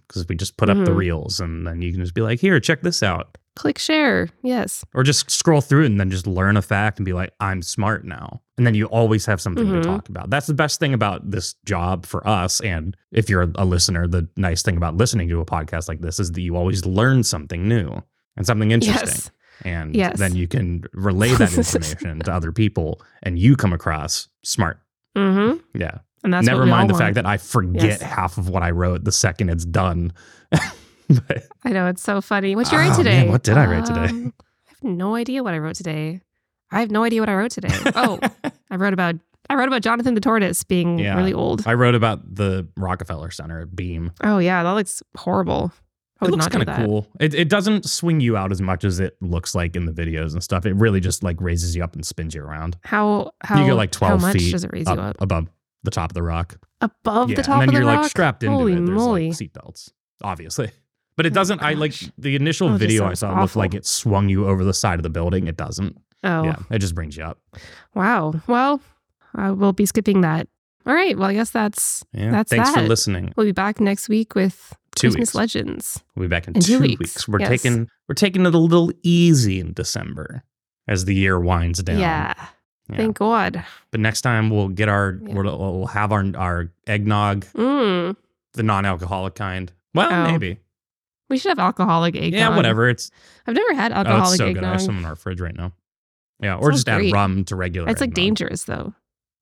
Because 0.06 0.26
we 0.28 0.36
just 0.36 0.56
put 0.56 0.70
up 0.70 0.76
the 0.84 0.92
Mhm. 0.92 0.96
reels 0.96 1.40
and 1.40 1.66
then 1.66 1.82
you 1.82 1.90
can 1.92 2.00
just 2.00 2.14
be 2.14 2.20
like, 2.20 2.38
here, 2.40 2.58
check 2.60 2.82
this 2.82 3.02
out. 3.02 3.36
Click 3.56 3.78
share. 3.78 4.28
Yes. 4.42 4.84
Or 4.94 5.02
just 5.02 5.30
scroll 5.30 5.60
through 5.60 5.84
and 5.84 5.98
then 6.00 6.08
just 6.10 6.26
learn 6.26 6.56
a 6.56 6.62
fact 6.62 6.98
and 6.98 7.04
be 7.04 7.12
like, 7.12 7.30
I'm 7.40 7.62
smart 7.62 8.04
now. 8.04 8.40
And 8.56 8.66
then 8.66 8.74
you 8.74 8.86
always 8.86 9.26
have 9.26 9.40
something 9.40 9.66
Mhm. 9.66 9.82
to 9.82 9.88
talk 9.88 10.08
about. 10.08 10.30
That's 10.30 10.46
the 10.46 10.54
best 10.54 10.78
thing 10.80 10.94
about 10.94 11.30
this 11.30 11.54
job 11.64 12.06
for 12.06 12.26
us. 12.26 12.60
And 12.60 12.96
if 13.10 13.28
you're 13.28 13.50
a 13.56 13.64
listener, 13.64 14.06
the 14.06 14.28
nice 14.36 14.62
thing 14.62 14.76
about 14.76 14.96
listening 14.96 15.28
to 15.28 15.40
a 15.40 15.44
podcast 15.46 15.88
like 15.88 16.00
this 16.00 16.18
is 16.20 16.30
that 16.32 16.40
you 16.40 16.56
always 16.56 16.86
learn 16.86 17.22
something 17.24 17.66
new 17.68 18.02
and 18.36 18.46
something 18.46 18.70
interesting. 18.70 19.08
Yes. 19.08 19.30
And 19.64 19.94
Yes. 19.96 20.18
then 20.18 20.34
you 20.36 20.46
can 20.48 20.84
relay 20.92 21.32
that 21.34 21.52
information 21.58 22.20
to 22.20 22.32
other 22.32 22.52
people 22.52 23.00
and 23.22 23.38
you 23.38 23.54
come 23.56 23.72
across 23.72 24.28
smart. 24.44 24.78
Mm-hmm. 25.16 25.58
Yeah. 25.78 25.98
And 26.24 26.32
that's 26.32 26.46
Never 26.46 26.64
mind 26.66 26.88
the 26.90 26.94
fact 26.94 27.16
that 27.16 27.26
I 27.26 27.36
forget 27.36 27.82
Yes. 27.82 28.00
half 28.02 28.38
of 28.38 28.48
what 28.48 28.62
I 28.62 28.70
wrote 28.70 29.04
the 29.04 29.12
second 29.12 29.48
it's 29.50 29.64
done. 29.64 30.12
but 30.50 31.44
I 31.64 31.70
know 31.70 31.86
it's 31.88 32.02
so 32.02 32.20
funny. 32.20 32.54
What 32.56 32.70
you 32.72 32.78
write 32.78 32.92
Oh, 32.92 32.96
today? 32.98 33.22
man, 33.24 33.30
what 33.32 33.42
did 33.42 33.56
I 33.58 33.66
write 33.66 33.86
today? 33.86 34.06
Um, 34.06 34.32
I 34.38 34.70
have 34.70 34.82
no 34.96 35.14
idea 35.16 35.42
what 35.42 35.52
I 35.54 35.58
wrote 35.58 35.74
today. 35.74 36.20
I 36.70 36.80
have 36.80 36.90
no 36.90 37.02
idea 37.04 37.20
what 37.20 37.28
I 37.28 37.34
wrote 37.34 37.50
today. 37.50 37.68
Oh, 37.96 38.18
I 38.70 38.76
wrote 38.76 38.92
about 38.94 39.16
I 39.50 39.54
wrote 39.56 39.68
about 39.68 39.82
Jonathan 39.82 40.14
the 40.14 40.20
Tortoise 40.20 40.62
being 40.64 40.98
Yeah. 41.00 41.16
really 41.16 41.34
old. 41.34 41.66
I 41.66 41.74
wrote 41.74 41.94
about 41.96 42.34
the 42.36 42.66
Rockefeller 42.76 43.30
Center 43.30 43.60
at 43.60 43.74
Beam. 43.76 44.12
Oh 44.22 44.38
yeah, 44.38 44.62
that 44.62 44.70
looks 44.72 45.02
horrible. 45.16 45.72
It 46.22 46.30
looks 46.30 46.48
kind 46.48 46.68
of 46.68 46.76
cool. 46.76 47.06
It, 47.20 47.34
it 47.34 47.48
doesn't 47.48 47.88
swing 47.88 48.20
you 48.20 48.36
out 48.36 48.52
as 48.52 48.60
much 48.60 48.84
as 48.84 49.00
it 49.00 49.16
looks 49.20 49.54
like 49.54 49.76
in 49.76 49.86
the 49.86 49.92
videos 49.92 50.32
and 50.32 50.42
stuff. 50.42 50.66
It 50.66 50.74
really 50.74 51.00
just 51.00 51.22
like 51.22 51.40
raises 51.40 51.74
you 51.76 51.82
up 51.84 51.94
and 51.94 52.04
spins 52.06 52.34
you 52.34 52.42
around. 52.42 52.76
How 52.84 53.32
how 53.42 53.60
you 53.60 53.66
get 53.66 53.74
like 53.74 53.94
how 53.94 54.16
much 54.16 54.34
feet 54.36 54.52
does 54.52 54.64
it 54.64 54.70
raise 54.72 54.86
up, 54.86 54.96
you 54.96 55.02
up? 55.02 55.16
above 55.20 55.48
the 55.82 55.90
top 55.90 56.10
of 56.10 56.14
the 56.14 56.22
rock. 56.22 56.56
Above 56.80 57.30
yeah, 57.30 57.36
the 57.36 57.42
top 57.42 57.60
and 57.60 57.62
then 57.62 57.68
of 57.70 57.74
the 57.74 57.80
you're 57.80 57.88
rock? 57.90 58.02
like 58.02 58.10
strapped 58.10 58.42
into 58.42 58.56
Holy 58.56 58.72
it. 58.72 58.76
There's 58.76 58.90
moly! 58.90 59.28
like 59.30 59.36
seatbelts, 59.38 59.90
obviously. 60.22 60.70
But 61.14 61.26
it 61.26 61.32
Oh, 61.32 61.34
doesn't. 61.34 61.62
I 61.62 61.74
like 61.74 61.92
the 62.16 62.36
initial 62.36 62.70
Oh, 62.70 62.76
video 62.78 63.04
I 63.04 63.12
saw 63.12 63.38
looked 63.38 63.54
like 63.54 63.74
it 63.74 63.84
swung 63.84 64.30
you 64.30 64.46
over 64.48 64.64
the 64.64 64.72
side 64.72 64.98
of 64.98 65.02
the 65.02 65.10
building. 65.10 65.46
It 65.46 65.58
doesn't. 65.58 66.00
oh 66.24 66.42
Yeah, 66.44 66.56
it 66.70 66.78
just 66.78 66.94
brings 66.94 67.18
you 67.18 67.24
up. 67.24 67.38
wow. 67.94 68.32
Well, 68.46 68.80
I 69.34 69.50
will 69.50 69.74
be 69.74 69.84
skipping 69.84 70.22
that. 70.22 70.48
All 70.86 70.94
right. 70.94 71.16
Well, 71.16 71.28
I 71.28 71.34
guess 71.34 71.50
that's 71.50 72.02
Yeah. 72.14 72.30
That's 72.30 72.48
Thanks 72.50 72.70
for 72.72 72.80
listening. 72.80 73.34
we'll 73.36 73.44
be 73.44 73.52
back 73.52 73.78
next 73.78 74.08
week 74.08 74.34
with 74.34 74.74
Two 74.94 75.08
Christmas 75.08 75.28
weeks. 75.30 75.34
legends. 75.34 76.04
We'll 76.14 76.24
be 76.24 76.28
back 76.28 76.46
in, 76.48 76.54
In 76.54 76.60
two 76.60 76.76
two, 76.76 76.80
weeks, 76.82 76.98
weeks. 77.00 77.28
We're 77.28 77.40
yes. 77.40 77.48
taking 77.48 77.88
we're 78.08 78.14
taking 78.14 78.44
it 78.46 78.54
a 78.54 78.58
little 78.58 78.92
easy 79.02 79.58
in 79.60 79.72
December 79.72 80.42
as 80.88 81.04
the 81.06 81.14
year 81.14 81.40
winds 81.40 81.82
down. 81.82 81.98
Yeah. 81.98 82.34
Yeah. 82.90 82.96
Thank 82.96 83.16
God. 83.18 83.64
But 83.90 84.00
next 84.00 84.20
time 84.22 84.50
we'll 84.50 84.68
get 84.68 84.88
our 84.88 85.18
Yeah. 85.24 85.34
we'll, 85.34 85.58
we'll 85.78 85.86
have 85.86 86.12
our 86.12 86.24
our 86.36 86.70
eggnog, 86.86 87.46
Mm. 87.54 88.16
the 88.54 88.62
non-alcoholic 88.62 89.34
kind. 89.34 89.72
Well, 89.94 90.12
Oh. 90.12 90.30
maybe. 90.30 90.58
We 91.30 91.38
should 91.38 91.48
have 91.50 91.58
alcoholic 91.58 92.14
eggnog. 92.14 92.32
Yeah, 92.34 92.54
whatever. 92.54 92.88
It's 92.90 93.10
I've 93.46 93.54
never 93.54 93.72
had 93.74 93.92
oh, 93.92 94.00
it's 94.00 94.08
alcoholic 94.10 94.38
so 94.38 94.52
good. 94.52 94.58
I 94.64 94.66
have 94.66 94.74
eggnog. 94.74 94.80
some 94.86 94.98
in 94.98 95.04
our 95.06 95.16
fridge 95.16 95.40
right 95.40 95.56
now. 95.56 95.72
Yeah, 96.40 96.56
or 96.56 96.64
Sounds 96.72 96.84
just 96.84 96.86
great. 96.86 97.08
add 97.08 97.12
rum 97.14 97.44
to 97.44 97.56
regular. 97.56 97.88
It's 97.88 98.00
like 98.00 98.08
eggnog. 98.10 98.24
dangerous 98.24 98.64
though. 98.64 98.92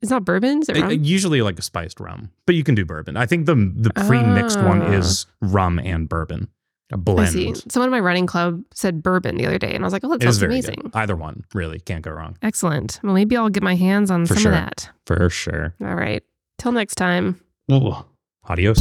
It's 0.03 0.11
not 0.11 0.25
bourbon. 0.25 0.63
Is 0.63 0.69
it 0.71 0.77
Uh, 0.79 0.83
rum? 0.83 0.91
Usually 1.05 1.43
like 1.43 1.59
a 1.59 1.63
spiced 1.63 2.01
rum, 2.01 2.31
but 2.47 2.55
you 2.55 2.65
can 2.65 2.75
do 2.75 2.85
bourbon. 2.85 3.17
I 3.17 3.27
think 3.27 3.47
the 3.47 3.55
the 3.55 3.91
pre-mixed 3.91 4.59
one 4.61 4.81
Ah. 4.83 4.93
is 4.93 5.27
rum 5.43 5.79
and 5.79 6.09
bourbon, 6.09 6.49
a 6.91 6.95
I 6.95 6.97
blend. 6.97 7.29
see. 7.33 7.55
Someone 7.69 7.89
in 7.89 7.93
my 7.93 8.01
running 8.01 8.27
club 8.27 8.63
said 8.73 9.03
bourbon 9.03 9.37
the 9.37 9.45
other 9.47 9.59
day, 9.59 9.75
and 9.75 9.85
I 9.85 9.87
was 9.87 9.93
like, 9.93 10.03
"Oh, 10.05 10.09
that 10.09 10.23
It 10.23 10.23
sounds 10.23 10.43
amazing! 10.43 10.77
good. 10.83 10.91
Either 10.95 11.15
one, 11.17 11.45
really, 11.55 11.81
can't 11.81 12.03
go 12.03 12.13
wrong 12.13 12.37
Excellent. 12.43 12.99
Well, 13.03 13.13
maybe 13.15 13.37
I'll 13.37 13.51
get 13.51 13.63
my 13.63 13.75
hands 13.77 14.11
on 14.11 14.25
For 14.27 14.35
some 14.35 14.43
sure. 14.45 14.53
of 14.53 14.59
that. 14.59 14.89
for 15.07 15.29
sure. 15.29 15.75
All 15.83 15.95
right. 15.95 16.23
Till 16.59 16.73
next 16.73 16.95
time. 16.95 17.39
Adios. 18.49 18.81